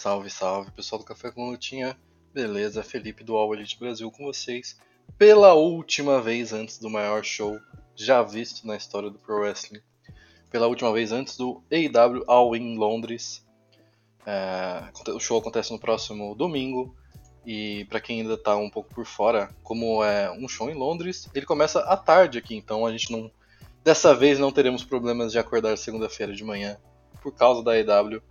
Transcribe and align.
Salve, 0.00 0.30
salve, 0.30 0.70
pessoal 0.70 0.98
do 0.98 1.04
Café 1.04 1.30
com 1.30 1.50
Lutinha. 1.50 1.94
Beleza, 2.32 2.82
Felipe 2.82 3.22
do 3.22 3.36
All 3.36 3.52
Elite 3.52 3.78
Brasil 3.78 4.10
com 4.10 4.24
vocês. 4.24 4.80
Pela 5.18 5.52
última 5.52 6.22
vez 6.22 6.54
antes 6.54 6.78
do 6.78 6.88
maior 6.88 7.22
show 7.22 7.60
já 7.94 8.22
visto 8.22 8.66
na 8.66 8.78
história 8.78 9.10
do 9.10 9.18
Pro 9.18 9.40
Wrestling. 9.40 9.82
Pela 10.50 10.68
última 10.68 10.90
vez 10.90 11.12
antes 11.12 11.36
do 11.36 11.62
AEW 11.70 12.24
All 12.26 12.56
In 12.56 12.78
Londres. 12.78 13.46
É, 14.24 14.90
o 15.10 15.20
show 15.20 15.38
acontece 15.38 15.70
no 15.70 15.78
próximo 15.78 16.34
domingo. 16.34 16.96
E 17.44 17.84
para 17.90 18.00
quem 18.00 18.22
ainda 18.22 18.38
tá 18.38 18.56
um 18.56 18.70
pouco 18.70 18.94
por 18.94 19.04
fora, 19.04 19.54
como 19.62 20.02
é 20.02 20.32
um 20.32 20.48
show 20.48 20.70
em 20.70 20.74
Londres, 20.74 21.28
ele 21.34 21.44
começa 21.44 21.80
à 21.80 21.94
tarde 21.94 22.38
aqui, 22.38 22.56
então 22.56 22.86
a 22.86 22.90
gente 22.90 23.12
não. 23.12 23.30
Dessa 23.84 24.14
vez 24.14 24.38
não 24.38 24.50
teremos 24.50 24.82
problemas 24.82 25.30
de 25.30 25.38
acordar 25.38 25.76
segunda-feira 25.76 26.32
de 26.32 26.42
manhã 26.42 26.78
por 27.22 27.34
causa 27.34 27.62
da 27.62 27.72
AEW 27.72 28.22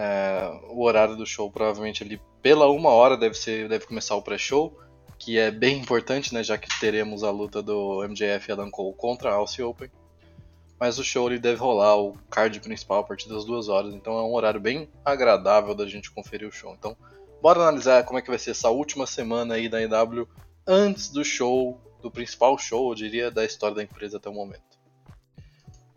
é, 0.00 0.60
o 0.70 0.84
horário 0.84 1.16
do 1.16 1.26
show 1.26 1.50
provavelmente 1.50 2.04
ali 2.04 2.20
pela 2.40 2.68
uma 2.68 2.90
hora 2.90 3.16
deve 3.16 3.34
ser 3.34 3.68
deve 3.68 3.84
começar 3.84 4.14
o 4.14 4.22
pré-show, 4.22 4.78
que 5.18 5.36
é 5.36 5.50
bem 5.50 5.78
importante, 5.78 6.32
né, 6.32 6.40
já 6.44 6.56
que 6.56 6.68
teremos 6.78 7.24
a 7.24 7.32
luta 7.32 7.60
do 7.60 8.06
MJF 8.08 8.48
e 8.48 8.52
Adam 8.52 8.70
Cole 8.70 8.94
contra 8.96 9.32
a 9.32 9.42
Open. 9.42 9.90
Mas 10.78 11.00
o 11.00 11.04
show 11.04 11.28
ele 11.28 11.40
deve 11.40 11.58
rolar 11.58 11.96
o 11.96 12.16
card 12.30 12.60
principal 12.60 13.00
a 13.00 13.02
partir 13.02 13.28
das 13.28 13.44
duas 13.44 13.68
horas, 13.68 13.92
então 13.92 14.16
é 14.16 14.22
um 14.22 14.32
horário 14.32 14.60
bem 14.60 14.88
agradável 15.04 15.74
da 15.74 15.84
gente 15.84 16.12
conferir 16.12 16.46
o 16.46 16.52
show. 16.52 16.72
Então, 16.78 16.96
bora 17.42 17.60
analisar 17.60 18.04
como 18.04 18.20
é 18.20 18.22
que 18.22 18.30
vai 18.30 18.38
ser 18.38 18.52
essa 18.52 18.70
última 18.70 19.04
semana 19.04 19.54
aí 19.54 19.68
da 19.68 19.82
EW 19.82 20.28
antes 20.64 21.08
do 21.08 21.24
show, 21.24 21.80
do 22.00 22.08
principal 22.08 22.56
show, 22.56 22.92
eu 22.92 22.94
diria, 22.94 23.32
da 23.32 23.44
história 23.44 23.74
da 23.74 23.82
empresa 23.82 24.18
até 24.18 24.30
o 24.30 24.32
momento. 24.32 24.77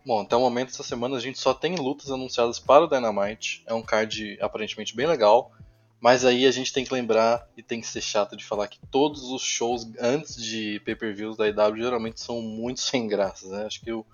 Bom, 0.04 0.20
até 0.20 0.34
o 0.34 0.40
momento, 0.40 0.70
essa 0.70 0.82
semana 0.82 1.16
a 1.16 1.20
gente 1.20 1.38
só 1.38 1.54
tem 1.54 1.76
lutas 1.76 2.10
anunciadas 2.10 2.58
para 2.58 2.84
o 2.84 2.88
Dynamite. 2.88 3.62
É 3.66 3.72
um 3.72 3.82
card 3.82 4.36
aparentemente 4.40 4.96
bem 4.96 5.06
legal. 5.06 5.52
Mas 6.00 6.24
aí 6.24 6.46
a 6.46 6.50
gente 6.50 6.72
tem 6.72 6.84
que 6.84 6.92
lembrar 6.92 7.48
e 7.56 7.62
tem 7.62 7.80
que 7.80 7.86
ser 7.86 8.00
chato 8.00 8.36
de 8.36 8.44
falar 8.44 8.66
que 8.66 8.80
todos 8.90 9.22
os 9.30 9.40
shows 9.40 9.88
antes 10.00 10.42
de 10.42 10.80
pay-per-views 10.84 11.36
da 11.36 11.46
IW 11.46 11.76
geralmente 11.76 12.20
são 12.20 12.42
muito 12.42 12.80
sem 12.82 13.06
graça. 13.06 13.46
Né? 13.48 13.66
Acho 13.66 13.80
que 13.80 13.92
o 13.92 14.04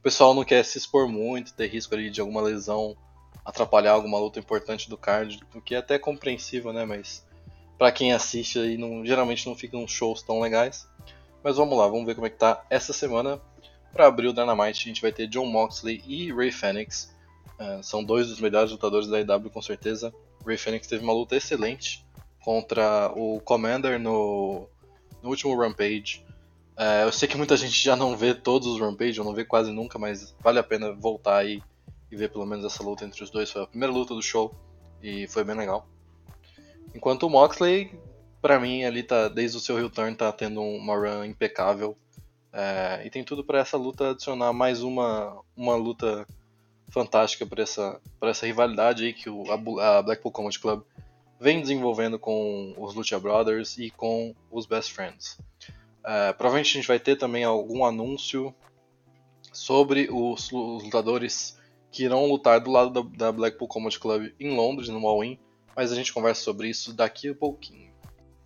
pessoal 0.00 0.34
não 0.34 0.44
quer 0.44 0.64
se 0.64 0.78
expor 0.78 1.08
muito, 1.08 1.52
ter 1.52 1.66
risco 1.66 1.94
ali 1.94 2.10
de 2.10 2.20
alguma 2.20 2.40
lesão 2.40 2.96
atrapalhar 3.44 3.92
alguma 3.92 4.18
luta 4.18 4.38
importante 4.38 4.88
do 4.88 4.96
card, 4.96 5.40
o 5.52 5.60
que 5.60 5.74
é 5.74 5.78
até 5.78 5.98
compreensível, 5.98 6.72
né? 6.72 6.84
Mas 6.84 7.26
para 7.76 7.90
quem 7.90 8.12
assiste 8.12 8.58
aí, 8.58 8.76
não, 8.76 9.04
geralmente 9.04 9.46
não 9.46 9.56
ficam 9.56 9.86
shows 9.88 10.22
tão 10.22 10.40
legais. 10.40 10.88
Mas 11.42 11.56
vamos 11.56 11.76
lá, 11.76 11.88
vamos 11.88 12.06
ver 12.06 12.14
como 12.14 12.26
é 12.26 12.30
que 12.30 12.38
tá 12.38 12.64
essa 12.70 12.92
semana. 12.92 13.40
Para 13.92 14.06
abrir 14.06 14.28
o 14.28 14.32
Dynamite, 14.32 14.84
a 14.84 14.88
gente 14.88 15.02
vai 15.02 15.12
ter 15.12 15.26
John 15.26 15.46
Moxley 15.46 16.02
e 16.06 16.32
Ray 16.32 16.50
Fenix. 16.50 17.14
Uh, 17.58 17.82
são 17.82 18.02
dois 18.02 18.28
dos 18.28 18.40
melhores 18.40 18.70
lutadores 18.70 19.06
da 19.06 19.20
IW, 19.20 19.50
com 19.50 19.60
certeza. 19.60 20.12
Ray 20.46 20.56
Fenix 20.56 20.86
teve 20.86 21.04
uma 21.04 21.12
luta 21.12 21.36
excelente 21.36 22.04
contra 22.40 23.12
o 23.14 23.40
Commander 23.40 24.00
no, 24.00 24.66
no 25.22 25.28
último 25.28 25.56
Rampage. 25.56 26.24
Uh, 26.76 27.04
eu 27.04 27.12
sei 27.12 27.28
que 27.28 27.36
muita 27.36 27.56
gente 27.56 27.82
já 27.82 27.94
não 27.94 28.16
vê 28.16 28.34
todos 28.34 28.66
os 28.66 28.80
Rampage, 28.80 29.18
eu 29.18 29.24
não 29.24 29.34
vê 29.34 29.44
quase 29.44 29.70
nunca, 29.70 29.98
mas 29.98 30.34
vale 30.40 30.58
a 30.58 30.62
pena 30.62 30.92
voltar 30.92 31.36
aí 31.36 31.62
e 32.10 32.16
ver 32.16 32.30
pelo 32.30 32.46
menos 32.46 32.64
essa 32.64 32.82
luta 32.82 33.04
entre 33.04 33.22
os 33.22 33.30
dois. 33.30 33.50
Foi 33.50 33.62
a 33.62 33.66
primeira 33.66 33.92
luta 33.92 34.14
do 34.14 34.22
show 34.22 34.54
e 35.02 35.28
foi 35.28 35.44
bem 35.44 35.56
legal. 35.56 35.86
Enquanto 36.94 37.24
o 37.24 37.30
Moxley, 37.30 37.92
para 38.40 38.58
mim, 38.58 38.84
ali 38.84 39.02
tá 39.02 39.28
desde 39.28 39.56
o 39.56 39.60
seu 39.60 39.78
heel 39.78 39.90
turn 39.90 40.14
tá 40.16 40.32
tendo 40.32 40.60
uma 40.62 40.96
run 40.96 41.24
impecável. 41.24 41.96
É, 42.52 43.02
e 43.04 43.10
tem 43.10 43.24
tudo 43.24 43.42
para 43.42 43.60
essa 43.60 43.76
luta 43.76 44.10
adicionar 44.10 44.52
mais 44.52 44.82
uma, 44.82 45.40
uma 45.56 45.74
luta 45.74 46.26
fantástica 46.90 47.46
para 47.46 47.62
essa, 47.62 47.98
essa 48.22 48.44
rivalidade 48.44 49.04
aí 49.04 49.14
que 49.14 49.30
o, 49.30 49.44
a, 49.50 49.98
a 49.98 50.02
Blackpool 50.02 50.30
Combat 50.30 50.58
Club 50.60 50.82
vem 51.40 51.60
desenvolvendo 51.60 52.18
com 52.18 52.74
os 52.76 52.94
Lucha 52.94 53.18
Brothers 53.18 53.78
e 53.78 53.90
com 53.90 54.34
os 54.50 54.66
Best 54.66 54.92
Friends. 54.92 55.38
É, 56.04 56.32
provavelmente 56.34 56.70
a 56.70 56.80
gente 56.80 56.88
vai 56.88 57.00
ter 57.00 57.16
também 57.16 57.42
algum 57.42 57.84
anúncio 57.84 58.54
sobre 59.52 60.08
os, 60.10 60.52
os 60.52 60.84
lutadores 60.84 61.58
que 61.90 62.04
irão 62.04 62.26
lutar 62.26 62.60
do 62.60 62.70
lado 62.70 62.90
da, 62.90 63.16
da 63.16 63.32
Blackpool 63.32 63.68
Combat 63.68 63.98
Club 63.98 64.32
em 64.38 64.54
Londres, 64.54 64.88
no 64.88 65.06
All-In, 65.06 65.38
mas 65.74 65.90
a 65.90 65.94
gente 65.94 66.12
conversa 66.12 66.42
sobre 66.42 66.68
isso 66.68 66.92
daqui 66.92 67.28
a 67.28 67.34
pouquinho. 67.34 67.91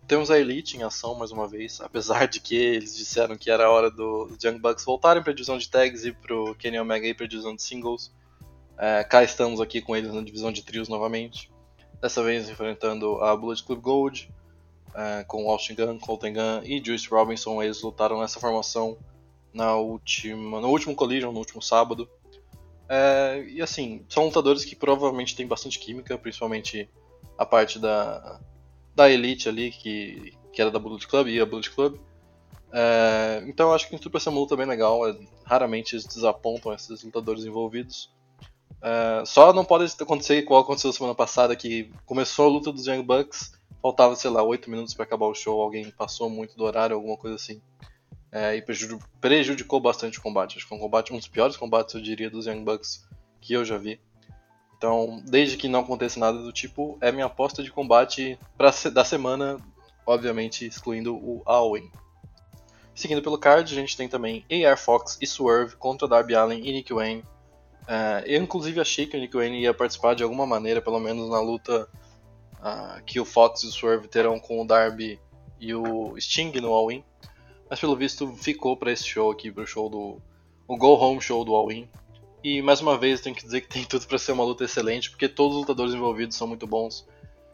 Temos 0.07 0.31
a 0.31 0.39
Elite 0.39 0.77
em 0.77 0.83
ação 0.83 1.15
mais 1.15 1.31
uma 1.31 1.47
vez, 1.47 1.81
apesar 1.81 2.27
de 2.27 2.39
que 2.39 2.55
eles 2.55 2.95
disseram 2.95 3.35
que 3.35 3.51
era 3.51 3.65
a 3.65 3.69
hora 3.69 3.91
dos 3.91 4.37
do 4.37 4.47
Young 4.47 4.59
Bucks 4.59 4.85
voltarem 4.85 5.21
para 5.21 5.33
a 5.33 5.35
divisão 5.35 5.57
de 5.57 5.69
tags 5.69 6.05
e 6.05 6.13
para 6.13 6.33
o 6.33 6.55
Kenny 6.55 6.79
Omega 6.79 7.05
ir 7.05 7.13
para 7.13 7.25
a 7.25 7.29
divisão 7.29 7.53
de 7.53 7.61
singles. 7.61 8.15
É, 8.77 9.03
cá 9.03 9.23
estamos 9.23 9.59
aqui 9.59 9.81
com 9.81 9.95
eles 9.95 10.13
na 10.13 10.21
divisão 10.21 10.51
de 10.51 10.63
trios 10.63 10.87
novamente. 10.87 11.51
Dessa 11.99 12.23
vez 12.23 12.47
enfrentando 12.47 13.21
a 13.21 13.35
Bullet 13.35 13.61
Club 13.63 13.81
Gold, 13.81 14.31
é, 14.95 15.25
com 15.25 15.49
Austin 15.49 15.75
Gunn, 15.75 15.99
Colton 15.99 16.33
Gunn 16.33 16.63
e 16.63 16.81
Juice 16.83 17.09
Robinson. 17.09 17.61
Eles 17.61 17.81
lutaram 17.81 18.21
nessa 18.21 18.39
formação 18.39 18.97
na 19.51 19.75
última, 19.75 20.61
no 20.61 20.69
último 20.69 20.95
Collision, 20.95 21.33
no 21.33 21.39
último 21.39 21.61
sábado. 21.61 22.07
É, 22.87 23.45
e 23.49 23.61
assim, 23.61 24.05
são 24.07 24.25
lutadores 24.25 24.63
que 24.63 24.75
provavelmente 24.75 25.35
têm 25.35 25.45
bastante 25.45 25.79
química, 25.79 26.17
principalmente 26.17 26.89
a 27.37 27.45
parte 27.45 27.77
da, 27.77 28.39
da 28.97 29.09
Elite 29.11 29.47
ali, 29.47 29.69
que, 29.69 30.33
que 30.51 30.59
era 30.59 30.71
da 30.71 30.79
Bullet 30.79 31.07
Club 31.07 31.27
e 31.27 31.39
a 31.39 31.45
Bullet 31.45 31.69
Club. 31.69 31.99
É, 32.73 33.43
então 33.47 33.69
eu 33.69 33.75
acho 33.75 33.87
que 33.87 34.09
pra 34.09 34.19
ser 34.19 34.29
uma 34.29 34.39
luta 34.39 34.57
bem 34.57 34.65
legal. 34.65 35.07
É, 35.07 35.15
raramente 35.45 35.93
eles 35.93 36.05
desapontam 36.05 36.73
esses 36.73 37.03
lutadores 37.03 37.45
envolvidos. 37.45 38.11
É, 38.81 39.23
só 39.23 39.53
não 39.53 39.63
pode 39.63 39.85
acontecer 40.01 40.39
igual 40.39 40.61
aconteceu 40.61 40.91
semana 40.91 41.13
passada, 41.13 41.55
que 41.55 41.91
começou 42.07 42.47
a 42.47 42.49
luta 42.49 42.71
dos 42.71 42.87
Young 42.87 43.03
Bucks, 43.03 43.53
faltava, 43.81 44.15
sei 44.15 44.31
lá, 44.31 44.41
8 44.41 44.69
minutos 44.69 44.95
para 44.95 45.05
acabar 45.05 45.27
o 45.27 45.35
show, 45.35 45.61
alguém 45.61 45.89
passou 45.91 46.27
muito 46.27 46.57
do 46.57 46.63
horário, 46.63 46.95
alguma 46.95 47.17
coisa 47.17 47.35
assim. 47.35 47.61
É, 48.31 48.55
e 48.55 48.63
prejudicou 49.21 49.79
bastante 49.79 50.17
o 50.17 50.21
combate. 50.23 50.57
Acho 50.57 50.67
que 50.67 50.73
é 50.73 50.77
um 50.77 50.79
combate, 50.79 51.13
um 51.13 51.17
dos 51.17 51.27
piores 51.27 51.55
combates, 51.55 51.93
eu 51.93 52.01
diria, 52.01 52.31
dos 52.31 52.47
Young 52.47 52.63
Bucks 52.63 53.07
que 53.39 53.53
eu 53.53 53.63
já 53.63 53.77
vi. 53.77 54.01
Então, 54.77 55.21
desde 55.25 55.57
que 55.57 55.67
não 55.67 55.79
aconteça 55.79 56.19
nada 56.19 56.37
do 56.37 56.53
tipo, 56.53 56.97
é 57.01 57.11
minha 57.11 57.25
aposta 57.25 57.63
de 57.63 57.71
combate 57.71 58.37
pra, 58.55 58.71
da 58.93 59.03
semana, 59.03 59.57
obviamente 60.05 60.65
excluindo 60.65 61.15
o 61.15 61.41
Alwyn. 61.45 61.89
Seguindo 62.93 63.21
pelo 63.21 63.37
card, 63.37 63.71
a 63.71 63.75
gente 63.75 63.97
tem 63.97 64.07
também 64.07 64.45
AR 64.65 64.77
Fox 64.77 65.17
e 65.21 65.27
Swerve 65.27 65.75
contra 65.75 66.07
Darby 66.07 66.35
Allen 66.35 66.59
e 66.67 66.71
Nick 66.71 66.93
Wayne. 66.93 67.23
Uh, 67.83 68.25
eu 68.25 68.41
inclusive 68.41 68.79
achei 68.79 69.07
que 69.07 69.15
o 69.15 69.19
Nick 69.19 69.35
Wayne 69.35 69.61
ia 69.61 69.73
participar 69.73 70.13
de 70.13 70.23
alguma 70.23 70.45
maneira, 70.45 70.81
pelo 70.81 70.99
menos 70.99 71.29
na 71.29 71.39
luta 71.39 71.87
uh, 72.59 73.03
que 73.03 73.19
o 73.19 73.25
Fox 73.25 73.63
e 73.63 73.67
o 73.67 73.71
Swerve 73.71 74.07
terão 74.07 74.39
com 74.39 74.61
o 74.61 74.67
Darby 74.67 75.19
e 75.59 75.73
o 75.73 76.15
Sting 76.19 76.51
no 76.59 76.73
All-In. 76.73 77.03
Mas 77.69 77.79
pelo 77.79 77.95
visto 77.95 78.33
ficou 78.35 78.77
para 78.77 78.91
esse 78.91 79.05
show 79.05 79.31
aqui, 79.31 79.51
pro 79.51 79.65
show 79.65 79.89
do. 79.89 80.21
o 80.67 80.77
Go 80.77 80.95
Home 80.95 81.21
Show 81.21 81.43
do 81.43 81.55
All-In. 81.55 81.87
E 82.43 82.61
mais 82.61 82.81
uma 82.81 82.97
vez 82.97 83.19
tenho 83.19 83.35
que 83.35 83.43
dizer 83.43 83.61
que 83.61 83.67
tem 83.67 83.83
tudo 83.83 84.05
para 84.05 84.17
ser 84.17 84.31
uma 84.31 84.43
luta 84.43 84.63
excelente, 84.63 85.09
porque 85.09 85.27
todos 85.27 85.55
os 85.55 85.61
lutadores 85.61 85.93
envolvidos 85.93 86.37
são 86.37 86.47
muito 86.47 86.67
bons. 86.67 87.07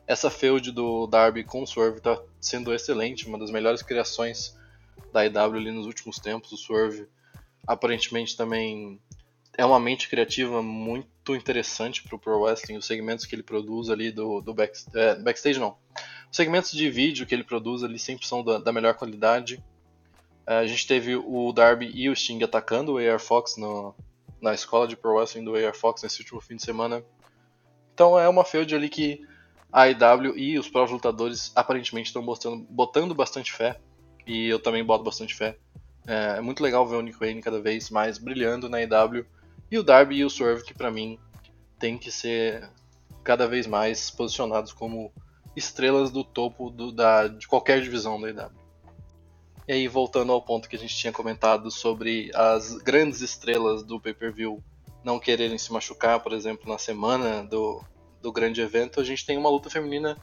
Essa 0.05 0.29
feud 0.29 0.71
do 0.71 1.07
Darby 1.07 1.43
com 1.43 1.63
o 1.63 1.67
Swerve 1.67 2.01
tá 2.01 2.21
sendo 2.39 2.73
excelente, 2.73 3.25
uma 3.25 3.39
das 3.39 3.49
melhores 3.49 3.81
criações 3.81 4.57
da 5.13 5.25
IW 5.25 5.57
ali 5.57 5.71
nos 5.71 5.85
últimos 5.85 6.19
tempos. 6.19 6.51
O 6.51 6.57
Swerve 6.57 7.07
aparentemente 7.65 8.35
também 8.35 8.99
é 9.57 9.65
uma 9.65 9.79
mente 9.79 10.09
criativa 10.09 10.61
muito 10.61 11.33
interessante 11.35 12.03
pro 12.03 12.19
Pro 12.19 12.41
Wrestling, 12.41 12.77
os 12.77 12.85
segmentos 12.85 13.25
que 13.25 13.33
ele 13.33 13.43
produz 13.43 13.89
ali 13.89 14.11
do, 14.11 14.41
do 14.41 14.53
back, 14.53 14.77
é, 14.93 15.15
backstage 15.15 15.59
não. 15.59 15.77
Os 16.29 16.35
segmentos 16.35 16.71
de 16.71 16.89
vídeo 16.89 17.25
que 17.25 17.33
ele 17.33 17.43
produz 17.43 17.83
ali 17.83 17.97
sempre 17.97 18.27
são 18.27 18.43
da, 18.43 18.57
da 18.57 18.73
melhor 18.73 18.95
qualidade. 18.95 19.63
É, 20.45 20.55
a 20.55 20.67
gente 20.67 20.85
teve 20.85 21.15
o 21.15 21.53
Darby 21.53 21.89
e 21.93 22.09
o 22.09 22.15
Sting 22.15 22.43
atacando 22.43 22.93
o 22.93 22.97
AR 22.97 23.19
Fox 23.19 23.55
no, 23.55 23.95
na 24.43 24.53
escola 24.53 24.85
de 24.85 24.97
Pro 24.97 25.15
Wrestling 25.15 25.45
do 25.45 25.55
AR 25.55 25.73
Fox 25.73 26.03
nesse 26.03 26.19
último 26.19 26.41
fim 26.41 26.57
de 26.57 26.63
semana. 26.63 27.01
Então 27.93 28.19
é 28.19 28.27
uma 28.27 28.43
feud 28.43 28.75
ali 28.75 28.89
que 28.89 29.25
a 29.71 29.87
IW 29.87 30.37
e 30.37 30.59
os 30.59 30.67
próprios 30.67 30.91
lutadores 30.91 31.53
aparentemente 31.55 32.07
estão 32.07 32.23
botando, 32.23 32.67
botando 32.69 33.15
bastante 33.15 33.53
fé. 33.53 33.79
E 34.27 34.49
eu 34.49 34.59
também 34.59 34.83
boto 34.83 35.05
bastante 35.05 35.33
fé. 35.33 35.57
É, 36.05 36.37
é, 36.37 36.41
muito 36.41 36.61
legal 36.61 36.85
ver 36.85 36.97
o 36.97 37.01
Nick 37.01 37.17
Wayne 37.17 37.41
cada 37.41 37.61
vez 37.61 37.89
mais 37.89 38.17
brilhando 38.17 38.67
na 38.67 38.81
IW. 38.81 39.25
E 39.71 39.79
o 39.79 39.83
Darby 39.83 40.17
e 40.17 40.25
o 40.25 40.29
Swerve, 40.29 40.65
que 40.65 40.73
para 40.73 40.91
mim 40.91 41.17
tem 41.79 41.97
que 41.97 42.11
ser 42.11 42.69
cada 43.23 43.47
vez 43.47 43.65
mais 43.65 44.11
posicionados 44.11 44.73
como 44.73 45.09
estrelas 45.55 46.11
do 46.11 46.23
topo 46.23 46.69
do, 46.69 46.91
da, 46.91 47.29
de 47.29 47.47
qualquer 47.47 47.81
divisão 47.81 48.19
da 48.19 48.29
IW. 48.29 48.62
E 49.65 49.71
aí, 49.71 49.87
voltando 49.87 50.33
ao 50.33 50.41
ponto 50.41 50.67
que 50.67 50.75
a 50.75 50.79
gente 50.79 50.95
tinha 50.95 51.13
comentado 51.13 51.71
sobre 51.71 52.29
as 52.35 52.75
grandes 52.75 53.21
estrelas 53.21 53.81
do 53.81 53.99
pay-per-view 53.99 54.61
não 55.01 55.17
quererem 55.19 55.57
se 55.57 55.71
machucar, 55.71 56.19
por 56.21 56.33
exemplo, 56.33 56.69
na 56.69 56.77
semana 56.77 57.43
do, 57.43 57.81
do 58.21 58.31
grande 58.31 58.59
evento, 58.59 58.99
a 58.99 59.03
gente 59.03 59.25
tem 59.25 59.37
uma 59.37 59.49
luta 59.49 59.69
feminina 59.69 60.17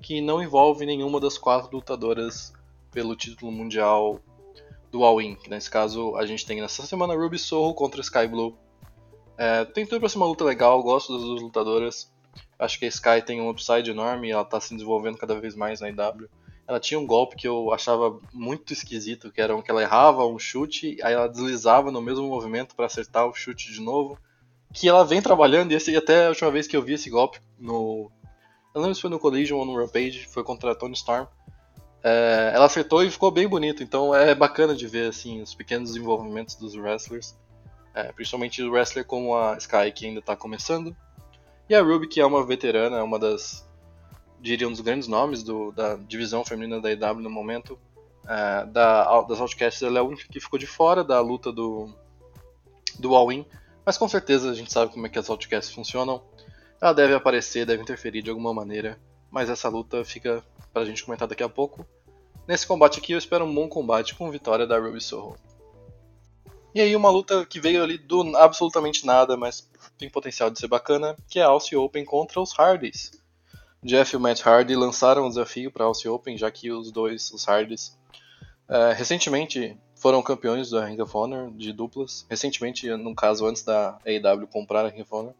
que 0.00 0.22
não 0.22 0.42
envolve 0.42 0.86
nenhuma 0.86 1.20
das 1.20 1.36
quatro 1.36 1.74
lutadoras 1.76 2.54
pelo 2.90 3.14
título 3.14 3.52
mundial 3.52 4.20
do 4.90 5.04
All-In. 5.04 5.36
Nesse 5.48 5.70
caso, 5.70 6.16
a 6.16 6.24
gente 6.24 6.46
tem 6.46 6.62
nessa 6.62 6.86
semana 6.86 7.14
Ruby 7.14 7.38
Soho 7.38 7.74
contra 7.74 8.00
Sky 8.00 8.26
Blue. 8.26 8.56
É, 9.36 9.66
tem 9.66 9.84
tudo 9.84 10.00
pra 10.00 10.08
ser 10.08 10.16
uma 10.16 10.26
luta 10.26 10.44
legal, 10.44 10.82
gosto 10.82 11.12
das 11.12 11.22
duas 11.22 11.42
lutadoras. 11.42 12.10
Acho 12.58 12.78
que 12.78 12.86
a 12.86 12.88
Sky 12.88 13.22
tem 13.24 13.38
um 13.38 13.50
upside 13.50 13.90
enorme, 13.90 14.30
ela 14.30 14.44
tá 14.46 14.58
se 14.60 14.72
desenvolvendo 14.72 15.18
cada 15.18 15.38
vez 15.38 15.54
mais 15.54 15.80
na 15.80 15.90
IW 15.90 16.28
ela 16.68 16.78
tinha 16.78 17.00
um 17.00 17.06
golpe 17.06 17.34
que 17.34 17.48
eu 17.48 17.72
achava 17.72 18.20
muito 18.30 18.74
esquisito, 18.74 19.32
que 19.32 19.40
era 19.40 19.60
que 19.62 19.70
ela 19.70 19.80
errava 19.80 20.26
um 20.26 20.38
chute, 20.38 20.98
aí 21.02 21.14
ela 21.14 21.26
deslizava 21.26 21.90
no 21.90 22.02
mesmo 22.02 22.28
movimento 22.28 22.76
para 22.76 22.84
acertar 22.84 23.26
o 23.26 23.32
chute 23.32 23.72
de 23.72 23.80
novo. 23.80 24.18
Que 24.74 24.86
ela 24.86 25.02
vem 25.02 25.22
trabalhando, 25.22 25.72
e 25.72 25.74
esse, 25.74 25.96
até 25.96 26.26
a 26.26 26.28
última 26.28 26.50
vez 26.50 26.66
que 26.66 26.76
eu 26.76 26.82
vi 26.82 26.92
esse 26.92 27.08
golpe 27.08 27.40
no. 27.58 28.12
Eu 28.74 28.80
não 28.80 28.82
lembro 28.82 28.94
se 28.94 29.00
foi 29.00 29.08
no 29.08 29.18
Collision 29.18 29.58
ou 29.58 29.64
no 29.64 29.78
Rampage, 29.78 30.28
foi 30.28 30.44
contra 30.44 30.72
a 30.72 30.74
Tony 30.74 30.92
Storm. 30.92 31.26
É, 32.04 32.52
ela 32.54 32.66
acertou 32.66 33.02
e 33.02 33.10
ficou 33.10 33.30
bem 33.30 33.48
bonito, 33.48 33.82
então 33.82 34.14
é 34.14 34.34
bacana 34.34 34.74
de 34.74 34.86
ver 34.86 35.08
assim 35.08 35.40
os 35.40 35.54
pequenos 35.54 35.94
desenvolvimentos 35.94 36.54
dos 36.54 36.76
wrestlers. 36.76 37.34
É, 37.94 38.12
principalmente 38.12 38.62
o 38.62 38.70
wrestler 38.70 39.06
como 39.06 39.34
a 39.34 39.56
Sky, 39.56 39.90
que 39.90 40.04
ainda 40.04 40.20
está 40.20 40.36
começando. 40.36 40.94
E 41.66 41.74
a 41.74 41.80
Ruby, 41.80 42.08
que 42.08 42.20
é 42.20 42.26
uma 42.26 42.44
veterana, 42.44 42.98
é 42.98 43.02
uma 43.02 43.18
das 43.18 43.67
diria 44.40 44.68
um 44.68 44.72
dos 44.72 44.80
grandes 44.80 45.08
nomes 45.08 45.42
do, 45.42 45.72
da 45.72 45.96
divisão 45.96 46.44
feminina 46.44 46.80
da 46.80 46.90
EW 46.90 47.20
no 47.20 47.30
momento. 47.30 47.78
É, 48.26 48.66
da, 48.66 49.22
das 49.22 49.40
Outcasts, 49.40 49.82
ela 49.82 49.98
é 49.98 50.00
a 50.00 50.04
única 50.04 50.26
que 50.28 50.40
ficou 50.40 50.58
de 50.58 50.66
fora 50.66 51.02
da 51.02 51.20
luta 51.20 51.50
do, 51.50 51.92
do 52.98 53.14
All-In, 53.14 53.46
mas 53.86 53.96
com 53.96 54.08
certeza 54.08 54.50
a 54.50 54.54
gente 54.54 54.72
sabe 54.72 54.92
como 54.92 55.06
é 55.06 55.08
que 55.08 55.18
as 55.18 55.30
Outcasts 55.30 55.74
funcionam. 55.74 56.22
Ela 56.80 56.92
deve 56.92 57.14
aparecer, 57.14 57.66
deve 57.66 57.82
interferir 57.82 58.22
de 58.22 58.30
alguma 58.30 58.52
maneira, 58.52 58.98
mas 59.30 59.48
essa 59.48 59.68
luta 59.68 60.04
fica 60.04 60.44
pra 60.72 60.84
gente 60.84 61.04
comentar 61.04 61.26
daqui 61.26 61.42
a 61.42 61.48
pouco. 61.48 61.86
Nesse 62.46 62.66
combate 62.66 62.98
aqui 62.98 63.12
eu 63.12 63.18
espero 63.18 63.44
um 63.44 63.54
bom 63.54 63.68
combate 63.68 64.14
com 64.14 64.30
vitória 64.30 64.66
da 64.66 64.78
Ruby 64.78 65.00
Soho. 65.00 65.36
E 66.74 66.80
aí 66.80 66.94
uma 66.94 67.10
luta 67.10 67.44
que 67.44 67.58
veio 67.58 67.82
ali 67.82 67.98
do 67.98 68.36
absolutamente 68.36 69.04
nada, 69.04 69.36
mas 69.36 69.68
tem 69.96 70.08
potencial 70.08 70.50
de 70.50 70.58
ser 70.58 70.68
bacana, 70.68 71.16
que 71.28 71.40
é 71.40 71.42
a 71.42 71.48
Aussie 71.48 71.76
Open 71.76 72.04
contra 72.04 72.40
os 72.40 72.52
Hardys. 72.52 73.10
Jeff 73.82 74.14
e 74.14 74.16
o 74.16 74.20
Matt 74.20 74.44
Hardy 74.44 74.74
lançaram 74.74 75.26
um 75.26 75.28
desafio 75.28 75.70
para 75.70 75.84
a 75.84 75.86
Aussie 75.86 76.08
Open, 76.08 76.36
já 76.36 76.50
que 76.50 76.70
os 76.70 76.90
dois, 76.90 77.30
os 77.30 77.44
Hardys, 77.44 77.96
uh, 78.68 78.92
recentemente 78.94 79.78
foram 79.94 80.22
campeões 80.22 80.70
da 80.70 80.84
Ring 80.84 81.00
of 81.00 81.16
Honor 81.16 81.50
de 81.52 81.72
duplas. 81.72 82.26
Recentemente, 82.28 82.88
no 82.96 83.14
caso, 83.14 83.46
antes 83.46 83.62
da 83.62 83.98
AEW 84.06 84.46
comprar 84.46 84.84
a 84.84 84.88
Ring 84.88 85.02
of 85.02 85.14
Honor, 85.14 85.34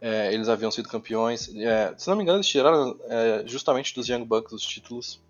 é, 0.00 0.32
eles 0.32 0.48
haviam 0.48 0.70
sido 0.70 0.88
campeões. 0.88 1.48
É, 1.56 1.94
se 1.96 2.08
não 2.08 2.16
me 2.16 2.22
engano, 2.22 2.38
eles 2.38 2.48
tiraram 2.48 2.98
é, 3.04 3.42
justamente 3.46 3.94
dos 3.94 4.08
Young 4.08 4.24
Bucks 4.24 4.52
os 4.52 4.62
títulos. 4.62 5.20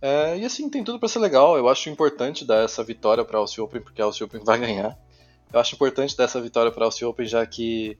É, 0.00 0.38
e 0.38 0.44
assim, 0.44 0.68
tem 0.68 0.82
tudo 0.82 0.98
para 0.98 1.08
ser 1.08 1.18
legal. 1.18 1.56
Eu 1.58 1.68
acho 1.68 1.90
importante 1.90 2.44
dar 2.44 2.64
essa 2.64 2.82
vitória 2.82 3.24
para 3.24 3.38
a 3.38 3.42
Open, 3.42 3.80
porque 3.80 4.00
a 4.00 4.06
Open 4.06 4.40
vai 4.44 4.58
ganhar. 4.58 4.98
Eu 5.52 5.60
acho 5.60 5.74
importante 5.74 6.16
dar 6.16 6.24
essa 6.24 6.40
vitória 6.40 6.72
para 6.72 6.86
a 6.86 7.06
Open, 7.06 7.26
já 7.26 7.44
que 7.46 7.98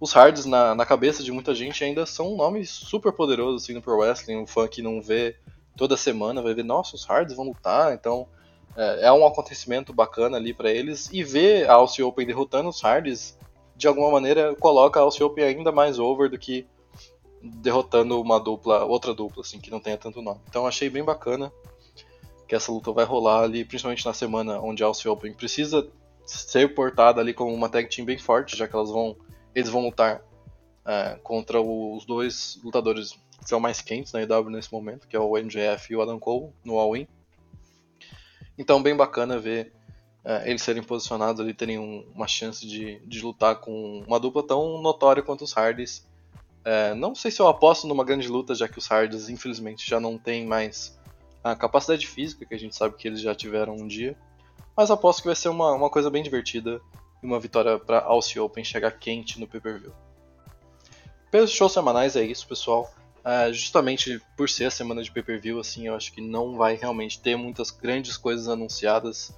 os 0.00 0.12
Hards 0.14 0.46
na, 0.46 0.74
na 0.74 0.86
cabeça 0.86 1.22
de 1.22 1.30
muita 1.30 1.54
gente 1.54 1.84
ainda 1.84 2.06
são 2.06 2.32
um 2.32 2.36
nome 2.36 2.64
super 2.64 3.12
poderoso 3.12 3.56
assim, 3.56 3.74
no 3.74 3.82
Pro 3.82 3.98
Wrestling. 3.98 4.36
Um 4.36 4.46
fã 4.46 4.66
que 4.66 4.80
não 4.80 5.02
vê 5.02 5.36
toda 5.76 5.96
semana 5.96 6.40
vai 6.40 6.54
ver, 6.54 6.64
nossa, 6.64 6.96
os 6.96 7.04
Hards 7.04 7.36
vão 7.36 7.46
lutar, 7.46 7.92
então 7.92 8.26
é, 8.74 9.06
é 9.06 9.12
um 9.12 9.26
acontecimento 9.26 9.92
bacana 9.92 10.38
ali 10.38 10.54
para 10.54 10.70
eles. 10.70 11.10
E 11.12 11.22
ver 11.22 11.68
a 11.68 11.74
Aussie 11.74 12.02
Open 12.02 12.26
derrotando 12.26 12.70
os 12.70 12.80
Hards, 12.80 13.38
de 13.76 13.86
alguma 13.86 14.10
maneira, 14.10 14.54
coloca 14.56 14.98
a 14.98 15.02
Aussie 15.02 15.22
Open 15.22 15.44
ainda 15.44 15.70
mais 15.70 15.98
over 15.98 16.30
do 16.30 16.38
que 16.38 16.66
derrotando 17.42 18.20
uma 18.20 18.40
dupla, 18.40 18.84
outra 18.84 19.14
dupla, 19.14 19.42
assim, 19.42 19.60
que 19.60 19.70
não 19.70 19.80
tenha 19.80 19.98
tanto 19.98 20.22
nome. 20.22 20.40
Então 20.48 20.66
achei 20.66 20.88
bem 20.88 21.04
bacana 21.04 21.52
que 22.48 22.54
essa 22.54 22.72
luta 22.72 22.90
vai 22.90 23.04
rolar 23.04 23.42
ali, 23.42 23.64
principalmente 23.64 24.04
na 24.04 24.14
semana 24.14 24.60
onde 24.60 24.82
a 24.82 24.86
Aussie 24.86 25.08
Open 25.08 25.32
precisa 25.34 25.86
ser 26.24 26.74
portada 26.74 27.20
ali 27.20 27.34
como 27.34 27.52
uma 27.52 27.68
tag 27.68 27.88
team 27.88 28.04
bem 28.04 28.18
forte, 28.18 28.56
já 28.56 28.66
que 28.66 28.74
elas 28.74 28.90
vão 28.90 29.16
eles 29.54 29.68
vão 29.68 29.82
lutar 29.82 30.22
é, 30.86 31.18
contra 31.22 31.60
os 31.60 32.04
dois 32.04 32.58
lutadores 32.62 33.12
que 33.40 33.48
são 33.48 33.60
mais 33.60 33.80
quentes 33.80 34.12
na 34.12 34.22
EW 34.22 34.50
nesse 34.50 34.72
momento, 34.72 35.08
que 35.08 35.16
é 35.16 35.20
o 35.20 35.36
MJF 35.36 35.92
e 35.92 35.96
o 35.96 36.02
Adam 36.02 36.18
Cole 36.18 36.52
no 36.64 36.78
All-In. 36.78 37.06
Então, 38.58 38.82
bem 38.82 38.94
bacana 38.94 39.38
ver 39.38 39.72
é, 40.24 40.50
eles 40.50 40.62
serem 40.62 40.82
posicionados 40.82 41.40
ali, 41.40 41.54
terem 41.54 41.78
um, 41.78 42.06
uma 42.14 42.28
chance 42.28 42.66
de, 42.66 42.98
de 43.06 43.22
lutar 43.22 43.56
com 43.56 44.04
uma 44.06 44.20
dupla 44.20 44.42
tão 44.46 44.80
notória 44.82 45.22
quanto 45.22 45.44
os 45.44 45.52
Hardys. 45.52 46.06
É, 46.62 46.92
não 46.94 47.14
sei 47.14 47.30
se 47.30 47.40
eu 47.40 47.48
aposto 47.48 47.86
numa 47.86 48.04
grande 48.04 48.28
luta, 48.28 48.54
já 48.54 48.68
que 48.68 48.78
os 48.78 48.86
Hardys, 48.86 49.30
infelizmente, 49.30 49.88
já 49.88 49.98
não 49.98 50.18
têm 50.18 50.46
mais 50.46 50.98
a 51.42 51.56
capacidade 51.56 52.06
física 52.06 52.44
que 52.44 52.54
a 52.54 52.58
gente 52.58 52.76
sabe 52.76 52.96
que 52.96 53.08
eles 53.08 53.20
já 53.20 53.34
tiveram 53.34 53.74
um 53.74 53.86
dia. 53.86 54.14
Mas 54.76 54.90
aposto 54.90 55.22
que 55.22 55.28
vai 55.28 55.36
ser 55.36 55.48
uma, 55.48 55.72
uma 55.72 55.88
coisa 55.88 56.10
bem 56.10 56.22
divertida 56.22 56.80
e 57.22 57.26
uma 57.26 57.40
vitória 57.40 57.78
para 57.78 58.00
Aussie 58.00 58.38
Open 58.38 58.64
chegar 58.64 58.92
quente 58.92 59.38
no 59.38 59.46
pay-per-view. 59.46 59.92
Pelos 61.30 61.50
shows 61.50 61.72
semanais 61.72 62.16
é 62.16 62.22
isso, 62.22 62.46
pessoal. 62.46 62.92
Uh, 63.20 63.52
justamente 63.52 64.20
por 64.36 64.48
ser 64.48 64.64
a 64.64 64.70
semana 64.70 65.02
de 65.02 65.12
pay-per-view, 65.12 65.60
assim, 65.60 65.86
eu 65.86 65.94
acho 65.94 66.12
que 66.12 66.20
não 66.20 66.56
vai 66.56 66.74
realmente 66.74 67.20
ter 67.20 67.36
muitas 67.36 67.70
grandes 67.70 68.16
coisas 68.16 68.48
anunciadas 68.48 69.28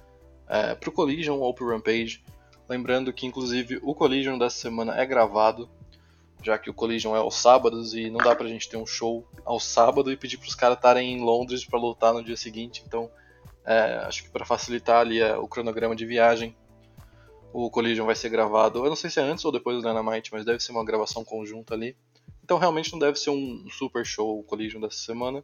uh, 0.47 0.71
é, 0.71 0.75
para 0.75 0.89
o 0.89 0.91
Collision 0.93 1.39
ou 1.39 1.53
para 1.53 1.65
o 1.65 1.69
Rampage. 1.69 2.23
Lembrando 2.67 3.11
que, 3.11 3.27
inclusive, 3.27 3.79
o 3.83 3.93
Collision 3.93 4.37
dessa 4.37 4.57
semana 4.57 4.97
é 4.97 5.05
gravado, 5.05 5.69
já 6.41 6.57
que 6.57 6.69
o 6.69 6.73
Collision 6.73 7.15
é 7.15 7.19
aos 7.19 7.35
sábados 7.35 7.93
e 7.93 8.09
não 8.09 8.19
dá 8.19 8.33
pra 8.33 8.47
gente 8.47 8.69
ter 8.69 8.77
um 8.77 8.85
show 8.85 9.27
ao 9.45 9.59
sábado 9.59 10.11
e 10.11 10.17
pedir 10.17 10.37
para 10.37 10.47
os 10.47 10.55
caras 10.55 10.77
estarem 10.77 11.13
em 11.13 11.21
Londres 11.21 11.65
para 11.65 11.77
lutar 11.77 12.13
no 12.13 12.23
dia 12.23 12.37
seguinte. 12.37 12.83
Então, 12.87 13.11
é, 13.65 14.01
acho 14.05 14.23
que 14.23 14.29
para 14.29 14.45
facilitar 14.45 15.01
ali 15.01 15.19
é, 15.19 15.35
o 15.37 15.47
cronograma 15.47 15.95
de 15.95 16.05
viagem, 16.05 16.55
o 17.53 17.69
Collision 17.69 18.05
vai 18.05 18.15
ser 18.15 18.29
gravado, 18.29 18.83
eu 18.83 18.89
não 18.89 18.95
sei 18.95 19.11
se 19.11 19.19
é 19.19 19.23
antes 19.23 19.45
ou 19.45 19.51
depois 19.51 19.77
do 19.77 19.87
Dynamite, 19.87 20.31
mas 20.33 20.43
deve 20.43 20.59
ser 20.59 20.71
uma 20.71 20.83
gravação 20.83 21.23
conjunta 21.23 21.75
ali. 21.75 21.95
Então 22.43 22.57
realmente 22.57 22.91
não 22.91 22.97
deve 22.97 23.17
ser 23.17 23.29
um 23.29 23.69
super 23.69 24.03
show 24.03 24.39
o 24.39 24.43
Collision 24.43 24.81
dessa 24.81 24.97
semana. 24.97 25.41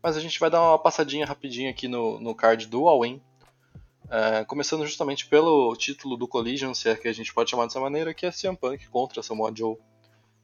Mas 0.00 0.16
a 0.16 0.20
gente 0.20 0.38
vai 0.38 0.48
dar 0.48 0.62
uma 0.62 0.78
passadinha 0.78 1.26
rapidinho 1.26 1.68
aqui 1.68 1.88
no, 1.88 2.20
no 2.20 2.36
card 2.36 2.66
do 2.66 2.86
All-In. 2.86 3.20
É, 4.08 4.44
começando 4.44 4.86
justamente 4.86 5.26
pelo 5.26 5.74
título 5.76 6.16
do 6.16 6.28
Collision, 6.28 6.72
se 6.72 6.88
é 6.88 6.94
que 6.94 7.08
a 7.08 7.12
gente 7.12 7.34
pode 7.34 7.50
chamar 7.50 7.66
dessa 7.66 7.80
maneira, 7.80 8.14
que 8.14 8.24
é 8.24 8.30
CM 8.30 8.56
Punk 8.56 8.88
contra 8.88 9.22
Samoa 9.22 9.52
Joe. 9.54 9.76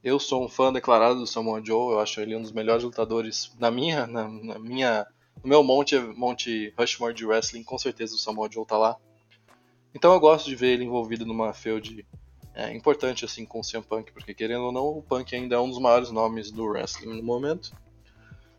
Eu 0.02 0.18
sou 0.18 0.44
um 0.44 0.48
fã 0.48 0.72
declarado 0.72 1.20
do 1.20 1.26
Samoa 1.26 1.64
Joe, 1.64 1.92
eu 1.92 2.00
acho 2.00 2.20
ele 2.20 2.36
um 2.36 2.42
dos 2.42 2.52
melhores 2.52 2.82
lutadores 2.82 3.52
na 3.58 3.70
minha, 3.70 4.06
na, 4.06 4.28
na 4.28 4.58
minha, 4.58 5.06
no 5.42 5.48
meu 5.48 5.62
monte, 5.62 5.98
monte 5.98 6.74
Rushmore 6.76 7.14
de 7.14 7.24
wrestling, 7.24 7.62
com 7.62 7.78
certeza 7.78 8.16
o 8.16 8.18
Samoa 8.18 8.50
Joe 8.50 8.66
tá 8.66 8.76
lá. 8.76 8.98
Então 9.94 10.12
eu 10.12 10.20
gosto 10.20 10.46
de 10.46 10.56
ver 10.56 10.72
ele 10.72 10.84
envolvido 10.84 11.24
numa 11.24 11.52
feud 11.52 12.04
é, 12.54 12.74
importante 12.74 13.24
assim 13.24 13.44
com 13.44 13.60
o 13.60 13.62
CM 13.62 13.82
Punk, 13.84 14.12
porque 14.12 14.34
querendo 14.34 14.64
ou 14.64 14.72
não, 14.72 14.86
o 14.86 15.02
Punk 15.02 15.34
ainda 15.34 15.54
é 15.54 15.58
um 15.58 15.68
dos 15.68 15.78
maiores 15.78 16.10
nomes 16.10 16.50
do 16.50 16.64
wrestling 16.64 17.16
no 17.16 17.22
momento. 17.22 17.72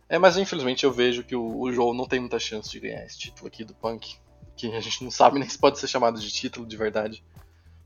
É, 0.08 0.18
mas 0.18 0.38
infelizmente 0.38 0.84
eu 0.84 0.92
vejo 0.92 1.24
que 1.24 1.36
o, 1.36 1.60
o 1.60 1.72
Joe 1.72 1.96
não 1.96 2.06
tem 2.06 2.20
muita 2.20 2.40
chance 2.40 2.70
de 2.70 2.80
ganhar 2.80 3.06
esse 3.06 3.18
título 3.18 3.48
aqui 3.48 3.64
do 3.64 3.74
Punk, 3.74 4.18
que 4.56 4.74
a 4.74 4.80
gente 4.80 5.04
não 5.04 5.12
sabe 5.12 5.40
nem 5.40 5.50
se 5.50 5.58
pode 5.58 5.80
ser 5.80 5.88
chamado 5.88 6.20
de 6.20 6.32
título 6.32 6.66
de 6.66 6.78
verdade. 6.78 7.24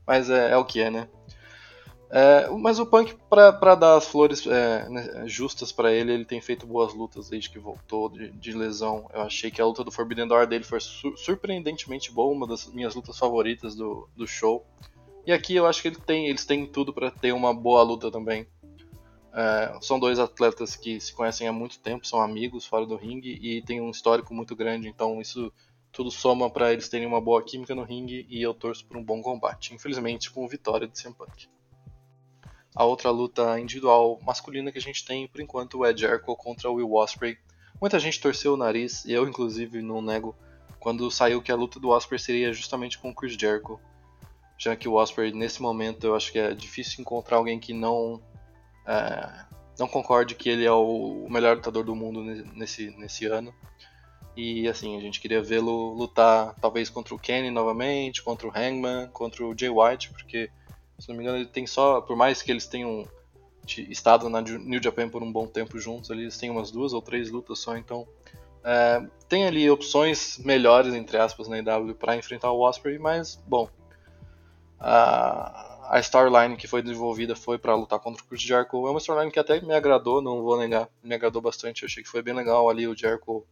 Mas 0.06 0.30
é, 0.30 0.52
é 0.52 0.56
o 0.56 0.64
que 0.64 0.80
é, 0.80 0.90
né? 0.90 1.08
É, 2.12 2.48
mas 2.50 2.80
o 2.80 2.86
Punk, 2.86 3.16
para 3.28 3.74
dar 3.76 3.96
as 3.96 4.08
flores 4.08 4.44
é, 4.44 4.88
né, 4.88 5.22
justas 5.26 5.70
para 5.70 5.92
ele, 5.92 6.12
ele 6.12 6.24
tem 6.24 6.40
feito 6.40 6.66
boas 6.66 6.92
lutas 6.92 7.28
desde 7.28 7.48
que 7.48 7.58
voltou 7.58 8.08
de, 8.08 8.32
de, 8.32 8.52
lesão. 8.52 9.08
Eu 9.14 9.22
achei 9.22 9.48
que 9.48 9.62
a 9.62 9.64
luta 9.64 9.84
do 9.84 9.92
Forbidden 9.92 10.26
Door 10.26 10.48
dele 10.48 10.64
foi 10.64 10.80
sur 10.80 11.16
surpreendentemente 11.16 12.10
boa, 12.10 12.32
uma 12.32 12.48
das 12.48 12.66
minhas 12.66 12.96
lutas 12.96 13.16
favoritas 13.16 13.76
do, 13.76 14.08
do 14.16 14.26
show. 14.26 14.66
E 15.24 15.32
aqui 15.32 15.54
eu 15.54 15.66
acho 15.66 15.80
que 15.80 15.86
ele 15.86 16.00
tem, 16.00 16.26
eles 16.26 16.44
têm 16.44 16.66
tudo 16.66 16.92
para 16.92 17.12
ter 17.12 17.32
uma 17.32 17.54
boa 17.54 17.82
luta 17.84 18.10
também. 18.10 18.44
É, 19.32 19.78
são 19.80 20.00
dois 20.00 20.18
atletas 20.18 20.74
que 20.74 21.00
se 21.00 21.14
conhecem 21.14 21.46
há 21.46 21.52
muito 21.52 21.78
tempo, 21.78 22.04
são 22.04 22.20
amigos 22.20 22.66
fora 22.66 22.84
do 22.84 22.96
ringue 22.96 23.38
e 23.40 23.62
tem 23.62 23.80
um 23.80 23.90
histórico 23.90 24.34
muito 24.34 24.56
grande, 24.56 24.88
então 24.88 25.20
isso 25.20 25.52
tudo 25.92 26.10
soma 26.10 26.50
para 26.50 26.72
eles 26.72 26.88
terem 26.88 27.06
uma 27.06 27.20
boa 27.20 27.40
química 27.40 27.72
no 27.72 27.84
ringue 27.84 28.26
e 28.28 28.42
eu 28.42 28.52
torço 28.52 28.84
por 28.84 28.96
um 28.96 29.04
bom 29.04 29.22
combate. 29.22 29.72
Infelizmente, 29.72 30.28
com 30.32 30.48
vitória 30.48 30.88
de 30.88 31.00
CM 31.00 31.14
Punk. 31.14 31.48
A 32.74 32.84
outra 32.84 33.10
luta 33.10 33.58
individual 33.58 34.20
masculina 34.24 34.70
que 34.70 34.78
a 34.78 34.82
gente 34.82 35.04
tem, 35.04 35.26
por 35.26 35.40
enquanto, 35.40 35.84
é 35.84 35.96
Jericho 35.96 36.36
contra 36.36 36.70
Will 36.70 36.94
Ospreay. 36.94 37.36
Muita 37.80 37.98
gente 37.98 38.20
torceu 38.20 38.54
o 38.54 38.56
nariz, 38.56 39.04
eu 39.06 39.26
inclusive 39.26 39.82
não 39.82 40.00
nego, 40.00 40.36
quando 40.78 41.10
saiu 41.10 41.42
que 41.42 41.50
a 41.50 41.56
luta 41.56 41.80
do 41.80 41.88
Ospreay 41.88 42.18
seria 42.18 42.52
justamente 42.52 42.98
com 42.98 43.10
o 43.10 43.14
Chris 43.14 43.34
Jericho. 43.34 43.80
Já 44.56 44.76
que 44.76 44.88
o 44.88 44.94
Ospreay, 44.94 45.32
nesse 45.32 45.60
momento, 45.62 46.06
eu 46.06 46.14
acho 46.14 46.30
que 46.30 46.38
é 46.38 46.54
difícil 46.54 47.00
encontrar 47.00 47.38
alguém 47.38 47.58
que 47.58 47.72
não 47.72 48.22
é, 48.86 49.44
não 49.78 49.88
concorde 49.88 50.34
que 50.34 50.48
ele 50.48 50.64
é 50.64 50.72
o 50.72 51.26
melhor 51.30 51.56
lutador 51.56 51.82
do 51.82 51.96
mundo 51.96 52.22
nesse, 52.22 52.90
nesse 52.98 53.26
ano. 53.26 53.54
E 54.36 54.68
assim, 54.68 54.96
a 54.96 55.00
gente 55.00 55.20
queria 55.20 55.42
vê-lo 55.42 55.94
lutar 55.94 56.54
talvez 56.60 56.88
contra 56.88 57.14
o 57.14 57.18
Kenny 57.18 57.50
novamente, 57.50 58.22
contra 58.22 58.46
o 58.46 58.52
Hangman, 58.54 59.08
contra 59.08 59.44
o 59.44 59.56
Jay 59.58 59.70
White, 59.70 60.10
porque 60.10 60.50
se 61.00 61.08
não 61.08 61.16
me 61.16 61.22
engano, 61.22 61.38
ele 61.38 61.46
tem 61.46 61.66
só, 61.66 62.00
por 62.00 62.16
mais 62.16 62.42
que 62.42 62.50
eles 62.50 62.66
tenham 62.66 63.06
estado 63.66 64.28
na 64.28 64.40
New 64.40 64.82
Japan 64.82 65.08
por 65.08 65.22
um 65.22 65.30
bom 65.30 65.46
tempo 65.46 65.78
juntos, 65.78 66.10
eles 66.10 66.36
têm 66.36 66.50
umas 66.50 66.70
duas 66.70 66.92
ou 66.92 67.00
três 67.00 67.30
lutas 67.30 67.58
só, 67.58 67.76
então 67.76 68.06
é, 68.64 69.02
tem 69.28 69.46
ali 69.46 69.70
opções 69.70 70.38
melhores, 70.38 70.94
entre 70.94 71.16
aspas, 71.16 71.48
na 71.48 71.58
IW 71.58 71.94
para 71.94 72.16
enfrentar 72.16 72.50
o 72.50 72.60
Osprey, 72.60 72.98
mas, 72.98 73.36
bom, 73.46 73.68
a, 74.78 75.96
a 75.96 76.00
storyline 76.00 76.56
que 76.56 76.66
foi 76.66 76.82
desenvolvida 76.82 77.34
foi 77.36 77.58
para 77.58 77.74
lutar 77.74 77.98
contra 78.00 78.22
o 78.22 78.26
Chris 78.26 78.42
Jericho. 78.42 78.86
É 78.86 78.90
uma 78.90 78.98
storyline 78.98 79.30
que 79.30 79.38
até 79.38 79.60
me 79.60 79.74
agradou, 79.74 80.20
não 80.20 80.42
vou 80.42 80.58
negar, 80.58 80.88
me 81.02 81.14
agradou 81.14 81.40
bastante, 81.40 81.82
eu 81.82 81.86
achei 81.86 82.02
que 82.02 82.08
foi 82.08 82.22
bem 82.22 82.34
legal 82.34 82.68
ali 82.68 82.86
o 82.86 82.96
Jericho 82.96 83.44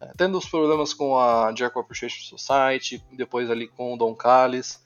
é, 0.00 0.12
tendo 0.16 0.36
os 0.36 0.48
problemas 0.48 0.92
com 0.92 1.16
a 1.16 1.54
Jericho 1.54 1.78
Appreciation 1.78 2.36
Society, 2.36 3.02
depois 3.12 3.48
ali 3.50 3.68
com 3.68 3.94
o 3.94 3.96
Don 3.96 4.14
Callis, 4.14 4.81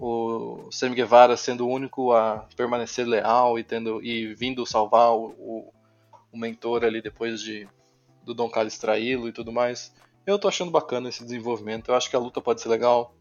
o 0.00 0.68
Sam 0.70 0.94
Guevara 0.94 1.36
sendo 1.36 1.66
o 1.66 1.70
único 1.70 2.12
a 2.12 2.46
permanecer 2.56 3.06
leal 3.06 3.58
e 3.58 3.62
tendo 3.62 4.02
e 4.02 4.34
vindo 4.34 4.64
salvar 4.64 5.12
o, 5.12 5.26
o, 5.38 5.72
o 6.32 6.38
mentor 6.38 6.84
ali 6.84 7.02
depois 7.02 7.42
de 7.42 7.68
do 8.24 8.32
Don 8.32 8.48
Callis 8.48 8.78
traí-lo 8.78 9.28
e 9.28 9.32
tudo 9.32 9.52
mais. 9.52 9.94
Eu 10.26 10.38
tô 10.38 10.48
achando 10.48 10.70
bacana 10.70 11.10
esse 11.10 11.22
desenvolvimento. 11.22 11.90
Eu 11.90 11.94
acho 11.94 12.08
que 12.08 12.16
a 12.16 12.18
luta 12.18 12.40
pode 12.40 12.62
ser 12.62 12.70
legal. 12.70 13.14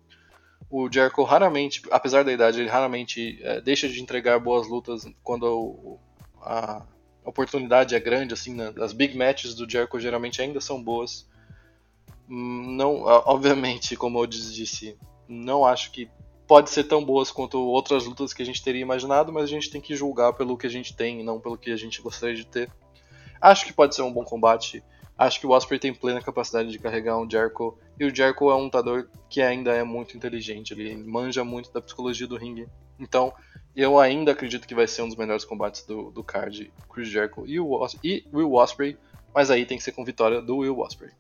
O 0.70 0.90
Jericho 0.92 1.24
raramente, 1.24 1.82
apesar 1.92 2.24
da 2.24 2.32
idade, 2.32 2.62
ele 2.62 2.70
raramente 2.70 3.40
é, 3.42 3.60
deixa 3.60 3.90
de 3.90 4.02
entregar 4.02 4.40
boas 4.40 4.68
lutas 4.68 5.06
quando 5.22 6.00
a 6.42 6.86
oportunidade 7.26 7.94
é 7.94 8.00
grande. 8.00 8.34
Assim, 8.34 8.54
né? 8.54 8.74
as 8.80 8.94
big 8.94 9.18
matches 9.18 9.54
do 9.54 9.70
Jericho 9.70 10.00
geralmente 10.00 10.42
ainda 10.42 10.62
são 10.62 10.82
boas. 10.82 11.28
Hum, 12.30 12.76
não, 12.78 13.02
obviamente, 13.04 13.98
como 13.98 14.20
eu 14.20 14.28
disse, 14.28 14.98
não 15.28 15.66
acho 15.66 15.92
que 15.92 16.10
pode 16.50 16.72
ser 16.72 16.86
tão 16.86 17.06
boas 17.06 17.30
quanto 17.30 17.60
outras 17.60 18.06
lutas 18.06 18.34
que 18.34 18.42
a 18.42 18.46
gente 18.46 18.64
teria 18.64 18.82
imaginado, 18.82 19.32
mas 19.32 19.44
a 19.44 19.48
gente 19.48 19.70
tem 19.70 19.80
que 19.80 19.96
julgar 19.96 20.34
pelo 20.34 20.58
que 20.58 20.66
a 20.66 20.70
gente 20.70 20.96
tem 20.96 21.24
não 21.24 21.40
pelo 21.40 21.56
que 21.56 21.72
a 21.72 21.78
gente 21.78 22.02
gostaria 22.02 22.36
de 22.36 22.44
ter. 22.44 22.72
Acho 23.40 23.68
que 23.68 23.72
pode 23.72 23.94
ser 23.94 24.02
um 24.02 24.12
bom 24.12 24.24
combate. 24.24 24.84
Acho 25.16 25.40
que 25.40 25.46
o 25.46 25.52
Osprey 25.52 25.80
tem 25.80 25.94
plena 25.94 26.24
capacidade 26.24 26.72
de 26.72 26.80
carregar 26.80 27.20
um 27.20 27.30
Jericho. 27.30 27.78
E 28.00 28.06
o 28.06 28.14
Jericho 28.14 28.50
é 28.50 28.56
um 28.56 28.64
lutador 28.64 29.08
que 29.30 29.44
ainda 29.44 29.76
é 29.76 29.84
muito 29.84 30.18
inteligente. 30.18 30.74
Ele 30.74 30.96
manja 30.96 31.44
muito 31.44 31.72
da 31.72 31.82
psicologia 31.82 32.26
do 32.26 32.36
ringue. 32.36 32.68
Então, 33.00 33.32
eu 33.76 34.00
ainda 34.00 34.32
acredito 34.32 34.68
que 34.68 34.74
vai 34.74 34.88
ser 34.88 35.04
um 35.04 35.08
dos 35.08 35.18
melhores 35.18 35.46
combates 35.46 35.86
do, 35.86 36.10
do 36.10 36.24
card. 36.24 36.74
Chris 36.92 37.10
Jericho 37.10 37.46
e 37.46 37.60
o 37.60 37.88
e 38.04 38.26
Will 38.34 38.54
Osprey. 38.54 38.98
Mas 39.36 39.52
aí 39.52 39.68
tem 39.68 39.78
que 39.78 39.84
ser 39.84 39.92
com 39.92 40.04
vitória 40.04 40.42
do 40.42 40.58
Will 40.58 40.80
Osprey. 40.80 41.12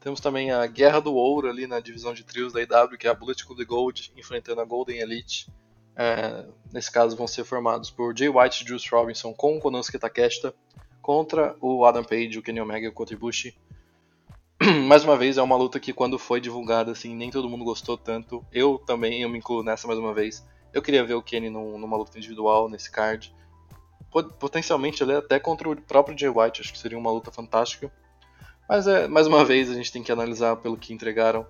Temos 0.00 0.18
também 0.18 0.50
a 0.50 0.66
Guerra 0.66 0.98
do 0.98 1.14
Ouro 1.14 1.48
ali 1.48 1.66
na 1.66 1.78
divisão 1.78 2.14
de 2.14 2.24
trios 2.24 2.54
da 2.54 2.62
IW, 2.62 2.96
que 2.98 3.06
é 3.06 3.10
a 3.10 3.14
Bullet 3.14 3.44
Club 3.44 3.62
Gold 3.66 4.12
enfrentando 4.16 4.62
a 4.62 4.64
Golden 4.64 4.98
Elite. 4.98 5.52
É, 5.94 6.46
nesse 6.72 6.90
caso 6.90 7.16
vão 7.16 7.26
ser 7.26 7.44
formados 7.44 7.90
por 7.90 8.16
Jay 8.16 8.30
White 8.30 8.64
e 8.64 8.68
Juice 8.68 8.88
Robinson 8.90 9.34
com 9.34 9.58
o 9.58 9.60
Konosuke 9.60 9.98
Takeshita 9.98 10.54
contra 11.02 11.54
o 11.60 11.84
Adam 11.84 12.02
Page, 12.02 12.38
o 12.38 12.42
Kenny 12.42 12.60
Omega 12.60 12.86
e 12.86 12.88
o 12.88 12.92
Kota 12.92 13.12
Ibushi. 13.12 13.54
mais 14.86 15.04
uma 15.04 15.18
vez, 15.18 15.36
é 15.36 15.42
uma 15.42 15.56
luta 15.56 15.78
que 15.78 15.92
quando 15.92 16.18
foi 16.18 16.40
divulgada, 16.40 16.92
assim, 16.92 17.14
nem 17.14 17.30
todo 17.30 17.48
mundo 17.48 17.64
gostou 17.64 17.98
tanto. 17.98 18.44
Eu 18.50 18.78
também, 18.78 19.20
eu 19.20 19.28
me 19.28 19.38
incluo 19.38 19.62
nessa 19.62 19.86
mais 19.86 19.98
uma 19.98 20.14
vez. 20.14 20.46
Eu 20.72 20.80
queria 20.80 21.04
ver 21.04 21.14
o 21.14 21.22
Kenny 21.22 21.50
num, 21.50 21.76
numa 21.78 21.96
luta 21.96 22.16
individual 22.16 22.70
nesse 22.70 22.90
card. 22.90 23.34
Potencialmente 24.38 25.02
ele 25.02 25.14
até 25.14 25.38
contra 25.38 25.68
o 25.68 25.76
próprio 25.76 26.18
Jay 26.18 26.30
White, 26.30 26.62
acho 26.62 26.72
que 26.72 26.78
seria 26.78 26.98
uma 26.98 27.10
luta 27.10 27.30
fantástica. 27.30 27.92
Mas 28.70 28.86
é, 28.86 29.08
mais 29.08 29.26
uma 29.26 29.44
vez 29.44 29.68
a 29.68 29.74
gente 29.74 29.90
tem 29.90 30.00
que 30.00 30.12
analisar 30.12 30.54
pelo 30.54 30.76
que 30.76 30.94
entregaram. 30.94 31.44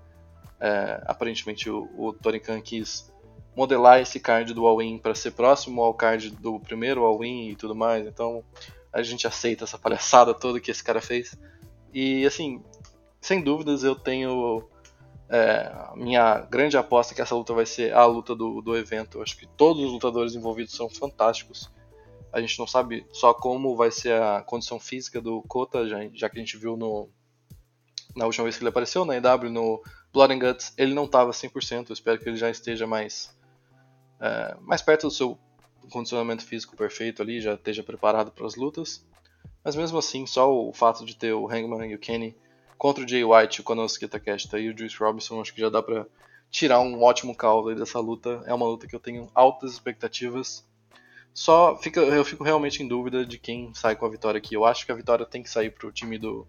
É, 0.58 1.02
aparentemente 1.04 1.68
o, 1.68 1.86
o 1.94 2.14
quis 2.62 3.12
modelar 3.54 4.00
esse 4.00 4.18
card 4.18 4.54
do 4.54 4.66
All-In 4.66 4.96
para 4.96 5.14
ser 5.14 5.32
próximo 5.32 5.82
ao 5.82 5.92
card 5.92 6.30
do 6.30 6.58
primeiro 6.58 7.04
All-In 7.04 7.50
e 7.50 7.56
tudo 7.56 7.74
mais. 7.74 8.06
Então 8.06 8.42
a 8.90 9.02
gente 9.02 9.26
aceita 9.26 9.64
essa 9.64 9.78
palhaçada 9.78 10.32
toda 10.32 10.60
que 10.60 10.70
esse 10.70 10.82
cara 10.82 11.02
fez. 11.02 11.38
E 11.92 12.24
assim, 12.24 12.62
sem 13.20 13.42
dúvidas 13.42 13.84
eu 13.84 13.94
tenho 13.94 14.66
é, 15.28 15.70
minha 15.96 16.40
grande 16.50 16.78
aposta 16.78 17.14
que 17.14 17.20
essa 17.20 17.34
luta 17.34 17.52
vai 17.52 17.66
ser 17.66 17.92
a 17.92 18.06
luta 18.06 18.34
do, 18.34 18.62
do 18.62 18.74
evento. 18.74 19.18
Eu 19.18 19.22
acho 19.22 19.36
que 19.36 19.46
todos 19.46 19.84
os 19.84 19.92
lutadores 19.92 20.34
envolvidos 20.34 20.74
são 20.74 20.88
fantásticos. 20.88 21.70
A 22.32 22.40
gente 22.40 22.58
não 22.58 22.66
sabe 22.66 23.06
só 23.12 23.34
como 23.34 23.76
vai 23.76 23.90
ser 23.90 24.20
a 24.20 24.42
condição 24.42 24.78
física 24.78 25.20
do 25.20 25.42
Kota, 25.42 25.88
já, 25.88 25.98
já 26.12 26.28
que 26.28 26.38
a 26.38 26.40
gente 26.40 26.56
viu 26.56 26.76
no, 26.76 27.08
na 28.16 28.26
última 28.26 28.44
vez 28.44 28.56
que 28.56 28.62
ele 28.62 28.68
apareceu 28.68 29.04
na 29.04 29.16
EW, 29.16 29.50
no 29.50 29.82
Blood 30.12 30.34
and 30.34 30.38
Guts, 30.38 30.72
ele 30.76 30.94
não 30.94 31.04
estava 31.04 31.30
100%. 31.30 31.90
Eu 31.90 31.94
espero 31.94 32.18
que 32.18 32.28
ele 32.28 32.36
já 32.36 32.50
esteja 32.50 32.86
mais, 32.86 33.36
é, 34.20 34.56
mais 34.60 34.82
perto 34.82 35.08
do 35.08 35.12
seu 35.12 35.38
condicionamento 35.90 36.44
físico 36.44 36.76
perfeito 36.76 37.22
ali, 37.22 37.40
já 37.40 37.54
esteja 37.54 37.82
preparado 37.82 38.30
para 38.30 38.46
as 38.46 38.54
lutas. 38.54 39.04
Mas 39.62 39.76
mesmo 39.76 39.98
assim, 39.98 40.26
só 40.26 40.52
o 40.52 40.72
fato 40.72 41.04
de 41.04 41.16
ter 41.16 41.32
o 41.32 41.48
Hangman 41.48 41.90
e 41.90 41.94
o 41.94 41.98
Kenny 41.98 42.36
contra 42.78 43.04
o 43.04 43.08
Jay 43.08 43.24
White, 43.24 43.60
o 43.60 43.64
Konosuke 43.64 44.08
Takeshita 44.08 44.58
e 44.58 44.70
o 44.70 44.76
Juice 44.76 44.96
Robinson, 44.96 45.40
acho 45.40 45.52
que 45.52 45.60
já 45.60 45.68
dá 45.68 45.82
para 45.82 46.06
tirar 46.50 46.80
um 46.80 47.02
ótimo 47.02 47.34
caldo 47.34 47.74
dessa 47.74 48.00
luta. 48.00 48.42
É 48.46 48.54
uma 48.54 48.66
luta 48.66 48.86
que 48.86 48.96
eu 48.96 49.00
tenho 49.00 49.30
altas 49.34 49.72
expectativas. 49.72 50.66
Só 51.32 51.76
fica, 51.76 52.00
eu 52.00 52.24
fico 52.24 52.44
realmente 52.44 52.82
em 52.82 52.88
dúvida 52.88 53.24
de 53.24 53.38
quem 53.38 53.72
sai 53.74 53.96
com 53.96 54.04
a 54.04 54.10
vitória 54.10 54.38
aqui. 54.38 54.54
Eu 54.54 54.64
acho 54.64 54.84
que 54.84 54.92
a 54.92 54.94
vitória 54.94 55.24
tem 55.24 55.42
que 55.42 55.50
sair 55.50 55.70
pro 55.70 55.92
time 55.92 56.18
do 56.18 56.46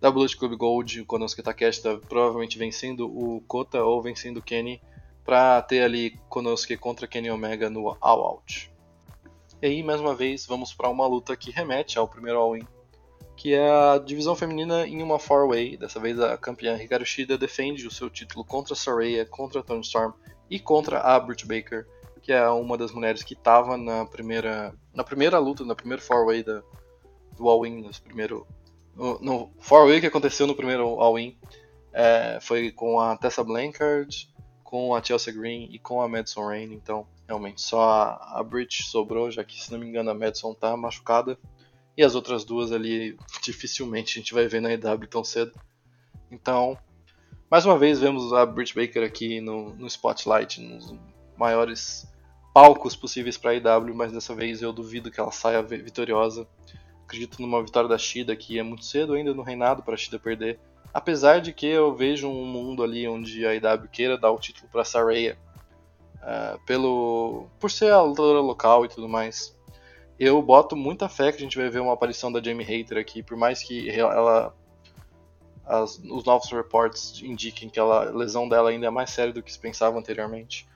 da 0.00 0.10
Bullet 0.10 0.36
Club 0.36 0.54
Gold, 0.56 1.00
o 1.00 1.06
Konosuke 1.06 1.42
Takeshita 1.42 1.98
provavelmente 2.08 2.56
vencendo 2.56 3.08
o 3.08 3.40
Kota 3.48 3.82
ou 3.82 4.00
vencendo 4.00 4.36
o 4.36 4.42
Kenny 4.42 4.80
para 5.24 5.60
ter 5.62 5.82
ali 5.82 6.18
Konosuke 6.28 6.76
contra 6.76 7.08
Kenny 7.08 7.30
Omega 7.30 7.68
no 7.68 7.96
All 8.00 8.20
Out. 8.20 8.72
E 9.60 9.66
aí, 9.66 9.82
mais 9.82 10.00
uma 10.00 10.14
vez, 10.14 10.46
vamos 10.46 10.72
para 10.72 10.88
uma 10.88 11.04
luta 11.06 11.36
que 11.36 11.50
remete 11.50 11.98
ao 11.98 12.06
primeiro 12.06 12.38
All-In, 12.38 12.64
que 13.36 13.54
é 13.54 13.68
a 13.68 13.98
divisão 13.98 14.36
feminina 14.36 14.86
em 14.86 15.02
uma 15.02 15.18
four-way. 15.18 15.76
Dessa 15.76 15.98
vez 15.98 16.18
a 16.20 16.38
campeã 16.38 16.80
Hikaru 16.80 17.04
Shida 17.04 17.36
defende 17.36 17.84
o 17.84 17.90
seu 17.90 18.08
título 18.08 18.44
contra 18.44 18.76
Soraya, 18.76 19.26
contra 19.26 19.62
Tony 19.62 19.80
Storm 19.80 20.12
e 20.48 20.60
contra 20.60 21.00
a 21.00 21.18
Britt 21.18 21.44
Baker 21.44 21.86
que 22.28 22.32
é 22.34 22.46
uma 22.50 22.76
das 22.76 22.92
mulheres 22.92 23.22
que 23.22 23.32
estava 23.32 23.78
na 23.78 24.04
primeira 24.04 24.74
na 24.92 25.02
primeira 25.02 25.38
luta, 25.38 25.64
na 25.64 25.74
primeira 25.74 26.02
four-way 26.02 26.42
da, 26.42 26.62
do 27.34 27.48
All-In, 27.48 27.80
no 27.80 27.90
primeiro 28.02 28.46
no, 28.94 29.18
no 29.18 29.50
four-way 29.60 29.98
que 29.98 30.08
aconteceu 30.08 30.46
no 30.46 30.54
primeiro 30.54 30.84
All-In, 31.00 31.38
é, 31.90 32.38
foi 32.42 32.70
com 32.70 33.00
a 33.00 33.16
Tessa 33.16 33.42
Blancard, 33.42 34.28
com 34.62 34.94
a 34.94 35.02
Chelsea 35.02 35.32
Green 35.32 35.70
e 35.72 35.78
com 35.78 36.02
a 36.02 36.08
Madison 36.08 36.46
Rain, 36.46 36.70
então 36.74 37.06
realmente 37.26 37.62
só 37.62 37.80
a, 37.80 38.40
a 38.40 38.42
Bridge 38.42 38.82
sobrou, 38.82 39.30
já 39.30 39.42
que 39.42 39.58
se 39.58 39.72
não 39.72 39.78
me 39.78 39.86
engano 39.86 40.10
a 40.10 40.14
Madison 40.14 40.52
tá 40.52 40.76
machucada 40.76 41.38
e 41.96 42.04
as 42.04 42.14
outras 42.14 42.44
duas 42.44 42.72
ali 42.72 43.16
dificilmente 43.42 44.18
a 44.18 44.20
gente 44.20 44.34
vai 44.34 44.46
ver 44.46 44.60
na 44.60 44.70
EW 44.70 45.08
tão 45.08 45.24
cedo. 45.24 45.58
Então, 46.30 46.76
mais 47.50 47.64
uma 47.64 47.78
vez 47.78 47.98
vemos 47.98 48.34
a 48.34 48.44
Britt 48.44 48.74
Baker 48.74 49.02
aqui 49.02 49.40
no, 49.40 49.74
no 49.76 49.86
spotlight, 49.86 50.60
nos 50.60 50.94
maiores 51.34 52.06
palcos 52.58 52.96
possíveis 52.96 53.38
para 53.38 53.52
a 53.52 53.54
EW, 53.54 53.94
mas 53.94 54.10
dessa 54.10 54.34
vez 54.34 54.60
eu 54.60 54.72
duvido 54.72 55.12
que 55.12 55.20
ela 55.20 55.30
saia 55.30 55.62
vitoriosa. 55.62 56.44
Acredito 57.04 57.40
numa 57.40 57.62
vitória 57.62 57.88
da 57.88 57.96
Shida, 57.96 58.34
que 58.34 58.58
é 58.58 58.64
muito 58.64 58.84
cedo 58.84 59.12
ainda 59.12 59.32
no 59.32 59.42
reinado 59.42 59.80
para 59.80 59.94
a 59.94 59.96
Shida 59.96 60.18
perder. 60.18 60.58
Apesar 60.92 61.40
de 61.40 61.52
que 61.52 61.68
eu 61.68 61.94
vejo 61.94 62.26
um 62.26 62.44
mundo 62.44 62.82
ali 62.82 63.06
onde 63.06 63.46
a 63.46 63.54
EW 63.54 63.88
queira 63.92 64.18
dar 64.18 64.32
o 64.32 64.40
título 64.40 64.68
para 64.72 64.84
Saraya, 64.84 65.38
uh, 66.16 66.58
pelo 66.66 67.46
por 67.60 67.70
ser 67.70 67.92
a 67.92 68.02
lutadora 68.02 68.40
local 68.40 68.84
e 68.84 68.88
tudo 68.88 69.08
mais. 69.08 69.56
Eu 70.18 70.42
boto 70.42 70.74
muita 70.74 71.08
fé 71.08 71.30
que 71.30 71.38
a 71.38 71.40
gente 71.40 71.56
vai 71.56 71.70
ver 71.70 71.78
uma 71.78 71.92
aparição 71.92 72.32
da 72.32 72.42
Jamie 72.42 72.66
Hater 72.66 72.98
aqui, 72.98 73.22
por 73.22 73.36
mais 73.36 73.62
que 73.62 73.88
ela 73.88 74.52
as, 75.64 75.96
os 75.98 76.24
novos 76.24 76.50
reports 76.50 77.22
indiquem 77.22 77.68
que 77.68 77.78
ela, 77.78 78.08
a 78.08 78.10
lesão 78.10 78.48
dela 78.48 78.70
ainda 78.70 78.88
é 78.88 78.90
mais 78.90 79.10
séria 79.10 79.32
do 79.32 79.44
que 79.44 79.52
se 79.52 79.60
pensava 79.60 79.96
anteriormente. 79.96 80.66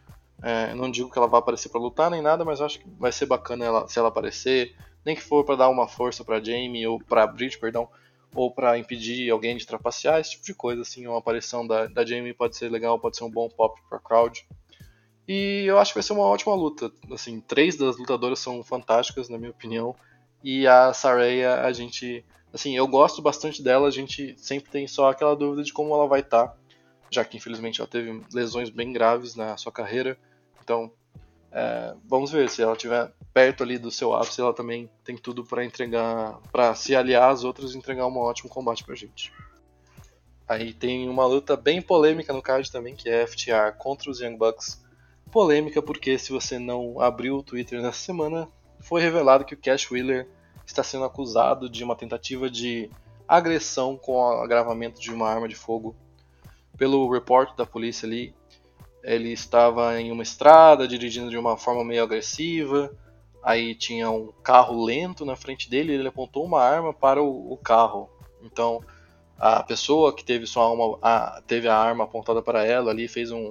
É, 0.42 0.74
não 0.74 0.90
digo 0.90 1.10
que 1.10 1.16
ela 1.16 1.28
vai 1.28 1.38
aparecer 1.38 1.68
para 1.68 1.80
lutar 1.80 2.10
nem 2.10 2.20
nada, 2.20 2.44
mas 2.44 2.60
acho 2.60 2.80
que 2.80 2.88
vai 2.98 3.12
ser 3.12 3.26
bacana 3.26 3.64
ela, 3.64 3.88
se 3.88 3.98
ela 3.98 4.08
aparecer, 4.08 4.74
nem 5.04 5.14
que 5.14 5.22
for 5.22 5.44
para 5.44 5.56
dar 5.56 5.68
uma 5.68 5.86
força 5.86 6.24
para 6.24 6.42
Jamie 6.42 6.86
ou 6.86 6.98
para 6.98 7.26
Bridge, 7.26 7.58
perdão, 7.58 7.88
ou 8.34 8.50
para 8.50 8.78
impedir 8.78 9.30
alguém 9.30 9.56
de 9.56 9.66
trapacear, 9.66 10.20
esse 10.20 10.32
tipo 10.32 10.44
de 10.44 10.54
coisa 10.54 10.82
assim, 10.82 11.06
uma 11.06 11.18
aparição 11.18 11.66
da, 11.66 11.86
da 11.86 12.04
Jamie 12.04 12.34
pode 12.34 12.56
ser 12.56 12.68
legal, 12.70 12.98
pode 12.98 13.16
ser 13.16 13.24
um 13.24 13.30
bom 13.30 13.48
pop 13.48 13.80
para 13.88 13.98
crowd. 13.98 14.44
E 15.28 15.64
eu 15.66 15.78
acho 15.78 15.92
que 15.92 15.98
vai 15.98 16.02
ser 16.02 16.14
uma 16.14 16.24
ótima 16.24 16.54
luta. 16.54 16.90
Assim, 17.12 17.40
três 17.40 17.76
das 17.76 17.96
lutadoras 17.96 18.40
são 18.40 18.64
fantásticas 18.64 19.28
na 19.28 19.38
minha 19.38 19.50
opinião, 19.50 19.94
e 20.42 20.66
a 20.66 20.92
Saraya 20.92 21.62
a 21.62 21.72
gente 21.72 22.24
Assim, 22.52 22.76
eu 22.76 22.86
gosto 22.86 23.22
bastante 23.22 23.62
dela, 23.62 23.88
a 23.88 23.90
gente 23.90 24.34
sempre 24.36 24.70
tem 24.70 24.86
só 24.86 25.08
aquela 25.08 25.34
dúvida 25.34 25.62
de 25.62 25.72
como 25.72 25.94
ela 25.94 26.06
vai 26.06 26.20
estar, 26.20 26.48
tá, 26.48 26.56
já 27.10 27.24
que 27.24 27.38
infelizmente 27.38 27.80
ela 27.80 27.88
teve 27.88 28.22
lesões 28.32 28.68
bem 28.68 28.92
graves 28.92 29.34
na 29.34 29.56
sua 29.56 29.72
carreira. 29.72 30.18
Então, 30.62 30.92
é, 31.50 31.94
vamos 32.08 32.30
ver 32.30 32.48
se 32.48 32.62
ela 32.62 32.72
estiver 32.72 33.12
perto 33.32 33.62
ali 33.62 33.78
do 33.78 33.90
seu 33.90 34.14
ápice, 34.14 34.40
ela 34.40 34.54
também 34.54 34.88
tem 35.04 35.16
tudo 35.16 35.44
para 35.44 35.64
entregar, 35.64 36.38
para 36.50 36.74
se 36.74 36.94
aliar 36.94 37.30
às 37.30 37.44
outras 37.44 37.74
e 37.74 37.78
entregar 37.78 38.06
um 38.06 38.16
ótimo 38.16 38.48
combate 38.48 38.84
pra 38.84 38.94
gente. 38.94 39.32
Aí 40.48 40.72
tem 40.72 41.08
uma 41.08 41.26
luta 41.26 41.56
bem 41.56 41.80
polêmica 41.80 42.32
no 42.32 42.42
card 42.42 42.70
também, 42.70 42.94
que 42.94 43.08
é 43.08 43.26
FTR 43.26 43.76
contra 43.78 44.10
os 44.10 44.20
Young 44.20 44.36
Bucks. 44.36 44.82
Polêmica 45.30 45.80
porque 45.80 46.18
se 46.18 46.30
você 46.30 46.58
não 46.58 47.00
abriu 47.00 47.38
o 47.38 47.42
Twitter 47.42 47.80
nessa 47.80 47.98
semana, 47.98 48.48
foi 48.80 49.00
revelado 49.00 49.44
que 49.44 49.54
o 49.54 49.58
Cash 49.58 49.90
Wheeler 49.90 50.28
está 50.66 50.82
sendo 50.82 51.04
acusado 51.04 51.70
de 51.70 51.82
uma 51.82 51.96
tentativa 51.96 52.50
de 52.50 52.90
agressão 53.26 53.96
com 53.96 54.22
agravamento 54.28 55.00
de 55.00 55.10
uma 55.10 55.28
arma 55.28 55.48
de 55.48 55.54
fogo. 55.54 55.96
Pelo 56.76 57.10
report 57.10 57.56
da 57.56 57.64
polícia 57.64 58.06
ali, 58.06 58.34
ele 59.02 59.32
estava 59.32 60.00
em 60.00 60.12
uma 60.12 60.22
estrada 60.22 60.86
dirigindo 60.86 61.30
de 61.30 61.36
uma 61.36 61.56
forma 61.56 61.84
meio 61.84 62.02
agressiva. 62.02 62.94
Aí 63.42 63.74
tinha 63.74 64.10
um 64.10 64.32
carro 64.42 64.84
lento 64.84 65.24
na 65.24 65.34
frente 65.34 65.68
dele, 65.68 65.92
e 65.92 65.94
ele 65.96 66.08
apontou 66.08 66.44
uma 66.44 66.62
arma 66.62 66.92
para 66.92 67.22
o, 67.22 67.52
o 67.52 67.56
carro. 67.56 68.08
Então 68.42 68.80
a 69.38 69.62
pessoa 69.62 70.14
que 70.14 70.24
teve 70.24 70.46
sua 70.46 70.62
alma, 70.64 70.98
a, 71.02 71.42
teve 71.46 71.66
a 71.66 71.76
arma 71.76 72.04
apontada 72.04 72.40
para 72.40 72.64
ela 72.64 72.92
ali 72.92 73.08
fez 73.08 73.32
um, 73.32 73.50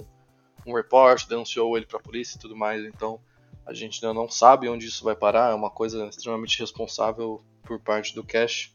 um 0.66 0.74
report, 0.74 1.28
denunciou 1.28 1.76
ele 1.76 1.86
para 1.86 2.00
a 2.00 2.02
polícia 2.02 2.38
e 2.38 2.40
tudo 2.40 2.56
mais. 2.56 2.86
Então 2.86 3.20
a 3.66 3.74
gente 3.74 4.04
ainda 4.04 4.18
não 4.18 4.30
sabe 4.30 4.70
onde 4.70 4.86
isso 4.86 5.04
vai 5.04 5.16
parar, 5.16 5.52
é 5.52 5.54
uma 5.54 5.70
coisa 5.70 6.08
extremamente 6.08 6.60
responsável 6.60 7.44
por 7.64 7.80
parte 7.80 8.16
do 8.16 8.24
Cash, 8.24 8.74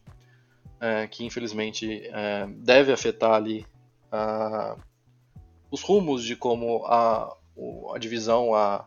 é, 0.79 1.07
que 1.07 1.25
infelizmente 1.25 2.03
é, 2.13 2.47
deve 2.49 2.93
afetar 2.93 3.33
ali 3.33 3.67
os 5.77 5.83
rumos 5.83 6.25
de 6.25 6.35
como 6.35 6.87
a, 6.87 7.37
a 7.95 7.99
divisão, 7.99 8.55
a, 8.55 8.87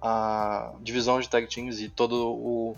a 0.00 0.74
divisão 0.80 1.18
de 1.18 1.28
tag 1.28 1.48
teams 1.48 1.80
e 1.80 1.88
todo 1.88 2.14
o 2.32 2.76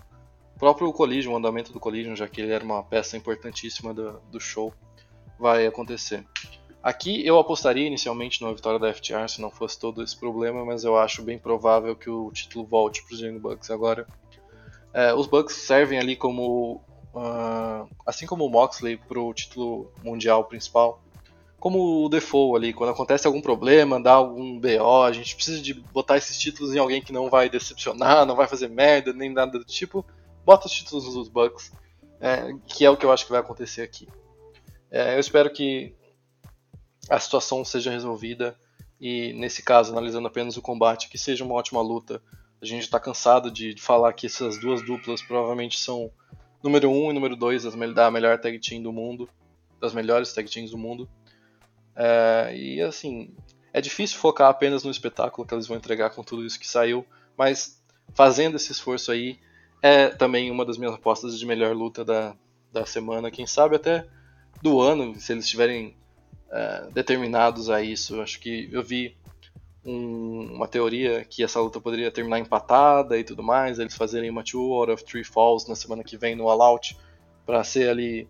próprio 0.59 0.91
Collision, 0.91 1.35
o 1.35 1.37
andamento 1.37 1.71
do 1.71 1.79
Collision, 1.79 2.17
já 2.17 2.27
que 2.27 2.41
ele 2.41 2.51
era 2.51 2.65
uma 2.65 2.83
peça 2.83 3.15
importantíssima 3.15 3.93
do, 3.93 4.19
do 4.31 4.41
show, 4.41 4.73
vai 5.39 5.67
acontecer. 5.67 6.25
Aqui 6.83 7.25
eu 7.27 7.39
apostaria 7.39 7.87
inicialmente 7.87 8.41
numa 8.41 8.55
vitória 8.55 8.79
da 8.79 8.93
FTR 8.93 9.29
se 9.29 9.41
não 9.41 9.51
fosse 9.51 9.79
todo 9.79 10.03
esse 10.03 10.19
problema, 10.19 10.65
mas 10.65 10.83
eu 10.83 10.97
acho 10.97 11.23
bem 11.23 11.39
provável 11.39 11.95
que 11.95 12.09
o 12.09 12.31
título 12.33 12.65
volte 12.65 13.05
para 13.05 13.15
os 13.15 13.21
Young 13.21 13.39
Bucks 13.39 13.71
agora. 13.71 14.07
É, 14.95 15.13
os 15.13 15.27
Bucks 15.27 15.57
servem 15.57 15.99
ali 15.99 16.17
como, 16.17 16.81
uh, 17.15 17.87
assim 18.07 18.27
como 18.27 18.47
o 18.47 18.51
Moxley 18.51 18.97
para 18.97 19.21
o 19.21 19.35
título 19.35 19.93
mundial 20.03 20.45
principal, 20.47 21.03
como 21.63 22.05
o 22.05 22.09
default 22.09 22.57
ali, 22.57 22.73
quando 22.73 22.91
acontece 22.91 23.25
algum 23.25 23.41
problema, 23.41 24.03
dá 24.03 24.15
algum 24.15 24.59
BO, 24.59 25.05
a 25.05 25.13
gente 25.13 25.37
precisa 25.37 25.63
de 25.63 25.73
botar 25.73 26.17
esses 26.17 26.37
títulos 26.37 26.75
em 26.75 26.79
alguém 26.81 27.01
que 27.01 27.13
não 27.13 27.31
vai 27.31 27.49
decepcionar, 27.49 28.27
não 28.27 28.35
vai 28.35 28.49
fazer 28.49 28.67
merda, 28.67 29.13
nem 29.13 29.33
nada 29.33 29.61
do 29.61 29.65
tipo, 29.65 30.05
bota 30.45 30.67
os 30.67 30.73
títulos 30.73 31.05
dos 31.15 31.29
Bucks, 31.29 31.71
é, 32.21 32.53
que 32.67 32.85
é 32.85 32.91
o 32.91 32.97
que 32.97 33.07
eu 33.07 33.13
acho 33.13 33.25
que 33.25 33.31
vai 33.31 33.39
acontecer 33.39 33.83
aqui. 33.83 34.09
É, 34.91 35.15
eu 35.15 35.21
espero 35.21 35.53
que 35.53 35.95
a 37.09 37.21
situação 37.21 37.65
seja 37.65 37.93
resolvida 37.93 38.57
e, 39.01 39.33
nesse 39.35 39.63
caso, 39.63 39.93
analisando 39.93 40.27
apenas 40.27 40.57
o 40.57 40.63
combate, 40.63 41.09
que 41.09 41.17
seja 41.17 41.45
uma 41.45 41.55
ótima 41.55 41.81
luta. 41.81 42.21
A 42.61 42.67
gente 42.67 42.83
está 42.83 42.99
cansado 42.99 43.53
de, 43.53 43.81
falar 43.81 44.13
que 44.15 44.27
essas 44.27 44.59
duas 44.59 44.85
duplas 44.85 45.23
provavelmente 45.23 45.79
são 45.79 46.11
número 46.61 46.91
1 46.91 46.93
um 46.93 47.11
e 47.13 47.15
número 47.15 47.37
2 47.37 47.67
da 47.95 48.11
melhor 48.11 48.41
tag 48.41 48.59
team 48.59 48.83
do 48.83 48.93
mundo, 48.93 49.31
das 49.81 49.95
melhores 49.95 50.33
tag 50.33 50.51
teams 50.51 50.73
do 50.73 50.79
mundo. 50.79 51.09
É, 51.95 52.57
e 52.57 52.81
assim, 52.81 53.35
é 53.73 53.81
difícil 53.81 54.19
focar 54.19 54.49
apenas 54.49 54.85
no 54.85 54.91
espetáculo 54.91 55.47
que 55.47 55.55
eles 55.55 55.67
vão 55.67 55.77
entregar 55.77 56.11
com 56.11 56.23
tudo 56.23 56.45
isso 56.45 56.59
que 56.59 56.69
saiu, 56.69 57.07
mas 57.37 57.83
fazendo 58.15 58.57
esse 58.57 58.73
esforço 58.73 59.11
aí 59.11 59.39
é 59.83 60.09
também 60.09 60.51
uma 60.51 60.65
das 60.65 60.79
minhas 60.79 60.95
apostas 60.95 61.39
de 61.39 61.47
melhor 61.47 61.75
luta 61.75 62.05
da, 62.05 62.37
da 62.73 62.87
semana, 62.87 63.31
quem 63.31 63.47
sabe 63.47 63.77
até 63.77 64.07
do 64.63 64.81
ano, 64.81 65.19
se 65.19 65.33
eles 65.33 65.45
estiverem 65.45 65.97
é, 66.51 66.89
determinados 66.93 67.69
a 67.69 67.83
isso. 67.83 68.21
Acho 68.21 68.39
que 68.39 68.69
eu 68.71 68.83
vi 68.83 69.17
um, 69.85 70.55
uma 70.55 70.69
teoria 70.69 71.25
que 71.25 71.43
essa 71.43 71.61
luta 71.61 71.81
poderia 71.81 72.11
terminar 72.11 72.39
empatada 72.39 73.19
e 73.19 73.25
tudo 73.25 73.43
mais, 73.43 73.79
eles 73.79 73.97
fazerem 73.97 74.31
uma 74.31 74.45
two 74.45 74.73
out 74.73 74.93
of 74.93 75.05
three 75.05 75.25
falls 75.25 75.67
na 75.67 75.75
semana 75.75 76.05
que 76.05 76.17
vem 76.17 76.37
no 76.37 76.49
All 76.49 76.63
Out 76.63 76.97
para 77.45 77.65
ser 77.65 77.89
ali 77.89 78.29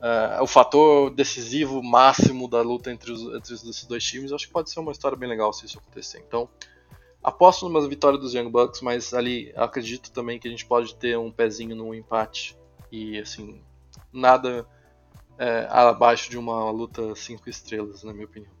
uh, 0.00 0.42
o 0.42 0.46
fator 0.46 1.10
decisivo 1.10 1.82
máximo 1.82 2.48
da 2.48 2.62
luta 2.62 2.90
entre 2.90 3.12
os, 3.12 3.22
entre 3.34 3.54
os 3.54 3.84
dois 3.84 4.04
times. 4.04 4.32
Acho 4.32 4.46
que 4.46 4.52
pode 4.52 4.70
ser 4.70 4.80
uma 4.80 4.92
história 4.92 5.16
bem 5.16 5.28
legal 5.28 5.52
se 5.52 5.66
isso 5.66 5.78
acontecer. 5.78 6.24
Então, 6.26 6.48
aposto 7.22 7.68
numa 7.68 7.86
vitória 7.88 8.18
dos 8.18 8.34
Young 8.34 8.50
Bucks, 8.50 8.80
mas 8.80 9.12
ali 9.12 9.52
acredito 9.56 10.10
também 10.10 10.38
que 10.38 10.48
a 10.48 10.50
gente 10.50 10.66
pode 10.66 10.94
ter 10.94 11.18
um 11.18 11.30
pezinho 11.30 11.76
no 11.76 11.94
empate 11.94 12.56
e 12.90 13.18
assim 13.18 13.60
nada 14.12 14.66
é, 15.38 15.66
abaixo 15.70 16.30
de 16.30 16.38
uma 16.38 16.70
luta 16.70 17.14
5 17.14 17.48
estrelas, 17.48 18.02
na 18.02 18.12
minha 18.12 18.26
opinião. 18.26 18.52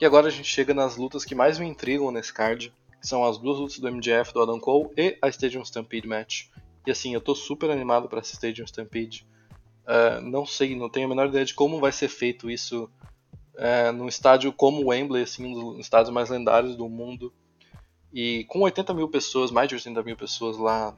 E 0.00 0.04
agora 0.04 0.26
a 0.26 0.30
gente 0.30 0.48
chega 0.48 0.74
nas 0.74 0.96
lutas 0.96 1.24
que 1.24 1.34
mais 1.34 1.58
me 1.58 1.66
intrigam 1.66 2.10
nesse 2.10 2.32
card, 2.32 2.72
que 3.00 3.06
são 3.06 3.24
as 3.24 3.38
duas 3.38 3.58
lutas 3.58 3.78
do 3.78 3.90
MJF 3.90 4.34
do 4.34 4.42
Adam 4.42 4.58
Cole 4.58 4.90
e 4.96 5.16
a 5.22 5.28
Stadium 5.28 5.62
Stampede 5.62 6.06
Match. 6.06 6.46
E 6.86 6.90
assim, 6.90 7.14
eu 7.14 7.20
tô 7.20 7.34
super 7.34 7.70
animado 7.70 8.08
para 8.08 8.18
essa 8.18 8.34
Stadium 8.34 8.66
Stampede. 8.66 9.26
Uh, 9.86 10.20
não 10.22 10.46
sei, 10.46 10.74
não 10.74 10.88
tenho 10.88 11.06
a 11.06 11.08
menor 11.08 11.28
ideia 11.28 11.44
de 11.44 11.54
como 11.54 11.78
vai 11.78 11.92
ser 11.92 12.08
feito 12.08 12.50
isso 12.50 12.90
uh, 13.54 13.92
num 13.92 14.08
estádio 14.08 14.52
como 14.52 14.82
o 14.82 14.88
Wembley, 14.88 15.22
assim, 15.22 15.44
um 15.44 15.52
dos 15.52 15.80
estádios 15.80 16.12
mais 16.12 16.30
lendários 16.30 16.76
do 16.76 16.88
mundo. 16.88 17.32
E 18.12 18.44
com 18.44 18.60
80 18.60 18.94
mil 18.94 19.08
pessoas, 19.08 19.50
mais 19.50 19.68
de 19.68 19.74
80 19.74 20.02
mil 20.02 20.16
pessoas 20.16 20.56
lá, 20.56 20.96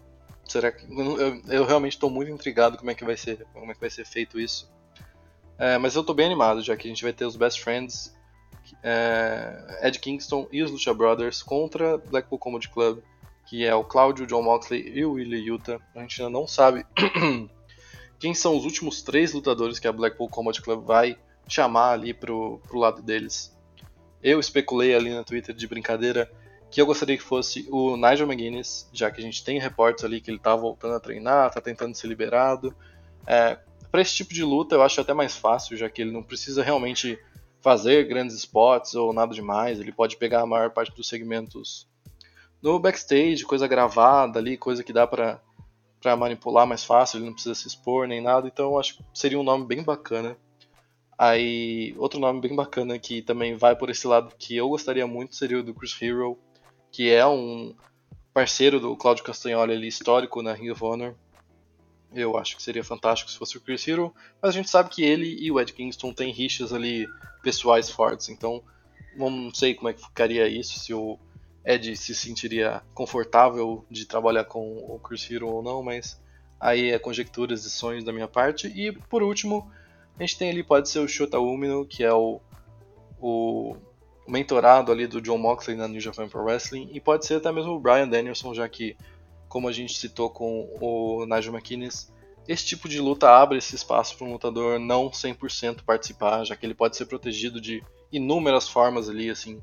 Será 0.48 0.70
que 0.70 0.84
eu, 0.84 1.42
eu 1.48 1.64
realmente 1.64 1.92
estou 1.92 2.08
muito 2.08 2.30
intrigado 2.30 2.78
como 2.78 2.90
é 2.90 2.94
que 2.94 3.04
vai 3.04 3.16
ser, 3.16 3.44
como 3.52 3.70
é 3.70 3.74
que 3.74 3.80
vai 3.80 3.90
ser 3.90 4.06
feito 4.06 4.38
isso. 4.38 4.70
É, 5.58 5.76
mas 5.78 5.94
eu 5.94 6.02
estou 6.02 6.14
bem 6.14 6.26
animado, 6.26 6.62
já 6.62 6.76
que 6.76 6.86
a 6.86 6.90
gente 6.90 7.02
vai 7.02 7.12
ter 7.12 7.24
os 7.24 7.36
Best 7.36 7.62
Friends, 7.62 8.14
Ed 9.82 9.98
Kingston 9.98 10.46
e 10.52 10.62
os 10.62 10.70
Lucha 10.70 10.94
Brothers 10.94 11.42
contra 11.42 11.98
Blackpool 11.98 12.38
Comedy 12.38 12.68
Club, 12.68 13.00
que 13.46 13.64
é 13.64 13.74
o 13.74 13.82
Claudio, 13.82 14.26
John 14.26 14.42
Moxley 14.42 14.92
e 14.94 15.04
o 15.04 15.12
Willie 15.12 15.48
Yuta. 15.48 15.80
A 15.94 16.00
gente 16.00 16.22
ainda 16.22 16.30
não 16.30 16.46
sabe 16.46 16.86
quem 18.18 18.34
são 18.34 18.56
os 18.56 18.64
últimos 18.64 19.02
três 19.02 19.32
lutadores 19.32 19.78
que 19.78 19.88
a 19.88 19.92
Blackpool 19.92 20.28
Comedy 20.28 20.62
Club 20.62 20.84
vai 20.84 21.18
chamar 21.48 21.92
ali 21.92 22.12
pro, 22.12 22.58
pro 22.66 22.78
lado 22.78 23.02
deles. 23.02 23.56
Eu 24.22 24.40
especulei 24.40 24.94
ali 24.94 25.10
no 25.10 25.24
Twitter 25.24 25.54
de 25.54 25.66
brincadeira 25.66 26.30
que 26.70 26.80
eu 26.80 26.86
gostaria 26.86 27.16
que 27.16 27.22
fosse 27.22 27.66
o 27.70 27.96
Nigel 27.96 28.26
McGuinness, 28.26 28.88
já 28.92 29.10
que 29.10 29.20
a 29.20 29.24
gente 29.24 29.44
tem 29.44 29.58
reportes 29.58 30.04
ali 30.04 30.20
que 30.20 30.30
ele 30.30 30.38
tá 30.38 30.54
voltando 30.56 30.94
a 30.94 31.00
treinar, 31.00 31.50
tá 31.50 31.60
tentando 31.60 31.94
ser 31.94 32.08
liberado. 32.08 32.74
É, 33.26 33.58
para 33.90 34.00
esse 34.00 34.14
tipo 34.14 34.34
de 34.34 34.42
luta 34.42 34.74
eu 34.74 34.82
acho 34.82 35.00
até 35.00 35.14
mais 35.14 35.36
fácil, 35.36 35.76
já 35.76 35.88
que 35.88 36.02
ele 36.02 36.10
não 36.10 36.22
precisa 36.22 36.62
realmente 36.62 37.18
fazer 37.60 38.06
grandes 38.06 38.36
spots 38.36 38.94
ou 38.94 39.12
nada 39.12 39.34
demais, 39.34 39.80
ele 39.80 39.92
pode 39.92 40.16
pegar 40.16 40.42
a 40.42 40.46
maior 40.46 40.70
parte 40.70 40.94
dos 40.94 41.08
segmentos 41.08 41.86
no 42.62 42.78
backstage, 42.78 43.44
coisa 43.44 43.66
gravada 43.66 44.38
ali, 44.38 44.56
coisa 44.56 44.82
que 44.82 44.92
dá 44.92 45.06
para 45.06 45.40
para 46.00 46.16
manipular 46.16 46.66
mais 46.66 46.84
fácil, 46.84 47.18
ele 47.18 47.26
não 47.26 47.32
precisa 47.32 47.54
se 47.54 47.66
expor 47.66 48.06
nem 48.06 48.20
nada, 48.20 48.46
então 48.46 48.78
acho 48.78 48.96
que 48.96 49.04
seria 49.12 49.38
um 49.38 49.42
nome 49.42 49.66
bem 49.66 49.82
bacana. 49.82 50.36
Aí, 51.18 51.94
outro 51.96 52.20
nome 52.20 52.40
bem 52.40 52.54
bacana 52.54 52.98
que 52.98 53.22
também 53.22 53.56
vai 53.56 53.74
por 53.74 53.88
esse 53.88 54.06
lado 54.06 54.34
que 54.38 54.54
eu 54.54 54.68
gostaria 54.68 55.06
muito 55.06 55.34
seria 55.34 55.60
o 55.60 55.62
do 55.62 55.74
Chris 55.74 55.96
Hero, 56.00 56.38
que 56.92 57.10
é 57.10 57.26
um 57.26 57.74
parceiro 58.34 58.78
do 58.78 58.94
Claudio 58.96 59.24
Castagnoli 59.24 59.72
ali, 59.72 59.88
histórico 59.88 60.42
na 60.42 60.52
Ring 60.52 60.70
of 60.70 60.84
Honor. 60.84 61.14
Eu 62.14 62.36
acho 62.36 62.54
que 62.56 62.62
seria 62.62 62.84
fantástico 62.84 63.30
se 63.30 63.38
fosse 63.38 63.56
o 63.56 63.60
Chris 63.60 63.88
Hero, 63.88 64.14
mas 64.40 64.50
a 64.50 64.52
gente 64.52 64.68
sabe 64.68 64.90
que 64.90 65.02
ele 65.02 65.36
e 65.40 65.50
o 65.50 65.58
Ed 65.58 65.72
Kingston 65.72 66.12
têm 66.12 66.30
rixas 66.32 66.72
ali 66.72 67.08
pessoais 67.42 67.90
fortes, 67.90 68.28
então 68.28 68.62
não 69.16 69.52
sei 69.54 69.74
como 69.74 69.88
é 69.88 69.94
que 69.94 70.02
ficaria 70.02 70.46
isso, 70.46 70.78
se 70.78 70.92
o 70.92 71.18
Ed 71.66 71.96
se 71.96 72.14
sentiria 72.14 72.80
confortável 72.94 73.84
de 73.90 74.06
trabalhar 74.06 74.44
com 74.44 74.76
o 74.88 75.00
Chris 75.00 75.28
Hero 75.28 75.48
ou 75.48 75.62
não, 75.62 75.82
mas 75.82 76.20
aí 76.60 76.92
é 76.92 76.98
conjecturas 76.98 77.64
e 77.64 77.70
sonhos 77.70 78.04
da 78.04 78.12
minha 78.12 78.28
parte. 78.28 78.68
E 78.68 78.92
por 78.92 79.20
último, 79.20 79.68
a 80.16 80.22
gente 80.22 80.38
tem 80.38 80.50
ali, 80.50 80.62
pode 80.62 80.88
ser 80.88 81.00
o 81.00 81.08
Shota 81.08 81.40
Umino, 81.40 81.84
que 81.84 82.04
é 82.04 82.12
o, 82.12 82.40
o 83.20 83.76
mentorado 84.28 84.92
ali 84.92 85.08
do 85.08 85.20
John 85.20 85.38
Moxley 85.38 85.76
na 85.76 85.88
New 85.88 86.00
Japan 86.00 86.28
Pro 86.28 86.44
Wrestling, 86.44 86.88
e 86.92 87.00
pode 87.00 87.26
ser 87.26 87.34
até 87.34 87.50
mesmo 87.50 87.72
o 87.72 87.80
Brian 87.80 88.08
Danielson, 88.08 88.54
já 88.54 88.68
que, 88.68 88.96
como 89.48 89.68
a 89.68 89.72
gente 89.72 89.98
citou 89.98 90.30
com 90.30 90.68
o 90.80 91.26
Nigel 91.26 91.52
McInnes, 91.52 92.12
esse 92.46 92.64
tipo 92.64 92.88
de 92.88 93.00
luta 93.00 93.28
abre 93.28 93.58
esse 93.58 93.74
espaço 93.74 94.16
para 94.16 94.24
um 94.24 94.32
lutador 94.32 94.78
não 94.78 95.10
100% 95.10 95.82
participar, 95.84 96.44
já 96.44 96.54
que 96.54 96.64
ele 96.64 96.74
pode 96.74 96.96
ser 96.96 97.06
protegido 97.06 97.60
de 97.60 97.82
inúmeras 98.12 98.68
formas 98.68 99.08
ali, 99.08 99.28
assim, 99.28 99.60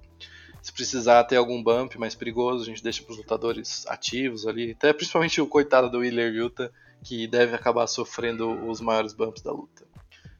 se 0.63 0.71
precisar 0.71 1.25
ter 1.25 1.35
algum 1.35 1.61
bump 1.61 1.99
mais 1.99 2.15
perigoso, 2.15 2.63
a 2.63 2.65
gente 2.65 2.81
deixa 2.81 3.03
para 3.03 3.11
os 3.11 3.17
lutadores 3.17 3.85
ativos 3.85 4.47
ali. 4.47 4.71
Até 4.71 4.93
principalmente 4.93 5.41
o 5.41 5.45
coitado 5.45 5.89
do 5.89 5.99
Wheeler 5.99 6.33
Yuta, 6.33 6.71
que 7.03 7.27
deve 7.27 7.53
acabar 7.53 7.85
sofrendo 7.85 8.49
os 8.69 8.79
maiores 8.79 9.11
bumps 9.11 9.43
da 9.43 9.51
luta. 9.51 9.85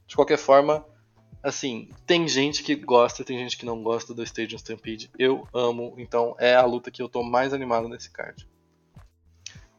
De 0.07 0.15
qualquer 0.15 0.37
forma, 0.37 0.85
assim, 1.43 1.89
tem 2.07 2.25
gente 2.25 2.63
que 2.63 2.73
gosta, 2.73 3.25
tem 3.25 3.37
gente 3.37 3.57
que 3.57 3.65
não 3.65 3.83
gosta 3.83 4.13
do 4.13 4.23
Stadium 4.23 4.57
Stampede. 4.57 5.11
Eu 5.19 5.45
amo, 5.53 5.93
então 5.97 6.37
é 6.39 6.55
a 6.55 6.65
luta 6.65 6.89
que 6.89 7.01
eu 7.01 7.09
tô 7.09 7.21
mais 7.21 7.53
animado 7.53 7.89
nesse 7.89 8.09
card. 8.09 8.47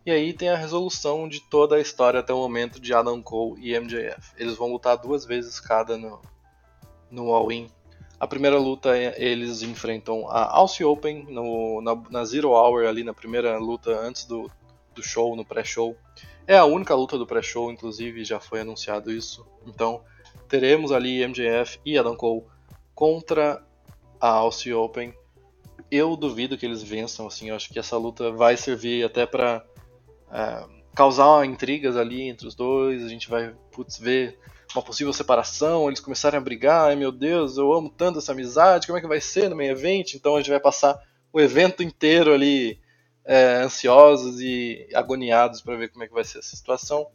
E 0.05 0.11
aí 0.11 0.35
tem 0.35 0.51
a 0.51 0.57
resolução 0.59 1.27
de 1.27 1.41
toda 1.41 1.77
a 1.77 1.81
história 1.81 2.21
até 2.21 2.35
o 2.35 2.37
momento 2.39 2.79
de 2.79 2.93
Adam 2.93 3.23
Cole 3.23 3.67
e 3.67 3.81
MJF. 3.81 4.33
Eles 4.37 4.57
vão 4.57 4.71
lutar 4.71 4.99
duas 4.99 5.25
vezes 5.25 5.59
cada 5.59 5.97
no, 5.97 6.21
no 7.11 7.33
All-In 7.33 7.71
a 8.25 8.27
primeira 8.27 8.59
luta 8.59 8.97
eles 9.19 9.61
enfrentam 9.61 10.27
a 10.31 10.57
Aussie 10.57 10.83
Open 10.83 11.27
no, 11.29 11.83
na, 11.83 11.95
na, 12.09 12.25
Zero 12.25 12.53
Hour, 12.53 12.87
ali 12.87 13.05
na 13.05 13.13
primeira 13.13 13.59
luta 13.59 13.91
antes 14.01 14.25
do, 14.25 14.51
do 14.95 15.03
show, 15.03 15.37
no 15.37 15.45
pré-show. 15.45 15.95
É 16.47 16.57
a 16.57 16.65
única 16.65 16.95
luta 16.95 17.19
do 17.19 17.27
pré-show, 17.27 17.71
inclusive 17.71 18.25
já 18.25 18.41
foi 18.41 18.61
anunciado 18.61 19.13
isso. 19.13 19.47
Então 19.67 20.03
teremos 20.49 20.91
ali 20.91 21.23
MJF 21.27 21.79
e 21.85 21.99
Adam 21.99 22.17
Cole 22.17 22.45
contra 22.95 23.63
a 24.19 24.29
Aussie 24.29 24.73
Open. 24.73 25.13
Eu 25.91 26.17
duvido 26.17 26.57
que 26.57 26.65
eles 26.65 26.83
vençam, 26.83 27.27
assim, 27.27 27.51
eu 27.51 27.57
acho 27.57 27.71
que 27.71 27.79
essa 27.79 27.99
luta 27.99 28.33
vai 28.33 28.57
servir 28.57 29.05
até 29.05 29.27
para 29.27 29.63
é, 30.33 30.65
causar 30.95 31.45
intrigas 31.45 31.95
ali 31.95 32.23
entre 32.23 32.47
os 32.47 32.55
dois. 32.55 33.05
A 33.05 33.09
gente 33.09 33.29
vai 33.29 33.55
putz, 33.71 33.99
ver 33.99 34.39
uma 34.75 34.83
possível 34.83 35.13
separação, 35.13 35.89
eles 35.89 36.01
começarem 36.01 36.39
a 36.39 36.41
brigar, 36.41 36.89
ai 36.89 36.97
meu 36.97 37.13
Deus, 37.13 37.57
eu 37.57 37.73
amo 37.73 37.89
tanto 37.89 38.19
essa 38.19 38.33
amizade, 38.33 38.87
como 38.87 38.99
é 38.99 39.01
que 39.01 39.07
vai 39.07 39.21
ser 39.21 39.49
no 39.49 39.57
meio 39.57 39.73
evento? 39.73 40.15
Então 40.15 40.35
a 40.35 40.39
gente 40.41 40.51
vai 40.51 40.61
passar 40.61 41.01
o 41.33 41.41
evento 41.41 41.83
inteiro 41.83 42.33
ali 42.33 42.79
é, 43.25 43.63
ansiosos 43.63 44.41
e 44.41 44.87
agoniados 44.95 45.61
para 45.61 45.77
ver 45.77 45.89
como 45.89 46.05
é 46.05 46.09
que 46.09 46.15
vai 46.15 46.25
ser 46.25 46.39
essa 46.39 46.55
situação. 46.55 47.07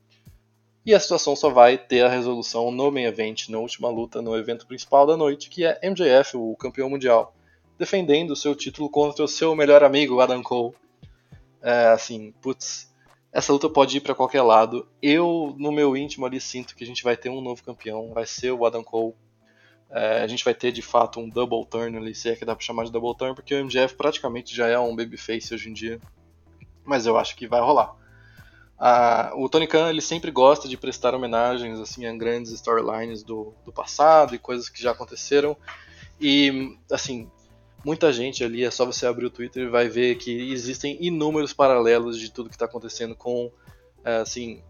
E 0.86 0.94
a 0.94 1.00
situação 1.00 1.36
só 1.36 1.50
vai 1.50 1.78
ter 1.78 2.04
a 2.04 2.10
resolução 2.10 2.72
no 2.72 2.92
main 2.92 3.04
event, 3.04 3.50
na 3.50 3.60
última 3.60 3.90
luta, 3.90 4.22
no 4.22 4.36
evento 4.36 4.66
principal 4.66 5.06
da 5.06 5.16
noite, 5.16 5.50
que 5.50 5.66
é 5.66 5.80
MJF, 5.84 6.36
o 6.36 6.56
campeão 6.56 6.90
mundial, 6.90 7.36
defendendo 7.78 8.32
o 8.32 8.36
seu 8.36 8.56
título 8.56 8.90
contra 8.90 9.24
o 9.24 9.28
seu 9.28 9.56
melhor 9.56 9.84
amigo, 9.84 10.20
Adam 10.20 10.42
Cole. 10.42 10.74
É, 11.62 11.88
assim, 11.88 12.34
putz, 12.42 12.89
essa 13.32 13.54
luta 13.54 13.70
pode 13.70 13.98
ir 13.98 14.02
para 14.02 14.16
qualquer 14.16 14.42
lado. 14.42 14.88
Eu, 15.02 15.56
no 15.58 15.72
meu 15.72 15.96
íntimo 15.96 16.26
ali, 16.26 16.42
sinto 16.42 16.76
que 16.76 16.84
a 16.84 16.88
gente 16.88 17.04
vai 17.04 17.16
ter 17.16 17.30
um 17.30 17.42
novo 17.42 17.64
campeão, 17.64 18.12
vai 18.14 18.26
ser 18.26 18.52
o 18.52 18.66
Adam 18.66 18.84
Cole. 18.84 19.14
É, 19.92 20.22
a 20.22 20.28
gente 20.28 20.44
vai 20.44 20.54
ter 20.54 20.72
de 20.72 20.82
fato 20.82 21.20
um 21.20 21.30
double 21.30 21.66
turn 21.66 21.98
ali, 21.98 22.14
se 22.14 22.30
é 22.30 22.36
que 22.36 22.46
dá 22.46 22.56
pra 22.56 22.64
chamar 22.64 22.86
de 22.86 22.92
double 22.92 23.16
turn, 23.16 23.34
porque 23.34 23.56
o 23.56 23.66
MJF 23.66 23.96
praticamente 23.96 24.56
já 24.56 24.68
é 24.68 24.78
um 24.78 24.96
babyface 24.96 25.54
hoje 25.54 25.70
em 25.70 25.74
dia. 25.74 26.00
Mas 26.84 27.06
eu 27.06 27.18
acho 27.18 27.36
que 27.36 27.48
vai 27.48 27.62
rolar. 27.62 27.96
Ah, 28.78 29.32
o 29.36 29.50
Tony 29.50 29.68
Khan 29.68 29.90
ele 29.90 30.02
sempre 30.02 30.32
gosta 30.32 30.68
de 30.68 30.78
prestar 30.78 31.14
homenagens 31.14 31.80
assim 31.80 32.06
a 32.06 32.16
grandes 32.16 32.52
storylines 32.54 33.24
do, 33.24 33.54
do 33.66 33.74
passado 33.74 34.34
e 34.34 34.40
coisas 34.40 34.70
que 34.70 34.82
já 34.82 34.92
aconteceram. 34.92 35.56
E 36.20 36.78
assim, 36.92 37.30
muita 37.84 38.12
gente 38.12 38.44
ali, 38.44 38.64
é 38.64 38.72
só 38.72 38.86
você 38.86 39.06
abrir 39.06 39.26
o 39.26 39.30
Twitter 39.30 39.64
e 39.64 39.70
vai 39.70 39.88
ver 39.88 40.16
que 40.16 40.52
existem 40.52 40.98
inúmeros 41.00 41.54
paralelos 41.54 42.20
de 42.20 42.32
tudo 42.32 42.50
que 42.50 42.56
está 42.56 42.66
acontecendo 42.66 43.16
com, 43.16 43.52
é, 44.04 44.18
assim, 44.18 44.62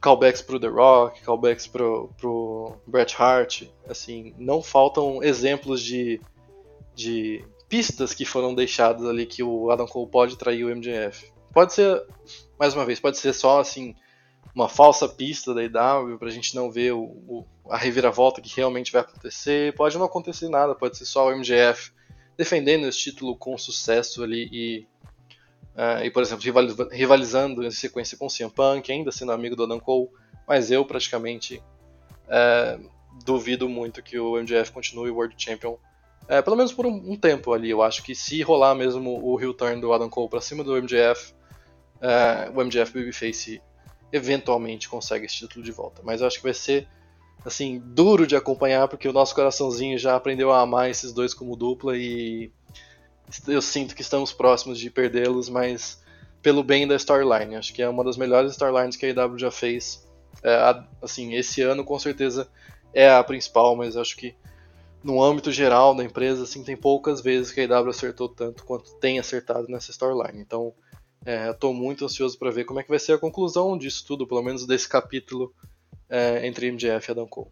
callbacks 0.00 0.42
pro 0.42 0.58
The 0.58 0.68
Rock, 0.68 1.20
callbacks 1.22 1.66
pro, 1.66 2.10
pro 2.18 2.76
Bret 2.86 3.14
Hart, 3.18 3.64
assim, 3.88 4.34
não 4.38 4.62
faltam 4.62 5.22
exemplos 5.22 5.82
de, 5.82 6.20
de 6.94 7.44
pistas 7.68 8.14
que 8.14 8.24
foram 8.24 8.54
deixadas 8.54 9.06
ali 9.06 9.26
que 9.26 9.42
o 9.42 9.70
Adam 9.70 9.86
Cole 9.86 10.10
pode 10.10 10.36
trair 10.36 10.64
o 10.64 10.74
MJF. 10.74 11.30
Pode 11.52 11.72
ser, 11.72 12.02
mais 12.58 12.74
uma 12.74 12.84
vez, 12.84 12.98
pode 12.98 13.18
ser 13.18 13.32
só, 13.32 13.60
assim, 13.60 13.94
uma 14.54 14.68
falsa 14.68 15.08
pista 15.08 15.54
da 15.54 15.62
IW 15.62 16.18
pra 16.18 16.30
gente 16.30 16.54
não 16.54 16.70
ver 16.70 16.92
o, 16.92 17.02
o, 17.02 17.46
a 17.68 17.76
reviravolta 17.76 18.40
que 18.40 18.54
realmente 18.54 18.92
vai 18.92 19.02
acontecer. 19.02 19.74
Pode 19.74 19.96
não 19.96 20.06
acontecer 20.06 20.48
nada, 20.48 20.74
pode 20.74 20.96
ser 20.98 21.04
só 21.04 21.28
o 21.28 21.36
MJF 21.36 21.92
defendendo 22.36 22.86
esse 22.86 22.98
título 22.98 23.36
com 23.36 23.56
sucesso 23.58 24.22
ali 24.22 24.48
e, 24.50 24.86
uh, 25.76 26.02
e 26.02 26.10
por 26.10 26.22
exemplo, 26.22 26.42
rivalizando 26.90 27.62
em 27.62 27.70
sequência 27.70 28.16
com 28.16 28.26
o 28.26 28.30
CM 28.30 28.50
Punk, 28.50 28.90
ainda 28.90 29.12
sendo 29.12 29.32
amigo 29.32 29.54
do 29.54 29.64
Adam 29.64 29.78
Cole, 29.78 30.08
mas 30.48 30.70
eu 30.70 30.84
praticamente 30.84 31.62
uh, 32.26 32.90
duvido 33.24 33.68
muito 33.68 34.02
que 34.02 34.18
o 34.18 34.40
MJF 34.40 34.72
continue 34.72 35.10
World 35.10 35.34
Champion, 35.36 35.72
uh, 35.72 36.42
pelo 36.42 36.56
menos 36.56 36.72
por 36.72 36.86
um, 36.86 37.12
um, 37.12 37.16
tempo 37.16 37.52
ali. 37.52 37.70
Eu 37.70 37.82
acho 37.82 38.02
que 38.02 38.14
se 38.14 38.40
rolar 38.42 38.74
mesmo 38.74 39.22
o 39.22 39.38
heel 39.38 39.52
turn 39.52 39.80
do 39.80 39.92
Adam 39.92 40.08
Cole 40.08 40.30
para 40.30 40.40
cima 40.40 40.64
do 40.64 40.74
MJF, 40.80 41.34
o 42.54 42.64
MJF 42.64 42.94
Babyface 42.94 43.60
eventualmente 44.12 44.88
consegue 44.88 45.26
esse 45.26 45.36
título 45.36 45.64
de 45.64 45.72
volta, 45.72 46.02
mas 46.04 46.20
eu 46.20 46.26
acho 46.26 46.38
que 46.38 46.42
vai 46.42 46.54
ser 46.54 46.88
assim, 47.44 47.80
duro 47.84 48.26
de 48.26 48.36
acompanhar, 48.36 48.86
porque 48.88 49.08
o 49.08 49.12
nosso 49.12 49.34
coraçãozinho 49.34 49.98
já 49.98 50.14
aprendeu 50.14 50.52
a 50.52 50.60
amar 50.60 50.90
esses 50.90 51.12
dois 51.12 51.32
como 51.32 51.56
dupla 51.56 51.96
e 51.96 52.52
eu 53.46 53.62
sinto 53.62 53.94
que 53.94 54.02
estamos 54.02 54.32
próximos 54.32 54.78
de 54.78 54.90
perdê-los, 54.90 55.48
mas 55.48 56.02
pelo 56.42 56.62
bem 56.62 56.86
da 56.86 56.96
storyline. 56.96 57.56
Acho 57.56 57.72
que 57.72 57.82
é 57.82 57.88
uma 57.88 58.04
das 58.04 58.16
melhores 58.16 58.52
storylines 58.52 58.96
que 58.96 59.06
a 59.06 59.08
IW 59.10 59.38
já 59.38 59.50
fez. 59.50 60.06
É, 60.42 60.82
assim, 61.02 61.34
esse 61.34 61.62
ano 61.62 61.84
com 61.84 61.98
certeza 61.98 62.48
é 62.92 63.10
a 63.10 63.22
principal, 63.22 63.76
mas 63.76 63.96
acho 63.96 64.16
que 64.16 64.34
no 65.02 65.22
âmbito 65.22 65.50
geral 65.50 65.94
da 65.94 66.04
empresa, 66.04 66.42
assim, 66.42 66.62
tem 66.62 66.76
poucas 66.76 67.20
vezes 67.20 67.52
que 67.52 67.60
a 67.60 67.64
IW 67.64 67.88
acertou 67.88 68.28
tanto 68.28 68.64
quanto 68.64 68.94
tem 68.96 69.18
acertado 69.18 69.66
nessa 69.68 69.90
storyline. 69.90 70.40
Então, 70.40 70.74
estou 71.24 71.72
é, 71.72 71.74
muito 71.74 72.04
ansioso 72.04 72.38
para 72.38 72.50
ver 72.50 72.64
como 72.64 72.80
é 72.80 72.82
que 72.82 72.88
vai 72.88 72.98
ser 72.98 73.12
a 73.12 73.18
conclusão 73.18 73.76
disso 73.76 74.04
tudo, 74.06 74.26
pelo 74.26 74.42
menos 74.42 74.66
desse 74.66 74.88
capítulo 74.88 75.52
é, 76.08 76.46
entre 76.46 76.70
MJF 76.70 77.08
e 77.08 77.12
Adam 77.12 77.26
Cole. 77.26 77.50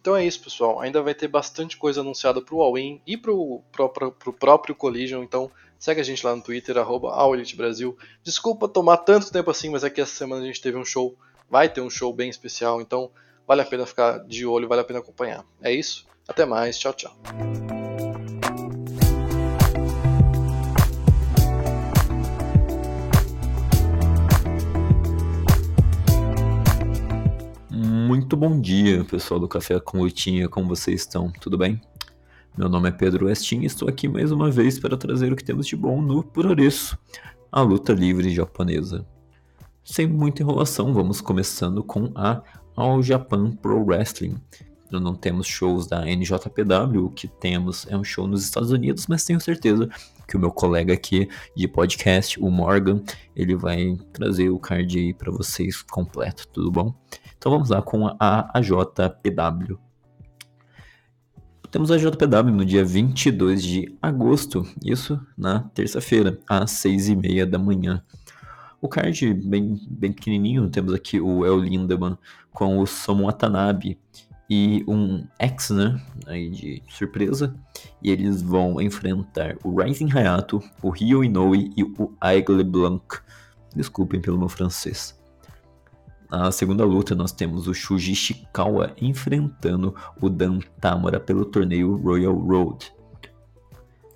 Então 0.00 0.14
é 0.14 0.24
isso, 0.24 0.42
pessoal. 0.42 0.80
Ainda 0.80 1.00
vai 1.00 1.14
ter 1.14 1.28
bastante 1.28 1.78
coisa 1.78 2.02
anunciada 2.02 2.42
para 2.42 2.54
o 2.54 2.60
All-In 2.60 3.00
e 3.06 3.16
para 3.16 3.32
o 3.32 3.62
próprio 4.38 4.74
Collision. 4.74 5.22
Então 5.22 5.50
segue 5.78 6.00
a 6.00 6.04
gente 6.04 6.24
lá 6.24 6.36
no 6.36 6.42
Twitter, 6.42 6.76
arroba 6.76 7.14
Brasil. 7.56 7.96
Desculpa 8.22 8.68
tomar 8.68 8.98
tanto 8.98 9.32
tempo 9.32 9.50
assim, 9.50 9.70
mas 9.70 9.82
é 9.82 9.88
que 9.88 10.02
essa 10.02 10.14
semana 10.14 10.42
a 10.42 10.46
gente 10.46 10.60
teve 10.60 10.76
um 10.76 10.84
show. 10.84 11.16
Vai 11.48 11.70
ter 11.70 11.80
um 11.80 11.88
show 11.88 12.12
bem 12.12 12.28
especial, 12.28 12.82
então 12.82 13.10
vale 13.46 13.62
a 13.62 13.64
pena 13.64 13.86
ficar 13.86 14.18
de 14.26 14.44
olho, 14.44 14.68
vale 14.68 14.82
a 14.82 14.84
pena 14.84 14.98
acompanhar. 14.98 15.44
É 15.62 15.72
isso. 15.72 16.06
Até 16.28 16.44
mais. 16.44 16.78
Tchau, 16.78 16.92
tchau. 16.92 17.16
Muito 28.34 28.48
bom 28.48 28.60
dia, 28.60 29.04
pessoal 29.04 29.38
do 29.38 29.46
Café 29.46 29.78
com 29.78 29.98
Lutinha, 29.98 30.48
como 30.48 30.66
vocês 30.66 31.02
estão? 31.02 31.30
Tudo 31.40 31.56
bem? 31.56 31.80
Meu 32.58 32.68
nome 32.68 32.88
é 32.88 32.90
Pedro 32.90 33.26
Westin 33.26 33.60
e 33.60 33.66
estou 33.66 33.88
aqui 33.88 34.08
mais 34.08 34.32
uma 34.32 34.50
vez 34.50 34.76
para 34.76 34.96
trazer 34.96 35.32
o 35.32 35.36
que 35.36 35.44
temos 35.44 35.68
de 35.68 35.76
bom 35.76 36.02
no 36.02 36.20
Puroresu, 36.20 36.98
a 37.52 37.60
luta 37.60 37.92
livre 37.92 38.34
japonesa. 38.34 39.06
Sem 39.84 40.08
muita 40.08 40.42
enrolação, 40.42 40.92
vamos 40.92 41.20
começando 41.20 41.84
com 41.84 42.10
a 42.16 42.42
All 42.74 43.00
Japan 43.04 43.52
Pro 43.52 43.84
Wrestling. 43.84 44.34
Não 44.90 45.14
temos 45.14 45.46
shows 45.46 45.86
da 45.86 46.04
NJPW, 46.04 47.04
o 47.04 47.10
que 47.10 47.28
temos 47.28 47.86
é 47.88 47.96
um 47.96 48.02
show 48.02 48.26
nos 48.26 48.42
Estados 48.42 48.72
Unidos, 48.72 49.06
mas 49.06 49.24
tenho 49.24 49.40
certeza 49.40 49.88
que 50.26 50.36
o 50.36 50.40
meu 50.40 50.50
colega 50.50 50.92
aqui 50.92 51.28
de 51.54 51.68
podcast, 51.68 52.40
o 52.40 52.50
Morgan, 52.50 53.00
ele 53.36 53.54
vai 53.54 53.96
trazer 54.12 54.50
o 54.50 54.58
card 54.58 54.98
aí 54.98 55.14
para 55.14 55.30
vocês 55.30 55.82
completo, 55.82 56.48
tudo 56.48 56.68
bom? 56.72 56.92
Então 57.44 57.52
vamos 57.52 57.68
lá 57.68 57.82
com 57.82 58.06
a 58.18 58.50
AJPW. 58.54 59.78
Temos 61.70 61.90
a 61.90 61.98
JPW 61.98 62.50
no 62.50 62.64
dia 62.64 62.82
22 62.82 63.62
de 63.62 63.98
agosto, 64.00 64.66
isso 64.82 65.20
na 65.36 65.60
terça-feira, 65.60 66.38
às 66.48 66.70
6h30 66.70 67.44
da 67.44 67.58
manhã. 67.58 68.02
O 68.80 68.88
card 68.88 69.34
bem, 69.34 69.78
bem 69.90 70.10
pequenininho, 70.10 70.70
temos 70.70 70.94
aqui 70.94 71.20
o 71.20 71.44
El 71.44 71.58
Lindemann 71.58 72.16
com 72.50 72.78
o 72.78 72.86
Somo 72.86 73.26
Watanabe 73.26 73.98
e 74.48 74.82
um 74.88 75.26
X, 75.38 75.68
né, 75.68 76.00
aí 76.26 76.48
de 76.48 76.82
surpresa, 76.88 77.54
e 78.02 78.10
eles 78.10 78.40
vão 78.40 78.80
enfrentar 78.80 79.58
o 79.62 79.82
Rising 79.82 80.10
Hayato, 80.10 80.62
o 80.80 80.88
Ryo 80.88 81.22
Inoue 81.22 81.74
e 81.76 81.82
o 81.82 82.10
Aigle 82.22 82.64
Blanc. 82.64 83.18
Desculpem 83.76 84.18
pelo 84.18 84.38
meu 84.38 84.48
francês. 84.48 85.22
Na 86.30 86.50
segunda 86.50 86.84
luta, 86.84 87.14
nós 87.14 87.32
temos 87.32 87.68
o 87.68 87.74
Shuji 87.74 88.12
Ishikawa 88.12 88.92
enfrentando 89.00 89.94
o 90.20 90.28
Dan 90.28 90.58
Tamura 90.80 91.20
pelo 91.20 91.44
torneio 91.44 91.96
Royal 91.96 92.34
Road. 92.34 92.92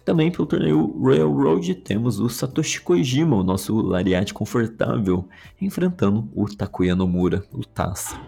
Também 0.05 0.31
pelo 0.31 0.47
torneio 0.47 0.87
Royal 0.99 1.31
Road 1.31 1.75
temos 1.75 2.19
o 2.19 2.29
Satoshi 2.29 2.81
Kojima, 2.81 3.37
o 3.37 3.45
nosso 3.45 3.79
lariate 3.81 4.33
confortável, 4.33 5.29
enfrentando 5.61 6.29
o 6.35 6.47
Takuya 6.47 6.97
Nomura, 6.97 7.45
o 7.53 7.63
Taz. 7.63 8.19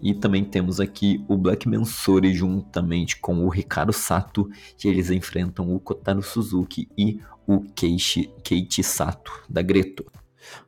E 0.00 0.12
também 0.12 0.44
temos 0.44 0.80
aqui 0.80 1.24
o 1.28 1.36
Black 1.36 1.68
Mansori 1.68 2.34
juntamente 2.34 3.16
com 3.18 3.44
o 3.44 3.48
Ricardo 3.48 3.92
Sato, 3.92 4.50
que 4.76 4.88
eles 4.88 5.10
enfrentam 5.10 5.74
o 5.74 5.80
Kotaro 5.80 6.22
Suzuki 6.22 6.88
e 6.98 7.20
o 7.46 7.60
Keiichi, 7.60 8.30
Keiichi 8.42 8.82
Sato, 8.82 9.32
da 9.48 9.62
Greto. 9.62 10.04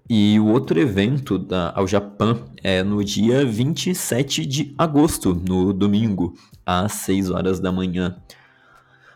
E 0.08 0.40
o 0.40 0.46
outro 0.46 0.78
evento 0.80 1.38
da, 1.38 1.72
ao 1.74 1.86
Japão 1.86 2.44
é 2.62 2.82
no 2.82 3.04
dia 3.04 3.44
27 3.44 4.46
de 4.46 4.74
agosto, 4.78 5.34
no 5.34 5.72
domingo, 5.72 6.34
às 6.64 6.92
6 6.92 7.30
horas 7.30 7.60
da 7.60 7.70
manhã. 7.70 8.16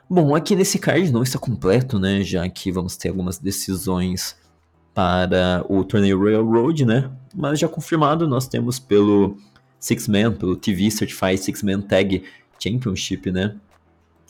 Bom, 0.08 0.34
aqui 0.34 0.54
nesse 0.54 0.78
card 0.78 1.10
não 1.10 1.22
está 1.22 1.38
completo, 1.38 1.98
né? 1.98 2.22
Já 2.22 2.46
que 2.48 2.70
vamos 2.70 2.96
ter 2.98 3.08
algumas 3.08 3.38
decisões 3.38 4.36
para 4.92 5.64
o 5.68 5.82
torneio 5.84 6.18
Royal 6.18 6.44
Road, 6.44 6.84
né? 6.84 7.10
Mas 7.34 7.58
já 7.58 7.66
confirmado, 7.66 8.28
nós 8.28 8.46
temos 8.46 8.78
pelo 8.78 9.38
Six 9.80 10.06
Man, 10.08 10.32
pelo 10.32 10.54
TV 10.54 10.90
Certified 10.90 11.38
Six 11.38 11.62
Man 11.62 11.80
Tag 11.80 12.22
Championship, 12.58 13.32
né? 13.32 13.56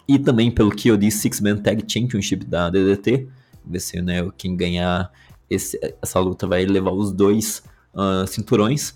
E 0.07 0.19
também 0.19 0.51
pelo 0.51 0.71
KOD 0.71 1.11
Six 1.11 1.41
Man 1.41 1.57
Tag 1.57 1.85
Championship 1.87 2.45
da 2.45 2.71
DDT. 2.71 3.29
Ver 3.65 3.81
se 3.81 4.01
né, 4.01 4.29
quem 4.37 4.57
ganhar 4.57 5.11
esse, 5.53 5.79
essa 6.01 6.19
luta 6.19 6.47
vai 6.47 6.65
levar 6.65 6.93
os 6.93 7.13
dois 7.13 7.63
uh, 7.95 8.27
cinturões. 8.27 8.95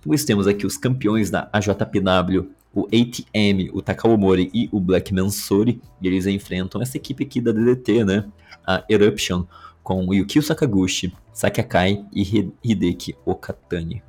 Depois 0.00 0.24
temos 0.24 0.46
aqui 0.46 0.64
os 0.64 0.76
campeões 0.76 1.30
da 1.30 1.48
AJPW, 1.52 2.48
o 2.72 2.86
ATM, 2.86 3.70
o 3.72 3.82
Takawomori 3.82 4.50
e 4.54 4.68
o 4.70 4.78
Black 4.78 5.12
Mansori. 5.12 5.80
E 6.00 6.06
eles 6.06 6.26
enfrentam 6.26 6.80
essa 6.80 6.96
equipe 6.96 7.24
aqui 7.24 7.40
da 7.40 7.50
DDT, 7.50 8.04
né? 8.04 8.24
A 8.66 8.84
Eruption, 8.88 9.44
com 9.82 10.12
Yukio 10.12 10.42
Sakaguchi, 10.42 11.12
Sakai 11.32 12.04
e 12.12 12.52
Hideki 12.62 13.16
Okatani. 13.24 14.02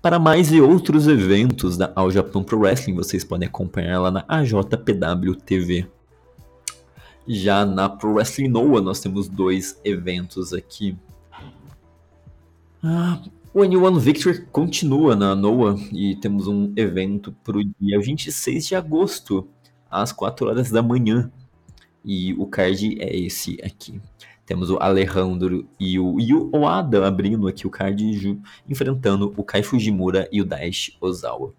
Para 0.00 0.18
mais 0.18 0.52
e 0.52 0.60
outros 0.60 1.08
eventos 1.08 1.78
da 1.78 1.90
All 1.96 2.10
Japan 2.10 2.42
Pro 2.42 2.58
Wrestling, 2.58 2.94
vocês 2.94 3.24
podem 3.24 3.48
acompanhar 3.48 4.00
lá 4.00 4.10
na 4.10 4.24
AJPW 4.28 5.34
TV. 5.36 5.88
Já 7.26 7.64
na 7.64 7.88
Pro 7.88 8.14
Wrestling 8.14 8.48
Noah, 8.48 8.82
nós 8.82 9.00
temos 9.00 9.28
dois 9.28 9.80
eventos 9.82 10.52
aqui. 10.52 10.96
Ah, 12.82 13.18
o 13.54 13.60
N1 13.60 13.98
Victory 13.98 14.44
continua 14.52 15.16
na 15.16 15.34
Noah 15.34 15.78
e 15.90 16.16
temos 16.16 16.46
um 16.46 16.72
evento 16.76 17.34
para 17.42 17.56
o 17.56 17.64
dia 17.80 17.98
26 17.98 18.66
de 18.66 18.74
agosto, 18.74 19.48
às 19.90 20.12
4 20.12 20.48
horas 20.48 20.70
da 20.70 20.82
manhã. 20.82 21.30
E 22.04 22.34
o 22.34 22.46
card 22.46 23.00
é 23.00 23.16
esse 23.16 23.58
aqui. 23.64 23.98
Temos 24.44 24.68
o 24.68 24.76
Alejandro 24.76 25.66
e 25.80 25.98
o 25.98 26.20
Yu 26.20 26.50
Oada 26.52 27.06
abrindo 27.06 27.48
aqui 27.48 27.66
o 27.66 27.70
card, 27.70 28.38
enfrentando 28.68 29.32
o 29.34 29.42
Kai 29.42 29.62
Fujimura 29.62 30.28
e 30.30 30.42
o 30.42 30.44
Daesh 30.44 30.94
Ozawa. 31.00 31.54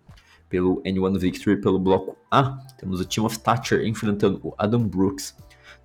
Pelo 0.47 0.79
N1 0.83 1.17
Victory, 1.17 1.59
pelo 1.59 1.79
bloco 1.79 2.15
A, 2.29 2.51
temos 2.77 2.99
o 2.99 3.05
Team 3.05 3.25
of 3.25 3.39
Thatcher 3.39 3.83
enfrentando 3.87 4.39
o 4.43 4.53
Adam 4.59 4.87
Brooks 4.87 5.35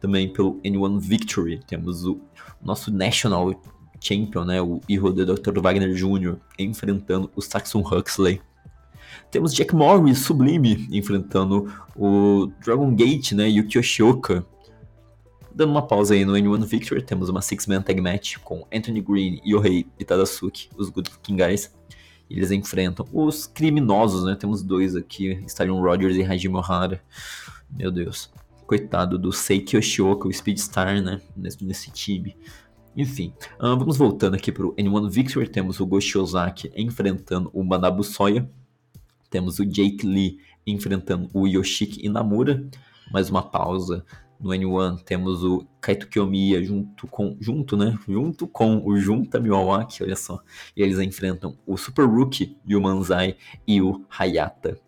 também 0.01 0.33
pelo 0.33 0.61
N1 0.63 0.99
Victory. 0.99 1.61
Temos 1.67 2.05
o 2.05 2.21
nosso 2.63 2.93
National 2.93 3.55
Champion, 4.01 4.45
né, 4.45 4.61
o 4.61 4.81
Hijo 4.89 5.13
de 5.13 5.25
Dr. 5.25 5.61
Wagner 5.61 5.95
Jr., 5.95 6.37
enfrentando 6.59 7.31
o 7.37 7.43
Saxon 7.43 7.81
Huxley. 7.81 8.41
Temos 9.31 9.55
Jack 9.55 9.75
Morris, 9.75 10.19
Sublime, 10.19 10.89
enfrentando 10.91 11.73
o 11.95 12.51
Dragon 12.65 12.95
Gate 12.95 13.33
né, 13.33 13.49
e 13.49 13.61
o 13.61 13.67
Kyoshioka. 13.67 14.45
Dando 15.55 15.71
uma 15.71 15.83
pausa 15.87 16.15
aí 16.15 16.25
no 16.25 16.33
N1 16.33 16.65
Victory, 16.65 17.03
temos 17.03 17.29
uma 17.29 17.43
Six-Man 17.43 17.83
Tag 17.83 18.01
Match 18.01 18.39
com 18.39 18.67
Anthony 18.73 19.01
Green, 19.01 19.41
Yohei 19.45 19.87
e 19.99 20.05
Tadasuke, 20.05 20.71
os 20.77 20.89
Good 20.89 21.11
King 21.23 21.45
Guys. 21.45 21.73
Eles 22.31 22.53
enfrentam 22.53 23.05
os 23.13 23.47
criminosos, 23.47 24.25
né? 24.25 24.37
Temos 24.37 24.63
dois 24.63 24.95
aqui, 24.95 25.43
Stallion 25.49 25.81
Rogers 25.81 26.17
e 26.17 26.23
Hajime 26.23 26.55
Ohara. 26.55 27.03
Meu 27.69 27.91
Deus 27.91 28.31
coitado 28.71 29.19
do 29.19 29.33
Seiki 29.33 29.75
Yoshioka, 29.75 30.29
o 30.29 30.33
Speedstar, 30.33 31.03
né, 31.03 31.21
nesse, 31.37 31.65
nesse 31.65 31.91
time. 31.91 32.37
Enfim, 32.97 33.35
uh, 33.59 33.77
vamos 33.77 33.97
voltando 33.97 34.37
aqui 34.37 34.53
para 34.53 34.65
o 34.65 34.73
N1 34.77 35.11
Victory, 35.11 35.49
temos 35.49 35.81
o 35.81 35.87
Goshi 35.87 36.17
Ozaki 36.17 36.71
enfrentando 36.77 37.51
o 37.53 37.65
Manabu 37.65 38.05
Soya, 38.05 38.49
temos 39.29 39.59
o 39.59 39.67
Jake 39.67 40.07
Lee 40.07 40.39
enfrentando 40.65 41.29
o 41.35 41.49
Yoshiki 41.49 42.07
Inamura, 42.07 42.65
mais 43.13 43.29
uma 43.29 43.43
pausa 43.43 44.05
no 44.39 44.51
N1, 44.51 45.03
temos 45.03 45.43
o 45.43 45.67
Kaito 45.81 46.07
Kiyomiya 46.07 46.63
junto 46.63 47.09
com, 47.09 47.37
junto, 47.41 47.77
né, 47.77 47.99
junto 48.07 48.47
com 48.47 48.87
o 48.87 48.97
Junta 48.97 49.41
Miyawaki, 49.41 50.05
olha 50.05 50.15
só, 50.15 50.41
e 50.77 50.83
eles 50.85 51.01
enfrentam 51.01 51.59
o 51.67 51.77
Super 51.77 52.07
Rookie, 52.07 52.57
o 52.73 52.81
Manzai 52.81 53.37
e 53.67 53.83
o 53.83 54.07
Hayata. 54.17 54.79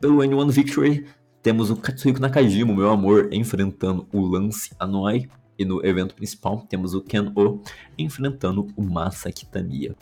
Pelo 0.00 0.18
N1 0.18 0.50
Victory, 0.50 1.06
temos 1.42 1.70
o 1.70 1.76
Katsuhiko 1.76 2.20
Nakajima, 2.20 2.72
meu 2.72 2.88
amor, 2.88 3.28
enfrentando 3.32 4.06
o 4.12 4.20
Lance 4.20 4.70
Anoa'i. 4.78 5.28
E 5.58 5.64
no 5.64 5.84
evento 5.84 6.14
principal 6.14 6.64
temos 6.68 6.94
o 6.94 7.02
Ken 7.02 7.30
O 7.36 7.60
enfrentando 7.98 8.68
o 8.76 8.82
Masa 8.82 9.30
Kitamiya. 9.30 9.94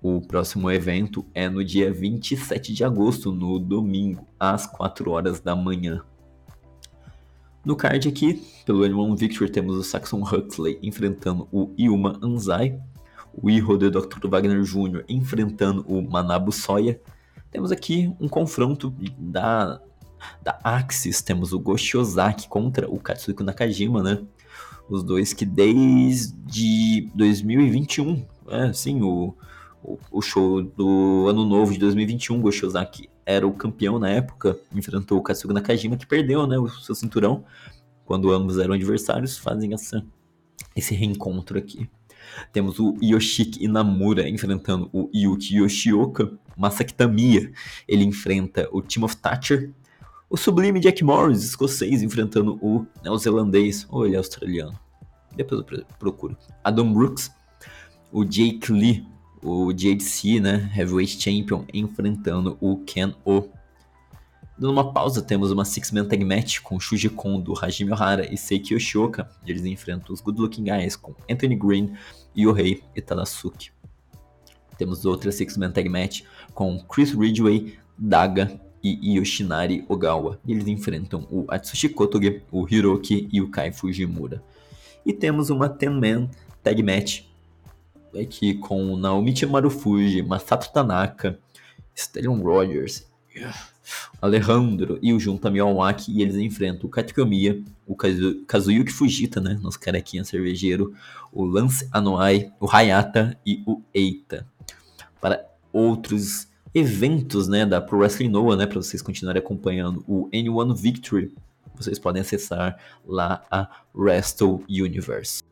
O 0.00 0.20
próximo 0.20 0.70
evento 0.70 1.24
é 1.34 1.48
no 1.48 1.64
dia 1.64 1.92
27 1.92 2.72
de 2.72 2.84
agosto, 2.84 3.32
no 3.32 3.58
domingo, 3.58 4.26
às 4.38 4.66
4 4.66 5.10
horas 5.10 5.40
da 5.40 5.56
manhã. 5.56 6.02
No 7.64 7.74
card 7.74 8.06
aqui, 8.06 8.42
pelo 8.66 8.80
N1 8.80 9.16
Victory, 9.16 9.50
temos 9.50 9.76
o 9.76 9.82
Saxon 9.82 10.22
Huxley 10.22 10.78
enfrentando 10.82 11.48
o 11.50 11.72
Yuma 11.78 12.18
Anzai, 12.22 12.78
o 13.32 13.48
Iho 13.48 13.78
de 13.78 13.90
Dr. 13.90 14.28
Wagner 14.28 14.62
Jr. 14.62 15.04
enfrentando 15.08 15.82
o 15.88 16.02
Manabu 16.02 16.52
Soya. 16.52 17.00
Temos 17.50 17.72
aqui 17.72 18.14
um 18.20 18.28
confronto 18.28 18.94
da 19.18 19.80
da 20.42 20.58
Axis, 20.62 21.22
temos 21.22 21.52
o 21.52 21.58
Goshi 21.58 21.96
Ozaki 21.96 22.48
contra 22.48 22.88
o 22.88 22.98
Katsuhiko 22.98 23.42
Nakajima, 23.42 24.02
né? 24.02 24.22
Os 24.88 25.02
dois 25.02 25.32
que 25.32 25.46
desde 25.46 27.08
2021, 27.14 28.24
é, 28.48 28.72
sim, 28.72 29.02
o, 29.02 29.34
o, 29.82 29.98
o, 30.10 30.22
show 30.22 30.62
do 30.62 31.26
ano 31.28 31.44
novo 31.44 31.72
de 31.72 31.78
2021, 31.78 32.40
Goshi 32.40 32.66
Ozaki 32.66 33.08
era 33.24 33.46
o 33.46 33.54
campeão 33.54 33.98
na 33.98 34.10
época, 34.10 34.58
enfrentou 34.74 35.18
o 35.18 35.22
Katsuhiko 35.22 35.54
Nakajima, 35.54 35.96
que 35.96 36.06
perdeu, 36.06 36.46
né, 36.46 36.58
o 36.58 36.68
seu 36.68 36.94
cinturão. 36.94 37.44
Quando 38.04 38.30
ambos 38.30 38.58
eram 38.58 38.74
adversários, 38.74 39.38
fazem 39.38 39.72
essa, 39.72 40.04
esse 40.76 40.94
reencontro 40.94 41.58
aqui. 41.58 41.88
Temos 42.52 42.78
o 42.78 42.94
Yoshiki 43.02 43.64
Inamura 43.64 44.28
enfrentando 44.28 44.88
o 44.92 45.10
Yuki 45.14 45.56
Yoshioka. 45.56 46.32
Masaki 46.56 46.94
Tamiya, 46.94 47.50
ele 47.88 48.04
enfrenta 48.04 48.68
o 48.70 48.80
Team 48.80 49.04
of 49.04 49.16
Thatcher, 49.16 49.72
o 50.34 50.36
sublime 50.36 50.80
Jack 50.80 51.04
Morris, 51.04 51.44
escocês, 51.44 52.02
enfrentando 52.02 52.58
o 52.60 52.84
neozelandês, 53.04 53.86
ou 53.88 54.04
ele 54.04 54.16
é 54.16 54.18
australiano. 54.18 54.76
Depois 55.36 55.64
eu 55.70 55.84
procuro. 55.96 56.36
Adam 56.64 56.92
Brooks, 56.92 57.30
o 58.10 58.24
Jake 58.24 58.72
Lee, 58.72 59.06
o 59.40 59.72
JDC, 59.72 60.40
né, 60.40 60.72
Heavyweight 60.76 61.22
Champion, 61.22 61.64
enfrentando 61.72 62.58
o 62.60 62.78
Ken 62.78 63.14
O. 63.24 63.44
Dando 64.58 64.72
uma 64.72 64.92
pausa, 64.92 65.22
temos 65.22 65.52
uma 65.52 65.64
Six-Man 65.64 66.06
Tag 66.06 66.24
Match 66.24 66.58
com 66.62 66.80
Shuji 66.80 67.10
Kondo, 67.10 67.54
Hajime 67.56 67.92
Ohara 67.92 68.26
e 68.34 68.36
Seiki 68.36 68.74
Yoshioka. 68.74 69.30
Eles 69.46 69.64
enfrentam 69.64 70.12
os 70.12 70.20
Good 70.20 70.40
Looking 70.40 70.64
Guys 70.64 70.96
com 70.96 71.14
Anthony 71.30 71.54
Green, 71.54 71.94
Yohei 72.36 72.82
e 72.96 73.00
Tadasuke. 73.00 73.70
Temos 74.76 75.04
outra 75.04 75.30
Six-Man 75.30 75.70
Tag 75.70 75.88
Match 75.88 76.22
com 76.52 76.76
Chris 76.80 77.12
Ridgway, 77.12 77.78
Daga 77.96 78.63
e 78.84 79.16
Yoshinari 79.16 79.84
Ogawa. 79.88 80.38
Eles 80.46 80.66
enfrentam 80.66 81.26
o 81.30 81.44
Atsushi 81.48 81.88
Kotoge, 81.88 82.42
o 82.52 82.66
Hiroki 82.68 83.28
e 83.32 83.40
o 83.40 83.50
Kai 83.50 83.72
Fujimura. 83.72 84.42
E 85.04 85.12
temos 85.12 85.50
uma 85.50 85.68
Ten-Man 85.68 86.28
Tag 86.62 86.82
Match 86.82 87.22
aqui 88.20 88.54
com 88.54 88.96
Naomichi 88.96 89.46
Marufuji, 89.46 90.22
Masato 90.22 90.72
Tanaka, 90.72 91.38
Stellan 91.94 92.40
Rogers, 92.40 93.06
Alejandro 94.20 94.98
e 95.02 95.12
o 95.12 95.20
Junta 95.20 95.50
Miyawaki 95.50 96.12
e 96.12 96.22
eles 96.22 96.36
enfrentam 96.36 96.86
o 96.86 96.88
Katsuyomiya, 96.88 97.62
o 97.86 97.94
Kazu, 97.94 98.44
Kazuyuki 98.46 98.92
Fujita, 98.92 99.40
né, 99.40 99.58
nosso 99.60 99.78
carequinha 99.78 100.24
cervejeiro, 100.24 100.94
o 101.32 101.44
Lance 101.44 101.88
Anoa'i, 101.92 102.50
o 102.60 102.68
Hayata 102.70 103.38
e 103.44 103.62
o 103.66 103.82
Eita. 103.92 104.46
Para 105.20 105.44
outros 105.72 106.48
eventos, 106.74 107.46
né, 107.48 107.64
da 107.64 107.80
Pro 107.80 107.98
Wrestling 107.98 108.28
Noah, 108.28 108.56
né, 108.56 108.66
para 108.66 108.82
vocês 108.82 109.00
continuarem 109.00 109.40
acompanhando 109.40 110.04
o 110.08 110.28
N1 110.30 110.74
Victory, 110.74 111.32
vocês 111.76 111.98
podem 111.98 112.22
acessar 112.22 112.78
lá 113.06 113.44
a 113.50 113.68
Wrestle 113.94 114.64
Universe. 114.68 115.42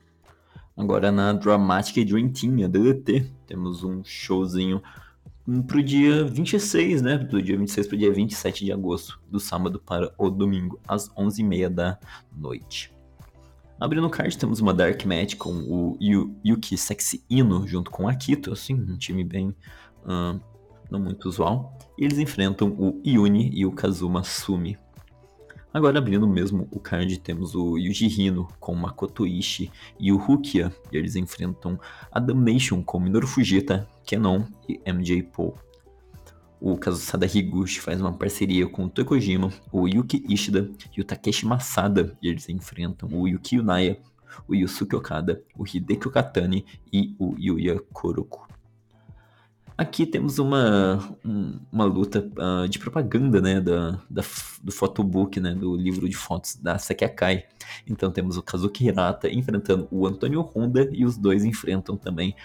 Agora 0.76 1.12
na 1.12 1.32
Dramatic 1.32 2.06
Dream 2.06 2.30
Team, 2.30 2.64
a 2.64 2.68
DDT, 2.68 3.30
temos 3.46 3.85
um 3.85 4.02
showzinho 4.02 4.82
pro 5.66 5.82
dia 5.82 6.24
26, 6.24 7.02
né? 7.02 7.18
Do 7.18 7.42
dia 7.42 7.58
26 7.58 7.87
pro 7.88 7.96
dia 7.96 8.12
27 8.12 8.64
de 8.64 8.72
agosto, 8.72 9.20
do 9.30 9.38
sábado 9.38 9.80
para 9.80 10.12
o 10.16 10.30
domingo, 10.30 10.80
às 10.87 11.08
11h30 11.11 11.68
da 11.68 11.98
noite. 12.35 12.92
Abrindo 13.78 14.06
o 14.06 14.11
card, 14.11 14.38
temos 14.38 14.61
uma 14.61 14.72
Dark 14.72 15.04
Match 15.04 15.37
com 15.37 15.52
o 15.52 15.96
Yu 16.00 16.37
Yuki 16.44 16.78
Sexy 16.78 17.22
Ino 17.28 17.66
junto 17.66 17.90
com 17.90 18.04
o 18.04 18.08
Akito, 18.08 18.52
assim, 18.52 18.74
um 18.74 18.96
time 18.96 19.24
bem 19.24 19.54
uh, 20.04 20.40
não 20.92 21.00
muito 21.00 21.28
usual. 21.28 21.76
E 21.98 22.05
eles 22.05 22.18
enfrentam 22.18 22.68
o 22.68 23.00
Yuni 23.05 23.50
e 23.55 23.64
o 23.64 23.72
Kazuma 23.72 24.22
Sumi. 24.22 24.78
Agora 25.72 25.98
abrindo 25.98 26.28
mesmo 26.28 26.68
o 26.70 26.78
card, 26.78 27.18
temos 27.18 27.55
o 27.55 27.78
Yuji 27.78 28.07
Hino 28.07 28.46
com 28.61 28.74
Makoto 28.74 29.26
Ishii 29.26 29.70
e 29.98 30.12
o 30.12 30.18
Rukia, 30.18 30.70
e 30.92 30.98
eles 30.98 31.16
enfrentam 31.16 31.81
a 32.11 32.20
Damnation 32.20 32.83
com 32.83 33.00
Minoru 33.00 33.26
Fujita, 33.26 33.88
Kenon 34.05 34.44
e 34.68 34.78
MJ 34.87 35.22
Paul. 35.22 35.55
O 36.61 36.76
Kazusada 36.76 37.24
Higuchi 37.24 37.81
faz 37.81 38.02
uma 38.02 38.12
parceria 38.12 38.68
com 38.68 38.85
o 38.85 38.90
Tokojima, 38.90 39.50
o 39.72 39.88
Yuki 39.88 40.22
Ishida 40.28 40.70
e 40.94 41.00
o 41.00 41.05
Takeshi 41.05 41.46
Masada, 41.46 42.16
e 42.22 42.28
eles 42.28 42.50
enfrentam 42.50 43.09
o 43.11 43.26
Yuki 43.26 43.59
Unaya, 43.59 43.98
o 44.46 44.55
Yusuke 44.55 44.94
Okada, 44.94 45.42
o 45.57 45.64
Hideki 45.66 46.07
Okatani 46.07 46.66
e 46.92 47.16
o 47.18 47.35
Yuya 47.38 47.81
Koroku. 47.92 48.51
Aqui 49.76 50.04
temos 50.04 50.38
uma, 50.38 51.16
um, 51.24 51.58
uma 51.72 51.85
luta 51.85 52.28
uh, 52.37 52.68
de 52.68 52.78
propaganda, 52.78 53.40
né, 53.40 53.61
da, 53.61 53.92
da, 54.08 54.22
do 54.62 54.70
photobook, 54.70 55.40
né, 55.40 55.54
do 55.54 55.74
livro 55.74 56.08
de 56.08 56.16
fotos 56.16 56.56
da 56.56 56.78
Sekiakai. 56.78 57.44
Então 57.87 58.11
temos 58.11 58.37
o 58.37 58.42
Kazuki 58.42 58.87
Hirata 58.87 59.30
enfrentando 59.30 59.88
o 59.90 60.06
Antônio 60.06 60.42
Honda 60.42 60.88
e 60.92 61.04
os 61.04 61.16
dois 61.16 61.44
enfrentam 61.44 61.96
também 61.96 62.37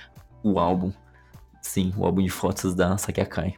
o 0.42 0.58
álbum, 0.58 0.92
sim, 1.62 1.94
o 1.98 2.06
álbum 2.06 2.24
de 2.24 2.30
fotos 2.30 2.74
da 2.74 2.98
Sekiakai. 2.98 3.56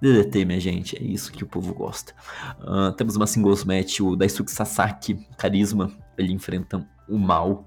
DDT, 0.00 0.44
minha 0.46 0.60
gente, 0.60 0.96
é 0.96 1.02
isso 1.02 1.32
que 1.32 1.44
o 1.44 1.46
povo 1.46 1.74
gosta. 1.74 2.14
Uh, 2.60 2.92
temos 2.92 3.16
uma 3.16 3.26
singles 3.26 3.64
match, 3.64 4.00
o 4.00 4.16
Daisuke 4.16 4.50
Sasaki, 4.50 5.26
Carisma, 5.36 5.90
ele 6.16 6.32
enfrenta 6.32 6.88
o 7.08 7.18
Mal. 7.18 7.66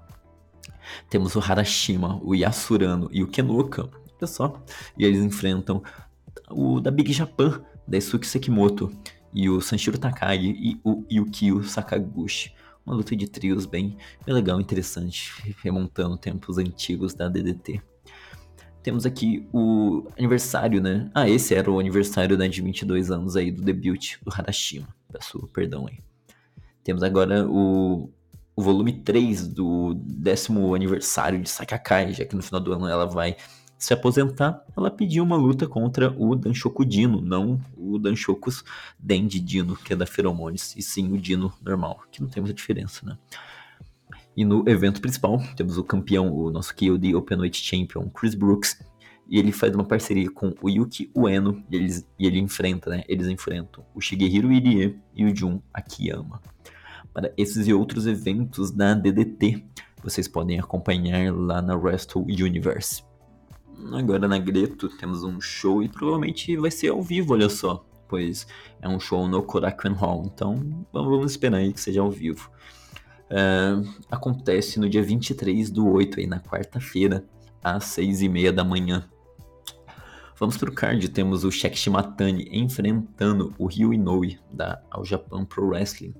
Temos 1.08 1.36
o 1.36 1.38
Harashima, 1.38 2.18
o 2.22 2.34
Yasurano 2.34 3.08
e 3.12 3.22
o 3.22 3.28
Kenuka 3.28 3.88
Olha 4.18 4.26
só. 4.26 4.62
E 4.96 5.04
eles 5.04 5.22
enfrentam 5.22 5.82
o 6.50 6.80
da 6.80 6.90
Big 6.90 7.12
Japan, 7.12 7.62
da 7.86 7.96
Isuki 7.96 8.26
Sekimoto, 8.26 8.90
e 9.32 9.48
o 9.48 9.60
Sanshiro 9.60 9.98
Takagi 9.98 10.54
e 10.56 10.80
o 10.84 11.04
Yukio 11.10 11.64
Sakaguchi. 11.64 12.54
Uma 12.86 12.94
luta 12.94 13.16
de 13.16 13.26
trios 13.26 13.66
bem, 13.66 13.96
bem 14.24 14.34
legal, 14.34 14.60
interessante, 14.60 15.32
remontando 15.62 16.16
tempos 16.18 16.58
antigos 16.58 17.14
da 17.14 17.28
DDT. 17.28 17.82
Temos 18.82 19.06
aqui 19.06 19.48
o 19.50 20.06
aniversário, 20.18 20.82
né? 20.82 21.10
Ah, 21.14 21.26
esse 21.26 21.54
era 21.54 21.70
o 21.70 21.80
aniversário 21.80 22.36
né, 22.36 22.46
de 22.46 22.60
22 22.60 23.10
anos 23.10 23.34
aí 23.34 23.50
do 23.50 23.62
debut 23.62 24.16
do 24.22 24.30
Harashima. 24.30 24.86
Peço 25.10 25.48
perdão 25.54 25.86
aí. 25.88 26.00
Temos 26.82 27.02
agora 27.02 27.48
o, 27.48 28.10
o 28.54 28.62
volume 28.62 28.92
3 28.92 29.48
do 29.48 29.94
décimo 29.94 30.74
aniversário 30.74 31.40
de 31.40 31.48
Sakakai, 31.48 32.12
já 32.12 32.26
que 32.26 32.36
no 32.36 32.42
final 32.42 32.60
do 32.60 32.74
ano 32.74 32.86
ela 32.86 33.06
vai 33.06 33.38
se 33.84 33.92
aposentar, 33.92 34.64
ela 34.74 34.90
pediu 34.90 35.22
uma 35.22 35.36
luta 35.36 35.66
contra 35.66 36.10
o 36.18 36.34
Danshoku 36.34 36.86
Dino, 36.86 37.20
não 37.20 37.60
o 37.76 37.98
Danshokus 37.98 38.64
Dendi 38.98 39.38
Dino, 39.38 39.76
que 39.76 39.92
é 39.92 39.96
da 39.96 40.06
Pheromones, 40.06 40.74
e 40.74 40.80
sim 40.80 41.12
o 41.12 41.18
Dino 41.18 41.52
normal, 41.62 42.02
que 42.10 42.22
não 42.22 42.28
tem 42.30 42.42
muita 42.42 42.54
diferença, 42.54 43.04
né? 43.04 43.18
E 44.34 44.42
no 44.42 44.66
evento 44.66 45.02
principal, 45.02 45.38
temos 45.54 45.76
o 45.76 45.84
campeão, 45.84 46.34
o 46.34 46.50
nosso 46.50 46.74
KOD 46.74 47.14
Openweight 47.14 47.62
Champion, 47.62 48.08
Chris 48.08 48.34
Brooks, 48.34 48.80
e 49.28 49.38
ele 49.38 49.52
faz 49.52 49.74
uma 49.74 49.84
parceria 49.84 50.30
com 50.30 50.54
o 50.62 50.70
Yuki 50.70 51.10
Ueno, 51.14 51.62
e, 51.70 51.76
eles, 51.76 52.08
e 52.18 52.26
ele 52.26 52.38
enfrenta, 52.38 52.88
né? 52.88 53.04
Eles 53.06 53.28
enfrentam 53.28 53.84
o 53.94 54.00
Shigehiro 54.00 54.50
Irie 54.50 54.98
e 55.14 55.26
o 55.26 55.36
Jun 55.36 55.60
Akiyama. 55.74 56.40
Para 57.12 57.30
esses 57.36 57.68
e 57.68 57.74
outros 57.74 58.06
eventos 58.06 58.70
da 58.70 58.94
DDT, 58.94 59.62
vocês 60.02 60.26
podem 60.26 60.58
acompanhar 60.58 61.30
lá 61.34 61.60
na 61.60 61.76
Wrestle 61.76 62.24
Universe. 62.24 63.02
Agora 63.92 64.26
na 64.26 64.38
Greto 64.38 64.88
temos 64.88 65.22
um 65.22 65.40
show 65.40 65.82
e 65.82 65.88
provavelmente 65.88 66.56
vai 66.56 66.70
ser 66.70 66.88
ao 66.88 67.02
vivo, 67.02 67.34
olha 67.34 67.48
só. 67.48 67.84
Pois 68.08 68.46
é 68.80 68.88
um 68.88 69.00
show 69.00 69.26
no 69.26 69.42
Korakuen 69.42 69.94
Hall, 69.94 70.30
então 70.32 70.86
vamos 70.92 71.32
esperar 71.32 71.58
aí 71.58 71.72
que 71.72 71.80
seja 71.80 72.00
ao 72.00 72.10
vivo. 72.10 72.50
É, 73.30 73.76
acontece 74.10 74.78
no 74.78 74.88
dia 74.88 75.02
23 75.02 75.70
do 75.70 75.88
8, 75.88 76.20
aí 76.20 76.26
na 76.26 76.40
quarta-feira, 76.40 77.24
às 77.62 77.84
6 77.84 78.22
e 78.22 78.28
meia 78.28 78.52
da 78.52 78.62
manhã. 78.62 79.08
Vamos 80.38 80.56
pro 80.56 80.72
card, 80.72 81.08
temos 81.10 81.44
o 81.44 81.50
Shek 81.50 81.78
Shimatani 81.78 82.48
enfrentando 82.52 83.54
o 83.58 83.66
Ryu 83.66 83.94
Inoue 83.94 84.38
da 84.52 84.82
All 84.90 85.04
Japan 85.04 85.44
Pro 85.44 85.68
Wrestling. 85.68 86.14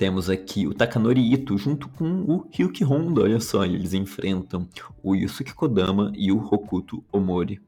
Temos 0.00 0.30
aqui 0.30 0.66
o 0.66 0.72
Takanori 0.72 1.30
Ito 1.30 1.58
junto 1.58 1.86
com 1.86 2.22
o 2.22 2.48
Ryuki 2.50 2.82
Honda, 2.82 3.20
olha 3.20 3.38
só, 3.38 3.66
eles 3.66 3.92
enfrentam 3.92 4.66
o 5.02 5.14
Yusuke 5.14 5.52
Kodama 5.52 6.10
e 6.16 6.32
o 6.32 6.38
Hokuto 6.38 7.04
Omori. 7.12 7.60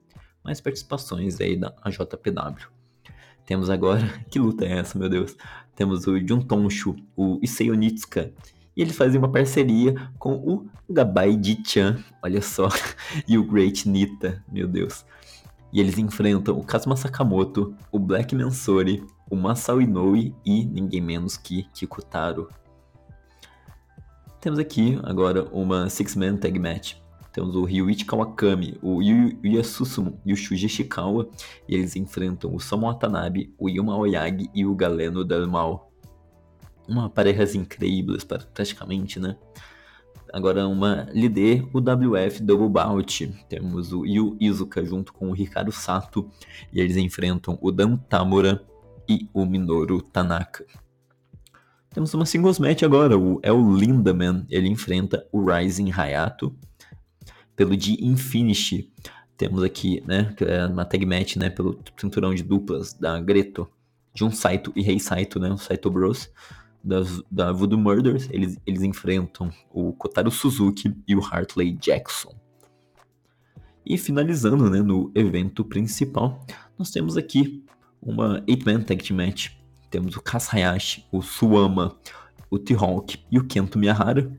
Mais 0.43 0.59
participações 0.59 1.39
aí 1.43 1.59
da 1.59 1.75
JPW. 1.85 2.69
Temos 3.45 3.69
agora, 3.69 4.09
que 4.33 4.39
luta 4.39 4.65
é 4.65 4.79
essa, 4.79 4.99
meu 4.99 5.11
Deus? 5.11 5.37
Temos 5.77 6.07
o 6.07 6.19
Juntonshu, 6.27 6.97
o 7.15 7.39
Issei 7.43 7.71
Onitsuka, 7.71 8.33
e 8.75 8.81
eles 8.81 8.97
fazem 8.97 9.19
uma 9.19 9.31
parceria 9.31 9.95
com 10.19 10.33
o 10.33 10.71
Gabai 10.89 11.39
Ji-chan, 11.39 12.03
olha 12.23 12.41
só, 12.41 12.71
e 13.29 13.37
o 13.37 13.45
Great 13.45 13.87
Nita, 13.87 14.43
meu 14.51 14.67
Deus. 14.67 15.05
E 15.71 15.81
eles 15.81 15.99
enfrentam 15.99 16.59
o 16.59 16.65
Kazuma 16.65 16.97
Sakamoto, 16.97 17.75
o 17.91 17.99
Black 17.99 18.35
Mansori, 18.35 19.05
o 19.33 19.37
Masao 19.37 19.81
Inoue 19.81 20.35
e 20.45 20.63
ninguém 20.63 21.01
menos 21.01 21.39
que 21.39 21.63
Kikutaro. 21.73 22.51
Temos 24.39 24.59
aqui 24.59 25.01
agora 25.05 25.49
uma 25.51 25.89
Six-Man 25.89 26.37
Tag 26.37 26.59
Match. 26.59 26.97
Temos 27.33 27.57
o 27.57 27.65
Ryuichi 27.65 28.05
Kawakami, 28.05 28.79
o 28.83 29.01
Susumu 29.65 30.21
e 30.27 30.35
o 30.35 30.37
Shuji 30.37 30.67
Ishikawa. 30.67 31.31
E 31.67 31.75
eles 31.75 31.97
enfrentam 31.97 32.55
o 32.55 32.61
Somo 32.61 32.87
Watanabe, 32.87 33.55
o 33.59 33.71
Yuma 33.71 33.97
Oyagi 33.97 34.51
e 34.55 34.67
o 34.67 34.75
Galeno 34.75 35.25
Del 35.25 35.49
Mal. 35.49 35.91
Uma 36.87 37.09
parejas 37.09 37.55
incríveis, 37.55 38.25
praticamente, 38.25 39.19
né? 39.19 39.39
Agora 40.31 40.69
uma 40.69 41.09
líder, 41.11 41.67
o 41.73 41.79
WF 41.79 42.43
Double 42.43 42.69
Bout. 42.69 43.35
Temos 43.49 43.95
o 43.95 44.05
Yu 44.05 44.37
Izuka 44.39 44.85
junto 44.85 45.11
com 45.11 45.31
o 45.31 45.33
Ricardo 45.33 45.73
Sato. 45.73 46.29
E 46.71 46.81
eles 46.81 46.99
enfrentam 46.99 47.59
o 47.63 47.73
Dan 47.73 47.97
Tamura 47.97 48.63
e 49.09 49.29
o 49.33 49.45
Minoru 49.45 50.01
Tanaka. 50.03 50.65
Temos 51.91 52.15
uma 52.15 52.25
singles 52.25 52.59
match 52.59 52.83
agora, 52.83 53.19
o 53.19 53.39
El 53.43 53.75
Lindaman, 53.75 54.47
ele 54.49 54.69
enfrenta 54.69 55.27
o 55.31 55.45
Rising 55.45 55.93
Hayato. 55.93 56.55
Pelo 57.55 57.77
de 57.77 58.03
Infinity, 58.03 58.91
temos 59.37 59.63
aqui, 59.63 60.03
né, 60.07 60.35
é 60.41 60.67
uma 60.67 60.85
tag 60.85 61.05
match, 61.05 61.37
né, 61.37 61.51
pelo 61.51 61.79
cinturão 61.97 62.35
de 62.35 62.43
duplas 62.43 62.95
da 62.95 63.21
Greto, 63.21 63.69
Jun 64.15 64.31
Saito 64.31 64.73
e 64.75 64.83
Rei 64.83 64.99
Saito, 64.99 65.39
né, 65.39 65.51
o 65.51 65.59
Saito 65.59 65.91
Bros 65.91 66.31
das, 66.83 67.23
da 67.31 67.53
Voodoo 67.53 67.79
Murders, 67.79 68.29
eles, 68.31 68.59
eles 68.67 68.83
enfrentam 68.83 69.51
o 69.71 69.93
Kotaro 69.93 70.31
Suzuki 70.31 70.95
e 71.07 71.15
o 71.15 71.25
Hartley 71.25 71.73
Jackson. 71.73 72.35
E 73.85 73.99
finalizando 73.99 74.71
né, 74.71 74.81
no 74.81 75.11
evento 75.15 75.65
principal, 75.65 76.45
nós 76.79 76.91
temos 76.91 77.17
aqui 77.17 77.65
uma 78.03 78.43
8-man 78.43 78.83
tag 78.83 79.03
team 79.03 79.17
match. 79.17 79.51
Temos 79.89 80.17
o 80.17 80.21
Kasayashi, 80.21 81.07
o 81.13 81.23
Suama, 81.23 81.97
o 82.51 82.59
T-Hawk 82.59 83.19
e 83.31 83.39
o 83.39 83.45
Kento 83.45 83.79
Miyahara. 83.79 84.31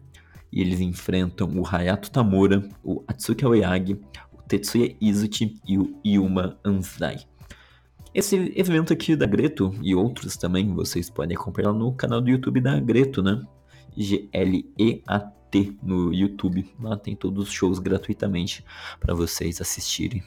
E 0.51 0.61
eles 0.61 0.79
enfrentam 0.79 1.49
o 1.55 1.65
Hayato 1.65 2.11
Tamura, 2.11 2.67
o 2.83 3.03
Atsuki 3.07 3.43
Aoyagi, 3.43 3.99
o 4.31 4.41
Tetsuya 4.43 4.95
Izuchi 5.01 5.59
e 5.65 5.79
o 5.79 5.99
Yuma 6.05 6.59
Anzai. 6.63 7.21
Esse 8.13 8.53
evento 8.55 8.93
aqui 8.93 9.15
da 9.15 9.25
Greto 9.25 9.73
e 9.81 9.95
outros 9.95 10.37
também 10.37 10.71
vocês 10.71 11.09
podem 11.09 11.35
acompanhar 11.35 11.73
no 11.73 11.91
canal 11.93 12.21
do 12.21 12.29
YouTube 12.29 12.61
da 12.61 12.79
Greto, 12.79 13.23
né? 13.23 13.41
G-L-E-A-T 13.97 15.77
no 15.81 16.13
YouTube. 16.13 16.71
Lá 16.79 16.95
tem 16.95 17.15
todos 17.15 17.47
os 17.47 17.51
shows 17.51 17.79
gratuitamente 17.79 18.63
para 18.99 19.15
vocês 19.15 19.59
assistirem. 19.59 20.23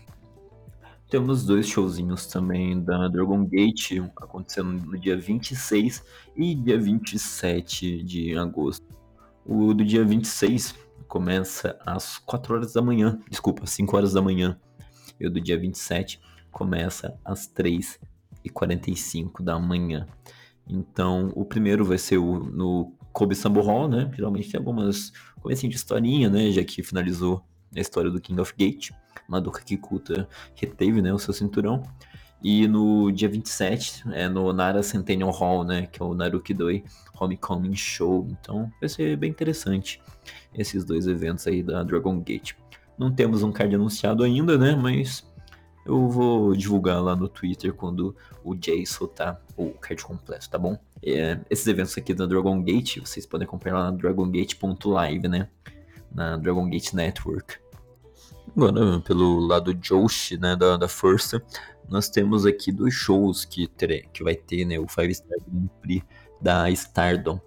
Temos 1.08 1.44
dois 1.44 1.68
showzinhos 1.68 2.26
também 2.26 2.82
da 2.82 3.06
Dragon 3.06 3.44
Gate 3.44 3.92
acontecendo 4.16 4.72
no 4.84 4.98
dia 4.98 5.16
26 5.16 6.02
e 6.36 6.54
dia 6.54 6.78
27 6.78 8.02
de 8.02 8.36
agosto. 8.36 8.84
O 9.44 9.72
do 9.72 9.84
dia 9.84 10.04
26 10.04 10.74
começa 11.06 11.78
às 11.86 12.18
4 12.18 12.54
horas 12.54 12.72
da 12.72 12.82
manhã, 12.82 13.20
desculpa, 13.30 13.64
5 13.66 13.96
horas 13.96 14.12
da 14.14 14.20
manhã. 14.20 14.58
E 15.20 15.26
o 15.26 15.30
do 15.30 15.40
dia 15.40 15.56
27 15.56 16.20
começa 16.50 17.16
às 17.24 17.48
3h45 17.48 19.42
da 19.42 19.58
manhã. 19.60 20.08
Então, 20.68 21.30
o 21.36 21.44
primeiro 21.44 21.84
vai 21.84 21.98
ser 21.98 22.18
o, 22.18 22.40
no 22.40 22.92
Kobe 23.12 23.36
Sambo 23.36 23.60
Hall, 23.60 23.88
né? 23.88 24.10
Geralmente 24.12 24.50
tem 24.50 24.58
algumas 24.58 25.12
comecinho 25.40 25.70
de 25.70 25.76
historinha, 25.76 26.28
né? 26.28 26.50
Já 26.50 26.64
que 26.64 26.82
finalizou 26.82 27.44
a 27.74 27.78
história 27.78 28.10
do 28.10 28.20
King 28.20 28.40
of 28.40 28.52
Gate. 28.58 28.90
Madoka 29.28 29.62
Kikuta 29.62 30.28
reteve, 30.54 31.02
né, 31.02 31.12
o 31.12 31.18
seu 31.18 31.34
cinturão. 31.34 31.82
E 32.42 32.68
no 32.68 33.10
dia 33.10 33.28
27, 33.28 34.04
é 34.12 34.28
no 34.28 34.52
Nara 34.52 34.82
Centennial 34.82 35.30
Hall, 35.30 35.64
né, 35.64 35.86
que 35.86 36.00
é 36.00 36.04
o 36.04 36.14
Naruki 36.14 36.54
Doi 36.54 36.84
Homecoming 37.18 37.74
Show. 37.74 38.26
Então, 38.30 38.70
vai 38.78 38.88
ser 38.88 39.16
bem 39.16 39.30
interessante 39.30 40.00
esses 40.54 40.84
dois 40.84 41.06
eventos 41.06 41.46
aí 41.46 41.62
da 41.62 41.82
Dragon 41.82 42.20
Gate. 42.20 42.52
Não 42.98 43.12
temos 43.12 43.42
um 43.42 43.52
card 43.52 43.74
anunciado 43.74 44.22
ainda, 44.22 44.56
né, 44.56 44.74
mas 44.74 45.26
eu 45.86 46.08
vou 46.08 46.54
divulgar 46.54 47.00
lá 47.02 47.14
no 47.14 47.28
Twitter 47.28 47.72
quando 47.72 48.14
o 48.44 48.56
Jay 48.60 48.84
soltar 48.84 49.40
o 49.56 49.70
card 49.70 50.04
completo, 50.04 50.50
tá 50.50 50.58
bom? 50.58 50.76
É, 51.02 51.38
esses 51.48 51.66
eventos 51.66 51.96
aqui 51.96 52.12
da 52.12 52.26
Dragon 52.26 52.60
Gate, 52.62 52.98
vocês 52.98 53.24
podem 53.24 53.46
acompanhar 53.46 53.76
lá 53.76 53.90
na 53.90 53.96
dragongate.live, 53.96 55.28
né? 55.28 55.48
Na 56.12 56.36
Dragon 56.36 56.68
Gate 56.68 56.92
Network. 56.92 57.58
Agora, 58.54 59.00
pelo 59.00 59.40
lado 59.40 59.74
Joshi, 59.74 60.38
né, 60.38 60.56
da, 60.56 60.76
da 60.76 60.88
Força, 60.88 61.42
nós 61.88 62.08
temos 62.08 62.44
aqui 62.46 62.72
dois 62.72 62.94
shows 62.94 63.44
que, 63.44 63.66
ter, 63.66 64.08
que 64.12 64.22
vai 64.22 64.34
ter, 64.34 64.64
né, 64.64 64.78
o 64.78 64.88
Five 64.88 65.14
Star 65.14 65.38
Grand 65.46 65.68
Prix 65.80 66.04
da 66.40 66.70
Stardom 66.70 67.40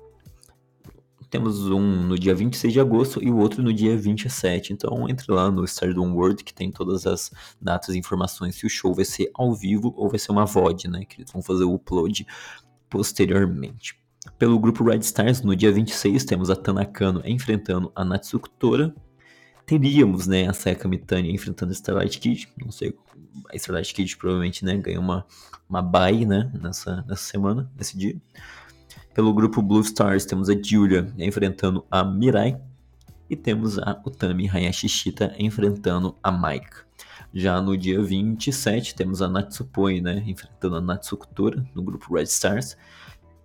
temos 1.29 1.67
um 1.69 2.07
no 2.07 2.17
dia 2.17 2.33
26 2.33 2.73
de 2.73 2.79
agosto 2.79 3.23
e 3.23 3.29
o 3.29 3.37
outro 3.37 3.61
no 3.61 3.71
dia 3.71 3.95
27. 3.95 4.73
Então 4.73 5.07
entre 5.07 5.31
lá 5.31 5.51
no 5.51 5.63
Stardom 5.63 6.13
World 6.13 6.43
que 6.43 6.53
tem 6.53 6.71
todas 6.71 7.05
as 7.05 7.31
datas 7.61 7.93
e 7.93 7.99
informações 7.99 8.55
se 8.55 8.65
o 8.65 8.69
show 8.69 8.93
vai 8.93 9.05
ser 9.05 9.29
ao 9.33 9.53
vivo 9.53 9.93
ou 9.95 10.09
vai 10.09 10.17
ser 10.17 10.31
uma 10.31 10.45
VOD, 10.45 10.87
né? 10.87 11.05
Que 11.05 11.21
eles 11.21 11.31
vão 11.31 11.41
fazer 11.41 11.63
o 11.63 11.73
upload 11.73 12.25
posteriormente. 12.89 13.95
Pelo 14.37 14.59
grupo 14.59 14.83
Red 14.83 14.99
Stars, 14.99 15.41
no 15.41 15.55
dia 15.55 15.71
26, 15.71 16.25
temos 16.25 16.49
a 16.49 16.55
Tanakano 16.55 17.21
enfrentando 17.23 17.91
a 17.95 18.03
Natsuko 18.03 18.49
Tora. 18.49 18.93
Teríamos, 19.69 20.25
né, 20.25 20.47
a 20.47 20.53
Seka 20.53 20.87
Mitani 20.87 21.31
enfrentando 21.31 21.69
a 21.71 21.75
Starlight 21.75 22.17
Kid. 22.17 22.51
Não 22.59 22.71
sei, 22.71 22.91
a 23.53 23.55
Starlight 23.55 23.93
Kid 23.93 24.17
provavelmente, 24.17 24.65
né, 24.65 24.75
ganhou 24.75 25.03
uma, 25.03 25.23
uma 25.69 25.79
bye, 25.79 26.25
né, 26.25 26.51
nessa, 26.59 27.05
nessa 27.07 27.21
semana, 27.21 27.71
nesse 27.77 27.95
dia. 27.95 28.19
Pelo 29.13 29.31
grupo 29.31 29.61
Blue 29.61 29.81
Stars 29.81 30.25
temos 30.25 30.49
a 30.49 30.59
Julia 30.59 31.13
enfrentando 31.19 31.85
a 31.91 32.03
Mirai 32.03 32.59
e 33.29 33.35
temos 33.35 33.77
a 33.77 34.01
Utami 34.03 34.49
Hayashishita 34.49 35.35
enfrentando 35.37 36.17
a 36.23 36.31
Maika. 36.31 36.87
Já 37.31 37.61
no 37.61 37.77
dia 37.77 38.01
27 38.01 38.95
temos 38.95 39.21
a 39.21 39.29
Natsupoi, 39.29 40.01
né, 40.01 40.23
enfrentando 40.25 40.77
a 40.77 40.81
Natsukutora 40.81 41.63
no 41.75 41.83
grupo 41.83 42.15
Red 42.15 42.23
Stars 42.23 42.75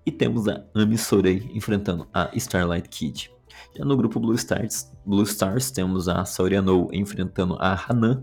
e 0.07 0.11
temos 0.11 0.49
a 0.49 0.65
Ami 0.75 0.97
Sorei 0.97 1.51
enfrentando 1.53 2.09
a 2.15 2.31
Starlight 2.35 2.89
Kid. 2.89 3.31
Já 3.77 3.85
no 3.85 3.97
grupo 3.97 4.21
Blue 4.21 4.35
Stars, 4.35 4.93
Blue 5.05 5.23
Stars 5.25 5.71
temos 5.71 6.09
a 6.09 6.25
Saoriano 6.25 6.89
enfrentando 6.93 7.57
a 7.59 7.75
Hanan 7.75 8.23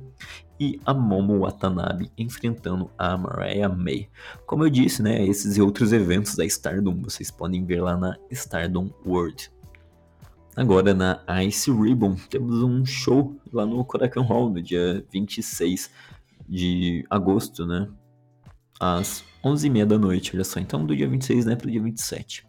e 0.60 0.80
a 0.86 0.94
Momo 0.94 1.40
Watanabe 1.40 2.12
enfrentando 2.18 2.90
a 2.98 3.18
Mariah 3.18 3.68
May. 3.68 4.08
Como 4.46 4.64
eu 4.64 4.70
disse, 4.70 5.02
né, 5.02 5.26
esses 5.26 5.58
e 5.58 5.62
outros 5.62 5.92
eventos 5.92 6.36
da 6.36 6.46
Stardom 6.46 7.02
vocês 7.02 7.32
podem 7.32 7.66
ver 7.66 7.82
lá 7.82 7.98
na 7.98 8.16
Stardom 8.30 8.90
World. 9.06 9.52
Agora 10.56 10.94
na 10.94 11.24
Ice 11.44 11.72
Ribbon 11.72 12.16
temos 12.30 12.62
um 12.62 12.86
show 12.86 13.36
lá 13.52 13.66
no 13.66 13.84
Korakuen 13.84 14.26
Hall 14.26 14.50
no 14.50 14.62
dia 14.62 15.04
26 15.12 15.90
de 16.48 17.06
agosto, 17.10 17.66
né? 17.66 17.88
Às 18.80 19.24
11h30 19.44 19.86
da 19.86 19.98
noite, 19.98 20.36
olha 20.36 20.44
só. 20.44 20.60
Então 20.60 20.86
do 20.86 20.96
dia 20.96 21.08
26 21.08 21.46
né, 21.46 21.56
para 21.56 21.68
o 21.68 21.72
dia 21.72 21.82
27. 21.82 22.46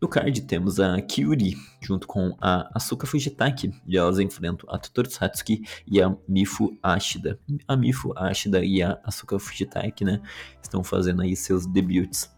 No 0.00 0.08
card 0.08 0.40
temos 0.42 0.80
a 0.80 0.98
Kyuri 1.02 1.58
junto 1.78 2.06
com 2.06 2.34
a 2.40 2.70
Asuka 2.74 3.06
Fujitaki 3.06 3.70
e 3.86 3.98
elas 3.98 4.18
enfrentam 4.18 4.66
a 4.72 4.78
Totoro 4.78 5.10
Satsuki 5.10 5.62
e 5.86 6.00
a 6.00 6.16
Mifu 6.26 6.74
Ashida. 6.82 7.38
A 7.68 7.76
Mifu 7.76 8.14
Ashida 8.16 8.64
e 8.64 8.82
a 8.82 8.98
Asuka 9.04 9.38
Fujitaki, 9.38 10.02
né, 10.02 10.22
estão 10.62 10.82
fazendo 10.82 11.20
aí 11.20 11.36
seus 11.36 11.66
debuts. 11.66 12.34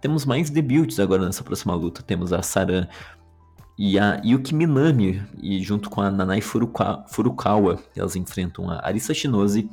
Temos 0.00 0.26
mais 0.26 0.50
debuts 0.50 0.98
agora 0.98 1.24
nessa 1.24 1.44
próxima 1.44 1.76
luta. 1.76 2.02
Temos 2.02 2.32
a 2.32 2.42
Saran 2.42 2.88
e 3.78 4.00
a 4.00 4.20
Yuki 4.24 4.52
Minami 4.52 5.22
e 5.40 5.62
junto 5.62 5.88
com 5.88 6.00
a 6.00 6.10
Nanai 6.10 6.40
Furukawa, 6.40 7.78
elas 7.94 8.16
enfrentam 8.16 8.68
a 8.68 8.84
Arisa 8.84 9.14
Shinose, 9.14 9.70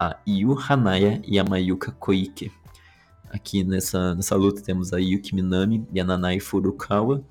a 0.00 0.16
Yu 0.26 0.54
Hanaya 0.54 1.20
e 1.26 1.38
a 1.38 1.44
Mayuka 1.44 1.92
Koike. 1.92 2.50
Aqui 3.32 3.64
nessa, 3.64 4.14
nessa 4.14 4.36
luta 4.36 4.60
temos 4.60 4.92
a 4.92 4.98
Yuki 4.98 5.34
Minami 5.34 5.86
e 5.90 5.98
a 5.98 6.04
Nanai 6.04 6.38
Furukawa, 6.38 7.24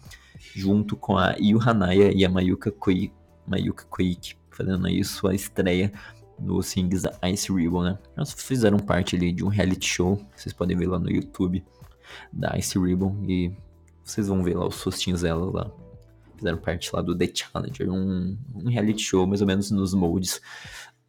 junto 0.55 0.95
com 0.95 1.15
a 1.15 1.35
Yu 1.39 1.59
Hanaya 1.61 2.11
e 2.11 2.25
a 2.25 2.29
Mayuka, 2.29 2.71
Koi, 2.71 3.13
Mayuka 3.45 3.85
Koike, 3.85 4.35
fazendo 4.49 4.87
aí 4.87 5.03
sua 5.03 5.35
estreia 5.35 5.91
no 6.39 6.63
Sings 6.63 7.03
Ice 7.31 7.53
Ribbon, 7.53 7.83
né? 7.83 7.99
Elas 8.17 8.33
fizeram 8.33 8.79
parte 8.79 9.15
ali 9.15 9.31
de 9.31 9.45
um 9.45 9.47
reality 9.47 9.85
show, 9.85 10.19
vocês 10.35 10.51
podem 10.51 10.75
ver 10.75 10.87
lá 10.87 10.97
no 10.97 11.11
YouTube 11.11 11.63
da 12.33 12.57
Ice 12.57 12.79
Ribbon 12.79 13.23
e 13.27 13.51
vocês 14.03 14.27
vão 14.27 14.43
ver 14.43 14.57
lá 14.57 14.67
os 14.67 14.81
rostinhos 14.81 15.21
dela 15.21 15.51
lá. 15.51 15.71
Fizeram 16.35 16.57
parte 16.57 16.89
lá 16.95 17.03
do 17.03 17.15
The 17.15 17.31
Challenger, 17.31 17.91
um, 17.91 18.35
um 18.55 18.69
reality 18.69 19.03
show 19.03 19.27
mais 19.27 19.41
ou 19.41 19.47
menos 19.47 19.69
nos 19.69 19.93
moldes 19.93 20.41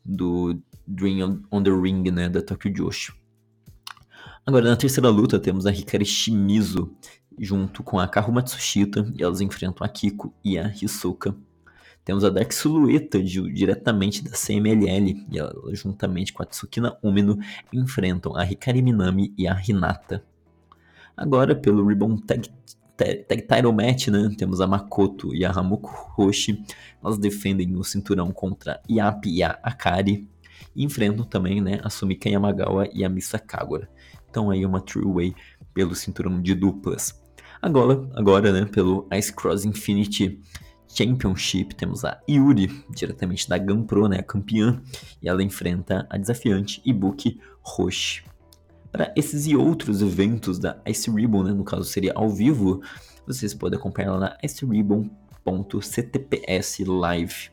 do 0.05 0.55
Dream 0.87 1.43
on 1.51 1.63
the 1.63 1.71
Ring, 1.71 2.11
né, 2.11 2.29
da 2.29 2.43
Tokyo 2.43 2.77
Joshi. 2.77 3.22
Agora, 4.45 4.69
na 4.69 4.77
terceira 4.77 5.09
luta, 5.09 5.39
temos 5.39 5.67
a 5.67 5.71
Hikari 5.71 6.05
Shimizu 6.05 6.93
junto 7.39 7.83
com 7.83 7.99
a 7.99 8.09
Karu 8.09 8.33
Matsushita, 8.33 9.07
e 9.17 9.23
elas 9.23 9.41
enfrentam 9.41 9.87
a 9.87 9.89
Kiko 9.89 10.35
e 10.45 10.59
a 10.59 10.69
Hisoka. 10.69 11.35
Temos 12.05 12.25
a 12.25 12.31
Dark 12.31 12.53
Silhueta 12.53 13.23
de, 13.23 13.53
diretamente 13.53 14.25
da 14.25 14.33
CMLL, 14.33 15.27
e 15.31 15.39
ela, 15.39 15.55
juntamente 15.73 16.33
com 16.33 16.43
a 16.43 16.47
Tsukina 16.47 16.99
Umino, 17.03 17.39
enfrentam 17.73 18.37
a 18.37 18.45
Hikari 18.45 18.83
Minami 18.83 19.33
e 19.39 19.47
a 19.47 19.61
Hinata. 19.61 20.25
Agora, 21.17 21.55
pelo 21.55 21.87
Ribbon 21.87 22.17
Tag, 22.17 22.49
Tag, 22.97 23.25
Tag 23.25 23.43
Title 23.43 23.73
Match, 23.73 24.09
né, 24.09 24.29
temos 24.37 24.61
a 24.61 24.67
Makoto 24.67 25.33
e 25.33 25.45
a 25.45 25.53
Hamuko 25.53 26.15
Hoshi. 26.17 26.65
Elas 27.03 27.17
defendem 27.17 27.77
o 27.77 27.85
cinturão 27.85 28.33
contra 28.33 28.73
a 28.75 28.81
Yapi 28.91 29.37
e 29.37 29.43
a 29.43 29.59
Akari. 29.63 30.29
E 30.75 30.85
enfrentam 30.85 31.25
também 31.25 31.61
né, 31.61 31.81
a 31.85 31.91
Sumika 31.91 32.29
Yamagawa 32.29 32.89
e 32.93 33.05
a 33.05 33.09
Misa 33.09 33.39
Kagura. 33.39 33.89
Então 34.33 34.51
aí 34.51 34.65
uma 34.65 34.81
True 34.81 35.13
Way 35.13 35.35
pelo 35.75 35.95
cinturão 35.95 36.41
de 36.41 36.55
duplas. 36.55 37.21
Agora, 37.61 38.09
agora 38.15 38.51
né, 38.51 38.65
pelo 38.65 39.07
Ice 39.13 39.31
Cross 39.31 39.67
Infinity 39.67 40.41
Championship, 40.89 41.75
temos 41.75 42.03
a 42.03 42.19
Yuri, 42.29 42.83
diretamente 42.91 43.47
da 43.47 43.59
Gampro, 43.59 44.09
né, 44.09 44.21
a 44.21 44.23
campeã, 44.23 44.81
e 45.23 45.29
ela 45.29 45.43
enfrenta 45.43 46.07
a 46.09 46.17
desafiante 46.17 46.81
Ibuki 46.83 47.39
Roshi. 47.61 48.25
Para 48.91 49.13
esses 49.15 49.47
e 49.47 49.55
outros 49.55 50.01
eventos 50.01 50.59
da 50.59 50.81
Ice 50.87 51.11
Ribbon, 51.11 51.43
né, 51.45 51.53
no 51.53 51.63
caso 51.63 51.85
seria 51.85 52.15
ao 52.15 52.31
vivo, 52.31 52.81
vocês 53.27 53.53
podem 53.53 53.79
acompanhar 53.79 54.13
lá 54.13 54.19
na 54.19 54.39
iceribbon.ctps 54.43 56.79
live. 56.87 57.52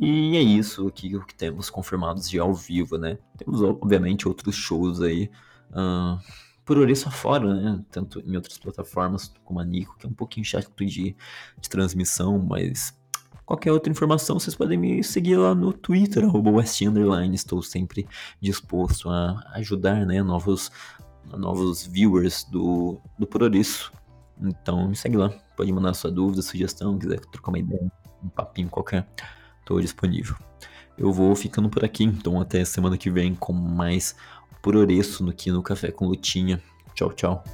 E 0.00 0.34
é 0.34 0.40
isso 0.40 0.88
aqui 0.88 1.18
que 1.26 1.34
temos 1.34 1.68
confirmados 1.68 2.28
de 2.28 2.38
ao 2.38 2.54
vivo, 2.54 2.96
né? 2.96 3.18
Temos, 3.36 3.60
obviamente, 3.60 4.26
outros 4.26 4.54
shows 4.54 5.02
aí 5.02 5.30
uh, 5.72 6.18
por 6.64 6.78
Ouriço 6.78 7.10
fora, 7.10 7.52
né? 7.52 7.84
Tanto 7.90 8.18
em 8.20 8.34
outras 8.34 8.56
plataformas 8.56 9.30
como 9.44 9.60
a 9.60 9.64
Nico, 9.64 9.98
que 9.98 10.06
é 10.06 10.08
um 10.08 10.14
pouquinho 10.14 10.46
chato 10.46 10.72
de, 10.86 11.14
de 11.60 11.68
transmissão, 11.68 12.38
mas 12.38 12.98
Qualquer 13.50 13.72
outra 13.72 13.90
informação, 13.90 14.38
vocês 14.38 14.54
podem 14.54 14.78
me 14.78 15.02
seguir 15.02 15.36
lá 15.36 15.56
no 15.56 15.72
Twitter, 15.72 16.24
Underline. 16.24 17.34
Estou 17.34 17.60
sempre 17.64 18.06
disposto 18.40 19.10
a 19.10 19.42
ajudar 19.54 20.06
né, 20.06 20.22
novos, 20.22 20.70
novos 21.36 21.84
viewers 21.84 22.44
do, 22.44 23.00
do 23.18 23.26
Progresso. 23.26 23.92
Então 24.40 24.86
me 24.86 24.94
segue 24.94 25.16
lá, 25.16 25.30
pode 25.56 25.72
mandar 25.72 25.94
sua 25.94 26.12
dúvida, 26.12 26.42
sugestão, 26.42 26.96
quiser 26.96 27.18
trocar 27.18 27.50
uma 27.50 27.58
ideia, 27.58 27.90
um 28.22 28.28
papinho 28.28 28.68
qualquer, 28.68 29.04
estou 29.70 29.80
disponível. 29.80 30.34
Eu 30.98 31.12
vou 31.12 31.34
ficando 31.36 31.68
por 31.70 31.84
aqui, 31.84 32.04
então 32.04 32.40
até 32.40 32.64
semana 32.64 32.98
que 32.98 33.08
vem 33.08 33.34
com 33.34 33.52
mais 33.52 34.16
Progresso 34.60 35.24
no 35.24 35.32
Kino 35.32 35.62
Café 35.62 35.90
com 35.90 36.06
Lutinha. 36.06 36.60
Tchau, 36.94 37.12
tchau. 37.12 37.44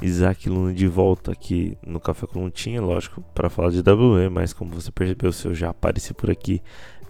Isaac 0.00 0.48
Luna 0.48 0.72
de 0.72 0.86
volta 0.86 1.32
aqui 1.32 1.78
no 1.84 2.00
Café 2.00 2.26
com 2.26 2.44
Lutinha, 2.44 2.80
lógico, 2.80 3.22
para 3.34 3.48
falar 3.48 3.70
de 3.70 3.78
WWE, 3.80 4.28
mas 4.28 4.52
como 4.52 4.72
você 4.72 4.90
percebeu, 4.90 5.32
se 5.32 5.46
eu 5.46 5.54
já 5.54 5.70
apareci 5.70 6.12
por 6.12 6.30
aqui, 6.30 6.62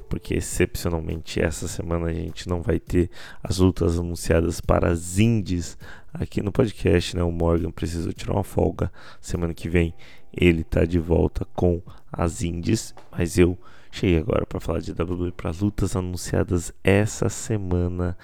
porque 0.09 0.35
excepcionalmente 0.35 1.41
essa 1.41 1.69
semana 1.69 2.07
a 2.07 2.13
gente 2.13 2.49
não 2.49 2.63
vai 2.63 2.79
ter 2.79 3.11
as 3.43 3.59
lutas 3.59 3.99
anunciadas 3.99 4.61
para 4.61 4.91
as 4.91 5.19
indies 5.19 5.77
aqui 6.13 6.43
no 6.43 6.51
podcast, 6.51 7.17
né? 7.17 7.23
O 7.23 7.31
Morgan 7.31 7.71
precisou 7.71 8.13
tirar 8.13 8.35
uma 8.35 8.45
folga. 8.45 8.91
Semana 9.21 9.53
que 9.53 9.69
vem 9.69 9.95
ele 10.33 10.65
tá 10.65 10.85
de 10.85 10.99
volta 10.99 11.45
com 11.55 11.83
as 12.13 12.43
indies, 12.43 12.95
mas 13.11 13.39
eu 13.39 13.59
cheguei 13.91 14.19
agora 14.19 14.47
para 14.47 14.61
falar 14.61 14.81
de 14.81 14.93
WWE 14.93 15.33
para 15.33 15.51
lutas 15.51 15.97
anunciadas 15.97 16.73
essa 16.83 17.29
semana 17.29 18.17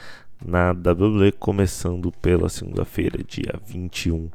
na 0.44 0.72
WWE, 0.72 1.32
começando 1.32 2.12
pela 2.12 2.48
segunda-feira, 2.48 3.22
dia 3.24 3.58
21 3.66 4.28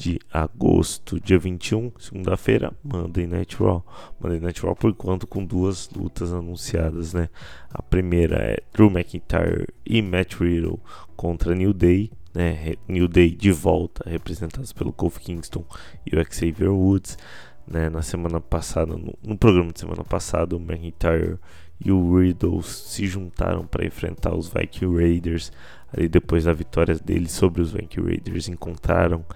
de 0.00 0.18
agosto, 0.32 1.20
dia 1.20 1.38
21, 1.38 1.92
segunda-feira, 1.98 2.72
Monday 2.82 3.26
Night 3.26 3.54
Raw. 3.62 3.84
Monday 4.18 4.40
Night 4.40 4.62
Raw, 4.62 4.74
por 4.74 4.88
enquanto, 4.88 5.26
com 5.26 5.44
duas 5.44 5.90
lutas 5.90 6.32
anunciadas, 6.32 7.12
né? 7.12 7.28
A 7.70 7.82
primeira 7.82 8.36
é 8.36 8.62
Drew 8.72 8.88
McIntyre 8.88 9.68
e 9.84 10.00
Matt 10.00 10.36
Riddle 10.36 10.80
contra 11.14 11.54
New 11.54 11.74
Day, 11.74 12.10
né? 12.32 12.76
New 12.88 13.06
Day 13.06 13.30
de 13.30 13.52
volta, 13.52 14.08
representados 14.08 14.72
pelo 14.72 14.90
Kofi 14.90 15.20
Kingston 15.20 15.66
e 16.10 16.16
o 16.16 16.24
Xavier 16.32 16.72
Woods. 16.72 17.18
Né? 17.68 17.90
Na 17.90 18.00
semana 18.00 18.40
passada, 18.40 18.96
no, 18.96 19.14
no 19.22 19.36
programa 19.36 19.70
de 19.70 19.80
semana 19.80 20.02
passada, 20.02 20.56
o 20.56 20.58
McIntyre 20.58 21.38
e 21.78 21.92
o 21.92 22.18
Riddle 22.18 22.62
se 22.62 23.06
juntaram 23.06 23.66
para 23.66 23.84
enfrentar 23.84 24.34
os 24.34 24.48
Viking 24.48 24.96
Raiders. 24.96 25.52
Ali 25.94 26.08
depois 26.08 26.44
da 26.44 26.54
vitória 26.54 26.94
deles 26.94 27.32
sobre 27.32 27.60
os 27.60 27.70
Viking 27.70 28.00
Raiders, 28.00 28.48
encontraram 28.48 29.26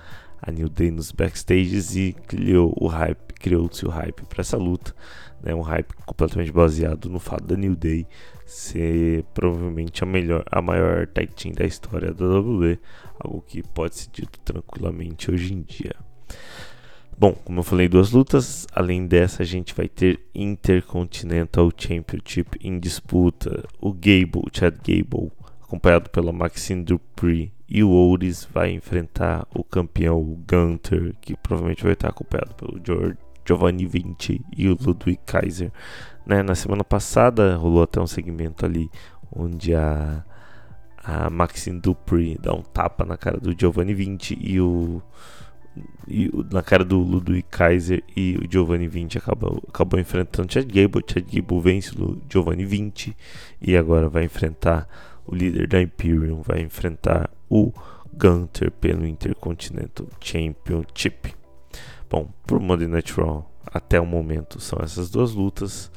a 0.47 0.53
New 0.53 0.69
Day 0.69 0.91
nos 0.91 1.11
backstages 1.11 1.97
e 1.97 2.13
criou 2.13 2.75
o 2.79 2.87
hype, 2.87 3.33
criou-se 3.35 3.85
o 3.87 3.89
hype 3.89 4.23
para 4.27 4.43
essa 4.43 4.59
luta, 4.59 4.95
né? 5.43 5.55
Um 5.55 5.63
hype 5.63 5.93
completamente 6.05 6.53
baseado 6.53 7.09
no 7.09 7.19
fato 7.19 7.45
da 7.45 7.57
New 7.57 7.75
Day 7.75 8.07
ser 8.45 9.25
provavelmente 9.33 10.05
a 10.05 10.07
melhor, 10.07 10.45
a 10.51 10.61
maior 10.61 11.07
tag 11.07 11.35
team 11.35 11.55
da 11.55 11.65
história 11.65 12.13
da 12.13 12.27
WWE, 12.27 12.79
algo 13.19 13.43
que 13.47 13.63
pode 13.63 13.97
ser 13.97 14.11
dito 14.13 14.39
tranquilamente 14.41 15.31
hoje 15.31 15.55
em 15.55 15.63
dia. 15.63 15.95
Bom, 17.17 17.33
como 17.33 17.61
eu 17.61 17.65
falei, 17.65 17.89
duas 17.89 18.11
lutas. 18.11 18.67
Além 18.75 19.07
dessa, 19.07 19.43
a 19.43 19.47
gente 19.47 19.73
vai 19.73 19.89
ter 19.89 20.21
Intercontinental 20.35 21.71
Championship 21.77 22.59
em 22.61 22.79
disputa. 22.79 23.65
O 23.81 23.93
Gable, 23.93 24.43
o 24.45 24.51
Chad 24.53 24.75
Gable, 24.79 25.31
acompanhado 25.63 26.11
pela 26.11 26.33
Maxine 26.33 26.83
Dupree 26.83 27.53
e 27.75 27.83
o 27.83 27.91
Otis 27.91 28.47
vai 28.55 28.71
enfrentar 28.71 29.49
o 29.53 29.65
campeão 29.65 30.23
Gunter, 30.49 31.13
que 31.21 31.37
provavelmente 31.37 31.83
vai 31.83 31.95
estar 31.95 32.09
acompanhado 32.09 32.55
pelo 32.55 32.81
George, 32.87 33.19
Giovanni 33.45 33.85
Vinci 33.85 34.41
e 34.57 34.69
o 34.69 34.79
Ludwig 34.81 35.19
Kaiser. 35.27 35.73
Né? 36.25 36.41
Na 36.45 36.55
semana 36.55 36.85
passada 36.85 37.57
rolou 37.57 37.83
até 37.83 38.01
um 38.01 38.07
segmento 38.07 38.65
ali 38.65 38.89
onde 39.29 39.75
a, 39.75 40.25
a 41.03 41.29
Maxine 41.29 41.81
Dupree 41.81 42.39
dá 42.41 42.55
um 42.55 42.63
tapa 42.63 43.05
na 43.05 43.17
cara 43.17 43.41
do 43.41 43.53
Giovanni 43.59 43.93
Vinci 43.93 44.39
e 44.41 44.61
o 44.61 45.03
e 46.07 46.31
na 46.53 46.63
cara 46.63 46.85
do 46.85 47.01
Ludwig 47.01 47.45
Kaiser 47.51 48.05
e 48.17 48.39
o 48.41 48.49
Giovanni 48.49 48.87
Vinci 48.87 49.19
acabou, 49.19 49.61
acabou 49.69 49.99
enfrentando 49.99 50.53
Chad 50.53 50.67
Gable. 50.73 51.03
Chad 51.05 51.25
Gable 51.29 51.61
vence 51.61 51.91
o 52.01 52.23
Giovanni 52.31 52.65
Vinci 52.65 53.17
e 53.61 53.77
agora 53.77 54.09
vai 54.09 54.23
enfrentar 54.23 54.87
o 55.27 55.35
líder 55.35 55.67
da 55.67 55.83
Imperium, 55.83 56.41
vai 56.41 56.61
enfrentar 56.61 57.29
o 57.49 57.73
Gunter 58.13 58.71
pelo 58.71 59.07
Intercontinental 59.07 60.07
Championship. 60.21 61.35
Bom, 62.09 62.29
por 62.47 62.61
Monday 62.61 62.87
Night 62.87 63.13
Raw, 63.13 63.51
até 63.67 64.01
o 64.01 64.07
momento 64.07 64.61
são 64.61 64.79
essas 64.83 65.11
duas 65.11 65.33
lutas. 65.33 65.91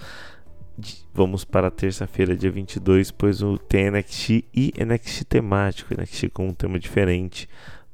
Vamos 1.13 1.43
para 1.43 1.71
terça-feira, 1.71 2.35
dia 2.35 2.51
22, 2.51 3.11
pois 3.11 3.39
tem 3.67 3.89
NXT 3.89 4.45
e 4.53 4.73
NXT 4.77 5.23
temático, 5.25 5.93
NXT 5.93 6.29
com 6.29 6.47
um 6.47 6.53
tema 6.53 6.79
diferente 6.79 7.49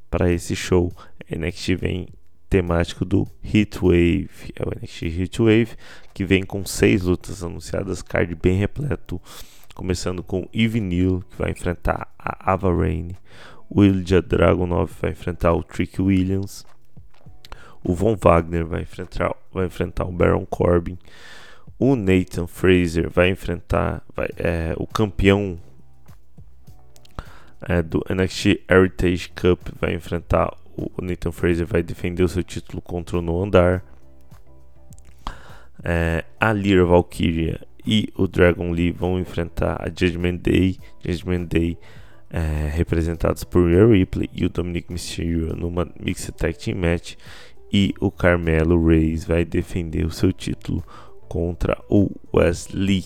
para 0.09 0.31
esse 0.31 0.55
show. 0.55 0.91
NXT 1.29 1.75
vem 1.75 2.07
temático 2.49 3.03
do 3.03 3.27
Heatwave, 3.43 4.53
é 4.55 4.63
o 4.63 4.69
NXT 4.69 5.03
Heatwave, 5.03 5.69
que 6.13 6.23
vem 6.23 6.43
com 6.43 6.63
seis 6.65 7.01
lutas 7.01 7.43
anunciadas, 7.43 8.01
card 8.01 8.35
bem 8.35 8.57
repleto, 8.57 9.19
começando 9.73 10.23
com 10.23 10.47
Eve 10.53 10.79
Neal, 10.79 11.21
que 11.29 11.37
vai 11.37 11.51
enfrentar 11.51 12.07
a 12.17 12.53
Ava 12.53 12.73
Rain, 12.73 13.11
o 13.69 13.83
Ilja 13.83 14.21
Dragunov 14.21 14.91
vai 15.01 15.11
enfrentar 15.11 15.53
o 15.53 15.63
Trick 15.63 16.01
Williams, 16.01 16.65
o 17.83 17.93
Von 17.93 18.15
Wagner 18.15 18.65
vai 18.65 18.81
enfrentar, 18.81 19.35
vai 19.51 19.65
enfrentar 19.65 20.05
o 20.05 20.11
Baron 20.11 20.45
Corbin, 20.45 20.97
o 21.79 21.95
Nathan 21.95 22.47
Fraser 22.47 23.09
vai 23.09 23.29
enfrentar 23.29 24.03
vai, 24.15 24.29
é, 24.37 24.73
o 24.77 24.87
campeão 24.87 25.59
é, 27.67 27.81
do 27.81 28.03
NXT 28.09 28.63
Heritage 28.69 29.29
Cup, 29.29 29.69
vai 29.79 29.93
enfrentar 29.93 30.55
o 30.77 31.01
Nathan 31.01 31.31
Fraser, 31.31 31.65
vai 31.65 31.83
defender 31.83 32.23
o 32.23 32.27
seu 32.27 32.43
título 32.43 32.81
contra 32.81 33.17
o 33.17 33.21
No 33.21 33.41
Andar. 33.41 33.83
É, 35.83 36.23
a 36.39 36.53
Lyra 36.53 36.85
Valkyria 36.85 37.59
e 37.85 38.09
o 38.15 38.27
Dragon 38.27 38.71
Lee 38.71 38.91
vão 38.91 39.19
enfrentar 39.19 39.81
a 39.81 39.87
Judgment 39.87 40.37
Day. 40.37 40.77
Judgment 41.05 41.45
Day 41.45 41.77
é, 42.29 42.69
representados 42.73 43.43
por 43.43 43.69
Rhea 43.69 43.85
Ripley 43.85 44.29
e 44.33 44.45
o 44.45 44.49
Dominic 44.49 44.91
Mysterio 44.91 45.55
numa 45.55 45.87
Mixed 45.99 46.31
Tag 46.33 46.57
Team 46.57 46.77
Match. 46.77 47.15
E 47.71 47.93
o 47.99 48.11
Carmelo 48.11 48.87
Reis 48.87 49.25
vai 49.25 49.43
defender 49.43 50.05
o 50.05 50.11
seu 50.11 50.31
título 50.31 50.83
contra 51.27 51.77
o 51.89 52.09
Wesley. 52.33 53.05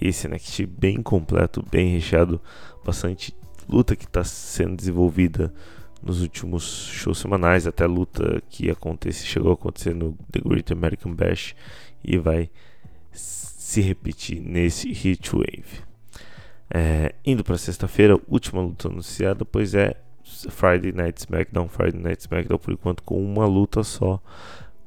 Esse 0.00 0.28
NXT 0.28 0.66
bem 0.66 1.02
completo, 1.02 1.64
bem 1.70 1.92
recheado, 1.94 2.40
bastante 2.84 3.34
luta 3.68 3.94
que 3.94 4.04
está 4.04 4.24
sendo 4.24 4.76
desenvolvida 4.76 5.52
nos 6.02 6.22
últimos 6.22 6.86
shows 6.86 7.18
semanais, 7.18 7.66
até 7.66 7.86
luta 7.86 8.42
que 8.48 8.70
acontece, 8.70 9.26
chegou 9.26 9.50
a 9.50 9.54
acontecer 9.54 9.94
no 9.94 10.16
The 10.32 10.40
Great 10.40 10.72
American 10.72 11.14
Bash 11.14 11.54
e 12.02 12.16
vai 12.16 12.50
se 13.70 13.80
repetir 13.80 14.40
nesse 14.40 14.88
Heatwave. 14.88 15.84
É, 16.68 17.14
indo 17.24 17.44
para 17.44 17.56
sexta-feira, 17.56 18.18
última 18.28 18.60
luta 18.60 18.88
anunciada, 18.88 19.44
pois 19.44 19.76
é 19.76 19.94
Friday 20.24 20.90
Night 20.90 21.20
SmackDown. 21.20 21.68
Friday 21.68 22.00
Night 22.02 22.20
SmackDown 22.22 22.58
por 22.58 22.74
enquanto 22.74 23.02
com 23.04 23.24
uma 23.24 23.46
luta 23.46 23.84
só. 23.84 24.20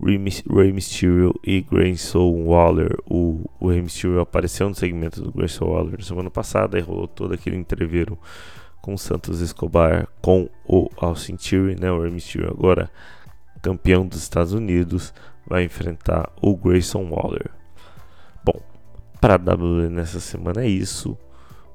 Rey 0.04 0.18
Mysterio 0.18 1.34
e 1.46 1.62
Grayson 1.62 2.44
Waller. 2.44 2.98
O, 3.10 3.50
o 3.58 3.70
Rey 3.70 3.82
Mysterio 3.82 4.20
apareceu 4.20 4.68
no 4.68 4.76
segmento 4.76 5.22
do 5.22 5.32
Grayson 5.32 5.66
Waller 5.66 5.98
na 5.98 6.04
semana 6.04 6.30
passada 6.30 6.78
e 6.78 6.82
rolou 6.82 7.08
todo 7.08 7.34
aquele 7.34 7.56
entreveiro 7.56 8.20
com 8.82 8.96
o 8.96 8.98
Santos 8.98 9.40
Escobar 9.40 10.10
com 10.22 10.50
o 10.68 10.90
Austin 10.98 11.38
Theory, 11.38 11.80
né? 11.80 11.90
O 11.90 12.02
Rey 12.02 12.12
Mysterio 12.12 12.50
agora 12.50 12.92
campeão 13.62 14.06
dos 14.06 14.22
Estados 14.22 14.52
Unidos 14.52 15.14
vai 15.48 15.64
enfrentar 15.64 16.30
o 16.42 16.54
Grayson 16.58 17.08
Waller. 17.10 17.63
Para 19.24 19.36
a 19.36 19.38
WWE 19.38 19.88
nessa 19.88 20.20
semana 20.20 20.66
é 20.66 20.68
isso. 20.68 21.18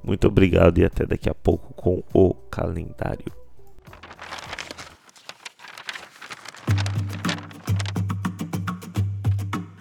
Muito 0.04 0.28
obrigado 0.28 0.76
e 0.76 0.84
até 0.84 1.06
daqui 1.06 1.30
a 1.30 1.34
pouco 1.34 1.72
com 1.72 2.04
o 2.12 2.34
calendário. 2.34 3.32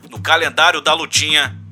No 0.09 0.21
calendário 0.21 0.79
da 0.79 0.93
lutinha. 0.93 1.66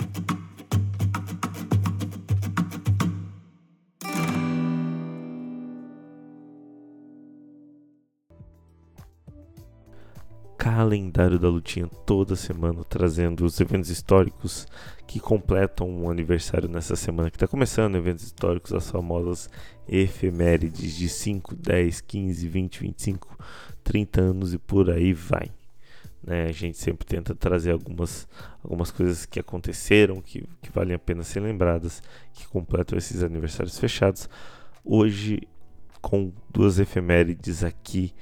Calendário 10.76 11.40
da 11.40 11.48
lutinha 11.48 11.88
toda 12.06 12.36
semana, 12.36 12.84
trazendo 12.84 13.46
os 13.46 13.62
eventos 13.62 13.90
históricos 13.90 14.68
que 15.08 15.22
completam 15.22 15.90
um 15.90 16.10
aniversário 16.10 16.68
nessa 16.68 16.98
semana 16.98 17.32
que 17.32 17.38
está 17.38 17.48
começando, 17.48 17.96
eventos 17.96 18.26
históricos, 18.26 18.74
as 18.74 18.92
famosas 18.92 19.50
efemérides 19.88 20.98
de 20.98 21.08
5, 21.08 21.56
10, 21.56 22.02
15, 22.02 22.48
20, 22.50 22.80
25, 22.82 23.38
30 23.86 24.22
anos 24.22 24.54
e 24.54 24.58
por 24.58 24.92
aí 24.92 25.14
vai. 25.14 25.50
Né? 26.22 26.48
A 26.48 26.52
gente 26.52 26.78
sempre 26.78 27.08
tenta 27.08 27.34
trazer 27.34 27.72
algumas, 27.72 28.28
algumas 28.62 28.92
coisas 28.92 29.26
que 29.26 29.40
aconteceram, 29.40 30.20
que, 30.20 30.44
que 30.62 30.70
valem 30.74 30.96
a 30.96 31.00
pena 31.00 31.24
ser 31.24 31.40
lembradas, 31.40 32.04
que 32.34 32.46
completam 32.50 32.98
esses 32.98 33.24
aniversários 33.24 33.80
fechados. 33.80 34.28
Hoje, 34.84 35.40
com 36.02 36.34
duas 36.52 36.80
efemérides 36.80 37.64
aqui 37.64 38.14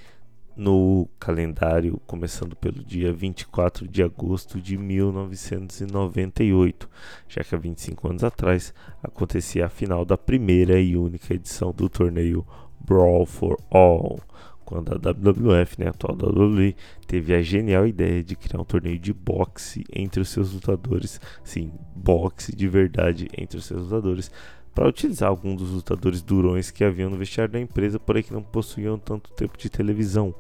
no 0.56 1.10
calendário, 1.20 2.00
começando 2.06 2.56
pelo 2.56 2.84
dia 2.84 3.12
24 3.12 3.88
de 3.88 4.04
agosto 4.04 4.62
de 4.62 4.78
1998, 4.78 6.88
já 7.28 7.44
que 7.44 7.56
há 7.56 7.58
25 7.58 8.10
anos 8.10 8.24
atrás 8.24 8.74
acontecia 9.02 9.66
a 9.66 9.70
final 9.70 10.06
da 10.06 10.18
primeira 10.18 10.80
e 10.80 10.96
única 10.96 11.34
edição 11.34 11.72
do 11.72 11.90
torneio 11.90 12.46
Brawl 12.80 13.26
for 13.26 13.58
All, 13.72 14.20
quando 14.66 14.94
a 14.94 14.98
WWF, 14.98 15.80
né, 15.80 15.88
a 15.88 15.90
atual 15.90 16.16
WWE, 16.16 16.76
teve 17.06 17.34
a 17.34 17.42
genial 17.42 17.86
ideia 17.86 18.24
de 18.24 18.36
criar 18.36 18.62
um 18.62 18.66
torneio 18.66 18.98
de 18.98 19.14
boxe 19.14 19.84
entre 19.94 20.22
os 20.22 20.30
seus 20.30 20.54
lutadores, 20.54 21.20
sim, 21.44 21.72
boxe 21.96 22.56
de 22.56 22.68
verdade 22.68 23.28
entre 23.38 23.58
os 23.58 23.66
seus 23.66 23.84
lutadores, 23.84 24.32
para 24.74 24.88
utilizar 24.88 25.30
alguns 25.30 25.62
dos 25.62 25.72
lutadores 25.72 26.22
durões 26.22 26.72
que 26.72 26.84
haviam 26.84 27.10
no 27.10 27.18
vestiário 27.18 27.54
da 27.54 27.60
empresa, 27.60 28.00
porém 28.00 28.24
que 28.24 28.34
não 28.34 28.42
possuíam 28.42 28.98
tanto 28.98 29.32
tempo 29.32 29.58
de 29.58 29.70
televisão. 29.70 30.34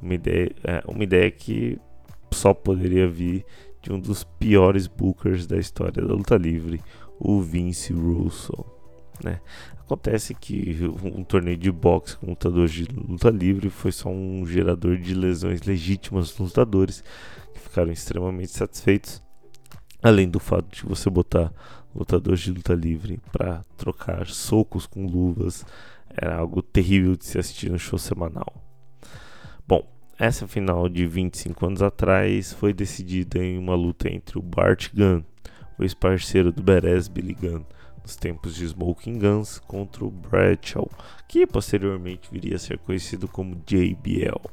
Uma 0.00 0.14
ideia, 0.14 0.52
é, 0.64 0.82
uma 0.86 1.02
ideia 1.02 1.30
que 1.30 1.78
só 2.30 2.54
poderia 2.54 3.08
vir 3.08 3.44
de 3.82 3.92
um 3.92 3.98
dos 3.98 4.24
piores 4.24 4.86
bookers 4.86 5.46
da 5.46 5.58
história 5.58 6.02
da 6.02 6.14
luta 6.14 6.36
livre, 6.36 6.80
o 7.18 7.40
Vince 7.40 7.92
Russo. 7.92 8.52
Né? 9.22 9.40
Acontece 9.80 10.34
que 10.34 10.78
um 11.04 11.24
torneio 11.24 11.56
de 11.56 11.70
boxe 11.70 12.16
com 12.16 12.30
lutadores 12.30 12.72
de 12.72 12.84
luta 12.84 13.30
livre 13.30 13.68
foi 13.68 13.92
só 13.92 14.08
um 14.08 14.46
gerador 14.46 14.96
de 14.96 15.14
lesões 15.14 15.62
legítimas 15.62 16.28
dos 16.28 16.38
lutadores 16.38 17.04
que 17.52 17.60
ficaram 17.60 17.92
extremamente 17.92 18.52
satisfeitos. 18.52 19.22
Além 20.02 20.28
do 20.28 20.40
fato 20.40 20.66
de 20.74 20.84
você 20.84 21.10
botar 21.10 21.52
lutadores 21.94 22.40
de 22.40 22.50
luta 22.52 22.74
livre 22.74 23.20
para 23.30 23.64
trocar 23.76 24.26
socos 24.26 24.86
com 24.86 25.06
luvas. 25.06 25.64
Era 26.08 26.36
algo 26.36 26.62
terrível 26.62 27.16
de 27.16 27.24
se 27.24 27.38
assistir 27.38 27.70
no 27.70 27.78
show 27.78 27.98
semanal. 27.98 28.52
Bom, 29.66 29.86
essa 30.18 30.46
final 30.46 30.88
de 30.88 31.06
25 31.06 31.66
anos 31.66 31.82
atrás 31.82 32.52
foi 32.52 32.72
decidida 32.72 33.38
em 33.38 33.58
uma 33.58 33.74
luta 33.74 34.08
entre 34.08 34.38
o 34.38 34.42
Bart 34.42 34.90
Gunn, 34.94 35.22
o 35.78 35.82
ex-parceiro 35.82 36.52
do 36.52 36.62
Beres 36.62 37.08
Billy 37.08 37.34
Gunn, 37.34 37.64
nos 38.02 38.16
tempos 38.16 38.54
de 38.54 38.66
Smoking 38.66 39.18
Guns, 39.18 39.58
contra 39.60 40.04
o 40.04 40.10
Bradshaw, 40.10 40.90
que 41.28 41.46
posteriormente 41.46 42.28
viria 42.30 42.56
a 42.56 42.58
ser 42.58 42.78
conhecido 42.78 43.26
como 43.28 43.56
JBL. 43.66 44.48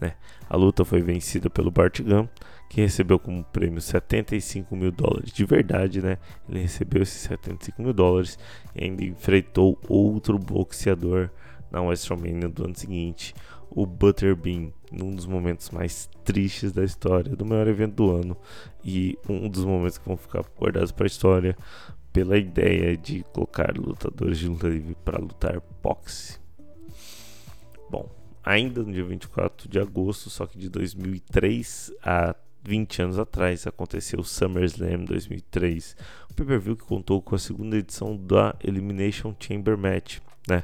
Né? 0.00 0.14
A 0.48 0.56
luta 0.56 0.84
foi 0.84 1.00
vencida 1.00 1.48
pelo 1.48 1.70
Bart 1.70 2.00
Gunn, 2.00 2.26
que 2.72 2.80
recebeu 2.80 3.18
como 3.18 3.44
prêmio 3.44 3.82
75 3.82 4.74
mil 4.74 4.90
dólares. 4.90 5.30
De 5.30 5.44
verdade, 5.44 6.00
né? 6.00 6.16
Ele 6.48 6.60
recebeu 6.60 7.02
esses 7.02 7.20
75 7.20 7.82
mil 7.82 7.92
dólares 7.92 8.38
e 8.74 8.84
ainda 8.84 9.04
enfrentou 9.04 9.78
outro 9.86 10.38
boxeador 10.38 11.28
na 11.70 11.82
WrestleMania 11.82 12.48
do 12.48 12.64
ano 12.64 12.74
seguinte, 12.74 13.34
o 13.68 13.84
Butterbean, 13.84 14.72
num 14.90 15.14
dos 15.14 15.26
momentos 15.26 15.68
mais 15.68 16.08
tristes 16.24 16.72
da 16.72 16.82
história, 16.82 17.36
do 17.36 17.44
maior 17.44 17.68
evento 17.68 17.94
do 17.94 18.10
ano 18.10 18.36
e 18.82 19.18
um 19.28 19.50
dos 19.50 19.66
momentos 19.66 19.98
que 19.98 20.08
vão 20.08 20.16
ficar 20.16 20.42
guardados 20.58 20.92
para 20.92 21.04
a 21.04 21.06
história 21.06 21.54
pela 22.10 22.38
ideia 22.38 22.96
de 22.96 23.22
colocar 23.34 23.76
lutadores 23.76 24.38
de 24.38 24.48
luta 24.48 24.68
livre 24.68 24.96
para 25.04 25.18
lutar 25.18 25.60
boxe. 25.82 26.38
Bom, 27.90 28.08
ainda 28.42 28.82
no 28.82 28.92
dia 28.92 29.04
24 29.04 29.68
de 29.68 29.78
agosto, 29.78 30.30
só 30.30 30.46
que 30.46 30.58
de 30.58 30.70
2003 30.70 31.92
a 32.02 32.34
20 32.64 33.02
anos 33.02 33.18
atrás 33.18 33.66
aconteceu 33.66 34.20
o 34.20 34.24
SummerSlam 34.24 35.04
2003, 35.04 35.96
o 36.30 36.34
pay-per-view 36.34 36.76
que 36.76 36.84
contou 36.84 37.20
com 37.20 37.34
a 37.34 37.38
segunda 37.38 37.76
edição 37.76 38.16
da 38.16 38.54
Elimination 38.62 39.34
Chamber 39.38 39.76
Match, 39.76 40.18
né? 40.48 40.62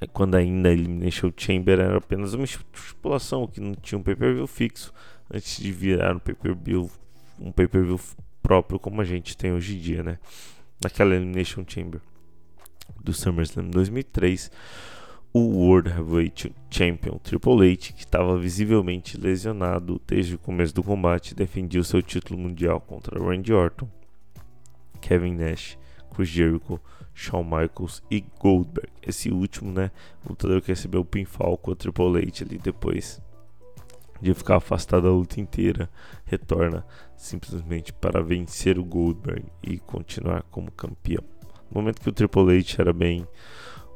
É 0.00 0.06
quando 0.06 0.34
ainda 0.34 0.70
a 0.70 0.72
Elimination 0.72 1.30
Chamber 1.36 1.78
era 1.78 1.98
apenas 1.98 2.32
uma 2.32 2.44
estipulação 2.44 3.46
que 3.46 3.60
não 3.60 3.74
tinha 3.74 3.98
um 3.98 4.02
pay-per-view 4.02 4.46
fixo 4.46 4.92
antes 5.30 5.58
de 5.58 5.70
virar 5.70 6.16
um 6.16 6.18
pay-per-view 6.18 6.90
um 7.38 7.52
pay-per-view 7.52 8.00
próprio 8.42 8.78
como 8.78 9.00
a 9.00 9.04
gente 9.04 9.36
tem 9.36 9.52
hoje 9.52 9.76
em 9.76 9.78
dia, 9.78 10.02
né? 10.02 10.18
Naquela 10.82 11.14
Elimination 11.14 11.64
Chamber 11.66 12.00
do 13.02 13.12
SummerSlam 13.12 13.68
2003 13.70 14.50
o 15.32 15.40
World 15.40 15.88
Heavyweight 15.88 16.52
Champion 16.70 17.18
Triple 17.18 17.72
H, 17.72 17.92
que 17.92 18.00
estava 18.00 18.36
visivelmente 18.36 19.16
lesionado 19.16 20.00
desde 20.06 20.34
o 20.34 20.38
começo 20.38 20.74
do 20.74 20.82
combate, 20.82 21.34
defendia 21.34 21.80
o 21.80 21.84
seu 21.84 22.02
título 22.02 22.38
mundial 22.38 22.80
contra 22.80 23.22
Randy 23.22 23.52
Orton, 23.52 23.88
Kevin 25.00 25.34
Nash, 25.34 25.78
Chris 26.12 26.28
Jericho, 26.28 26.80
Shawn 27.14 27.44
Michaels 27.44 28.02
e 28.10 28.24
Goldberg. 28.40 28.90
Esse 29.02 29.30
último, 29.30 29.70
né, 29.70 29.90
lutador 30.28 30.60
que 30.60 30.68
recebeu 30.68 31.02
o 31.02 31.04
pinfall 31.04 31.56
com 31.56 31.70
o 31.70 31.76
Triple 31.76 32.18
H 32.18 32.44
ali 32.44 32.58
depois 32.58 33.22
de 34.20 34.34
ficar 34.34 34.56
afastado 34.56 35.04
da 35.04 35.10
luta 35.10 35.40
inteira, 35.40 35.88
retorna 36.24 36.84
simplesmente 37.16 37.92
para 37.92 38.22
vencer 38.22 38.78
o 38.78 38.84
Goldberg 38.84 39.44
e 39.62 39.78
continuar 39.78 40.42
como 40.50 40.70
campeão. 40.72 41.24
No 41.70 41.80
momento 41.80 42.00
que 42.00 42.08
o 42.08 42.12
Triple 42.12 42.58
H 42.58 42.76
era 42.80 42.92
bem 42.92 43.26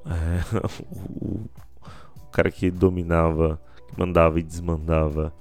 é, 0.06 0.56
o, 0.90 1.48
o, 1.86 2.26
cara 2.32 2.50
que 2.50 2.70
dominava, 2.70 3.60
que 3.88 3.98
mandava 3.98 4.38
e 4.38 4.42
desmandava 4.42 5.32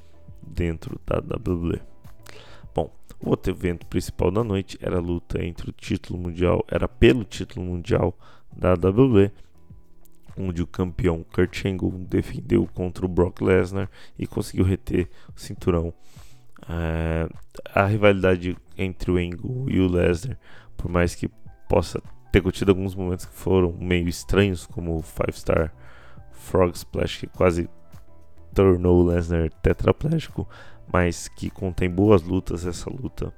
dentro 0.41 0.99
da 1.05 1.17
WWE. 1.17 1.81
Bom, 2.73 2.91
o 3.19 3.29
outro 3.29 3.51
evento 3.51 3.85
principal 3.85 4.31
da 4.31 4.43
noite 4.43 4.77
era 4.81 4.97
a 4.97 5.01
luta 5.01 5.43
entre 5.43 5.69
o 5.69 5.73
título 5.73 6.19
mundial, 6.19 6.63
era 6.69 6.87
pelo 6.87 7.23
título 7.23 7.65
mundial 7.65 8.17
da 8.55 8.73
WWE, 8.73 9.31
onde 10.37 10.61
o 10.61 10.67
campeão 10.67 11.23
Kurt 11.23 11.65
Angle 11.65 11.91
defendeu 12.09 12.67
contra 12.73 13.05
o 13.05 13.09
Brock 13.09 13.41
Lesnar 13.41 13.89
e 14.17 14.25
conseguiu 14.25 14.65
reter 14.65 15.09
o 15.35 15.39
cinturão. 15.39 15.93
É, 16.67 17.29
a 17.75 17.85
rivalidade 17.85 18.57
entre 18.77 19.11
o 19.11 19.17
Angle 19.17 19.69
e 19.69 19.79
o 19.79 19.87
Lesnar, 19.87 20.37
por 20.77 20.89
mais 20.89 21.13
que 21.13 21.29
possa 21.67 22.01
ter 22.41 22.51
tido 22.51 22.69
alguns 22.69 22.95
momentos 22.95 23.25
que 23.25 23.33
foram 23.33 23.71
meio 23.73 24.07
estranhos, 24.09 24.65
como 24.65 24.97
o 24.97 25.01
Five 25.03 25.33
Star 25.33 25.71
Frog 26.31 26.75
Splash, 26.75 27.19
que 27.19 27.27
quase 27.27 27.69
tornou 28.55 29.01
o 29.01 29.05
Lesnar 29.05 29.51
tetraplégico, 29.61 30.47
mas 30.91 31.27
que 31.27 31.51
contém 31.51 31.89
boas 31.89 32.23
lutas. 32.23 32.65
Essa 32.65 32.89
luta 32.89 33.31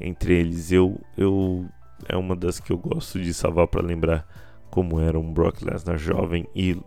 entre 0.00 0.34
eles, 0.38 0.70
eu, 0.70 1.00
eu 1.16 1.68
é 2.08 2.16
uma 2.16 2.36
das 2.36 2.60
que 2.60 2.72
eu 2.72 2.78
gosto 2.78 3.20
de 3.20 3.34
salvar 3.34 3.66
para 3.66 3.82
lembrar 3.82 4.24
como 4.70 5.00
era 5.00 5.18
um 5.18 5.32
Brock 5.32 5.60
Lesnar 5.62 5.98
jovem 5.98 6.46
e 6.54 6.80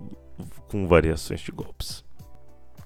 com 0.69 0.87
variações 0.87 1.41
de 1.41 1.51
golpes. 1.51 2.05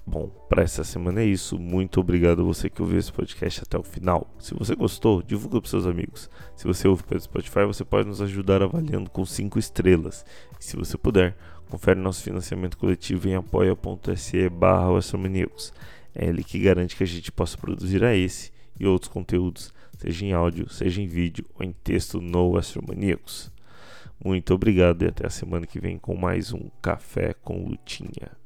Bom, 0.08 0.28
para 0.48 0.62
essa 0.62 0.84
semana 0.84 1.20
é 1.20 1.24
isso. 1.24 1.58
Muito 1.58 1.98
obrigado 1.98 2.40
a 2.40 2.44
você 2.44 2.70
que 2.70 2.80
ouviu 2.80 2.96
esse 2.96 3.12
podcast 3.12 3.64
até 3.64 3.76
o 3.76 3.82
final. 3.82 4.32
Se 4.38 4.54
você 4.54 4.76
gostou, 4.76 5.20
divulga 5.20 5.60
para 5.60 5.68
seus 5.68 5.84
amigos. 5.84 6.30
Se 6.54 6.64
você 6.64 6.86
ouve 6.86 7.02
pelo 7.02 7.20
Spotify, 7.20 7.64
você 7.66 7.84
pode 7.84 8.06
nos 8.06 8.22
ajudar 8.22 8.62
avaliando 8.62 9.10
com 9.10 9.26
5 9.26 9.58
estrelas. 9.58 10.24
E 10.60 10.64
se 10.64 10.76
você 10.76 10.96
puder, 10.96 11.36
confere 11.68 11.98
nosso 11.98 12.22
financiamento 12.22 12.78
coletivo 12.78 13.28
em 13.28 13.34
apoia.se 13.34 14.48
barra 14.48 14.90
É 16.14 16.26
ele 16.26 16.44
que 16.44 16.60
garante 16.60 16.94
que 16.94 17.02
a 17.02 17.06
gente 17.06 17.32
possa 17.32 17.58
produzir 17.58 18.04
a 18.04 18.14
esse 18.14 18.52
e 18.78 18.86
outros 18.86 19.10
conteúdos, 19.10 19.74
seja 19.98 20.24
em 20.24 20.32
áudio, 20.32 20.68
seja 20.70 21.02
em 21.02 21.08
vídeo 21.08 21.44
ou 21.58 21.64
em 21.64 21.72
texto 21.72 22.20
no 22.20 22.56
Astromaníacos. 22.56 23.50
Muito 24.24 24.54
obrigado 24.54 25.02
e 25.02 25.08
até 25.08 25.26
a 25.26 25.30
semana 25.30 25.66
que 25.66 25.80
vem 25.80 25.98
com 25.98 26.14
mais 26.14 26.52
um 26.52 26.70
Café 26.80 27.34
com 27.34 27.66
Lutinha. 27.66 28.45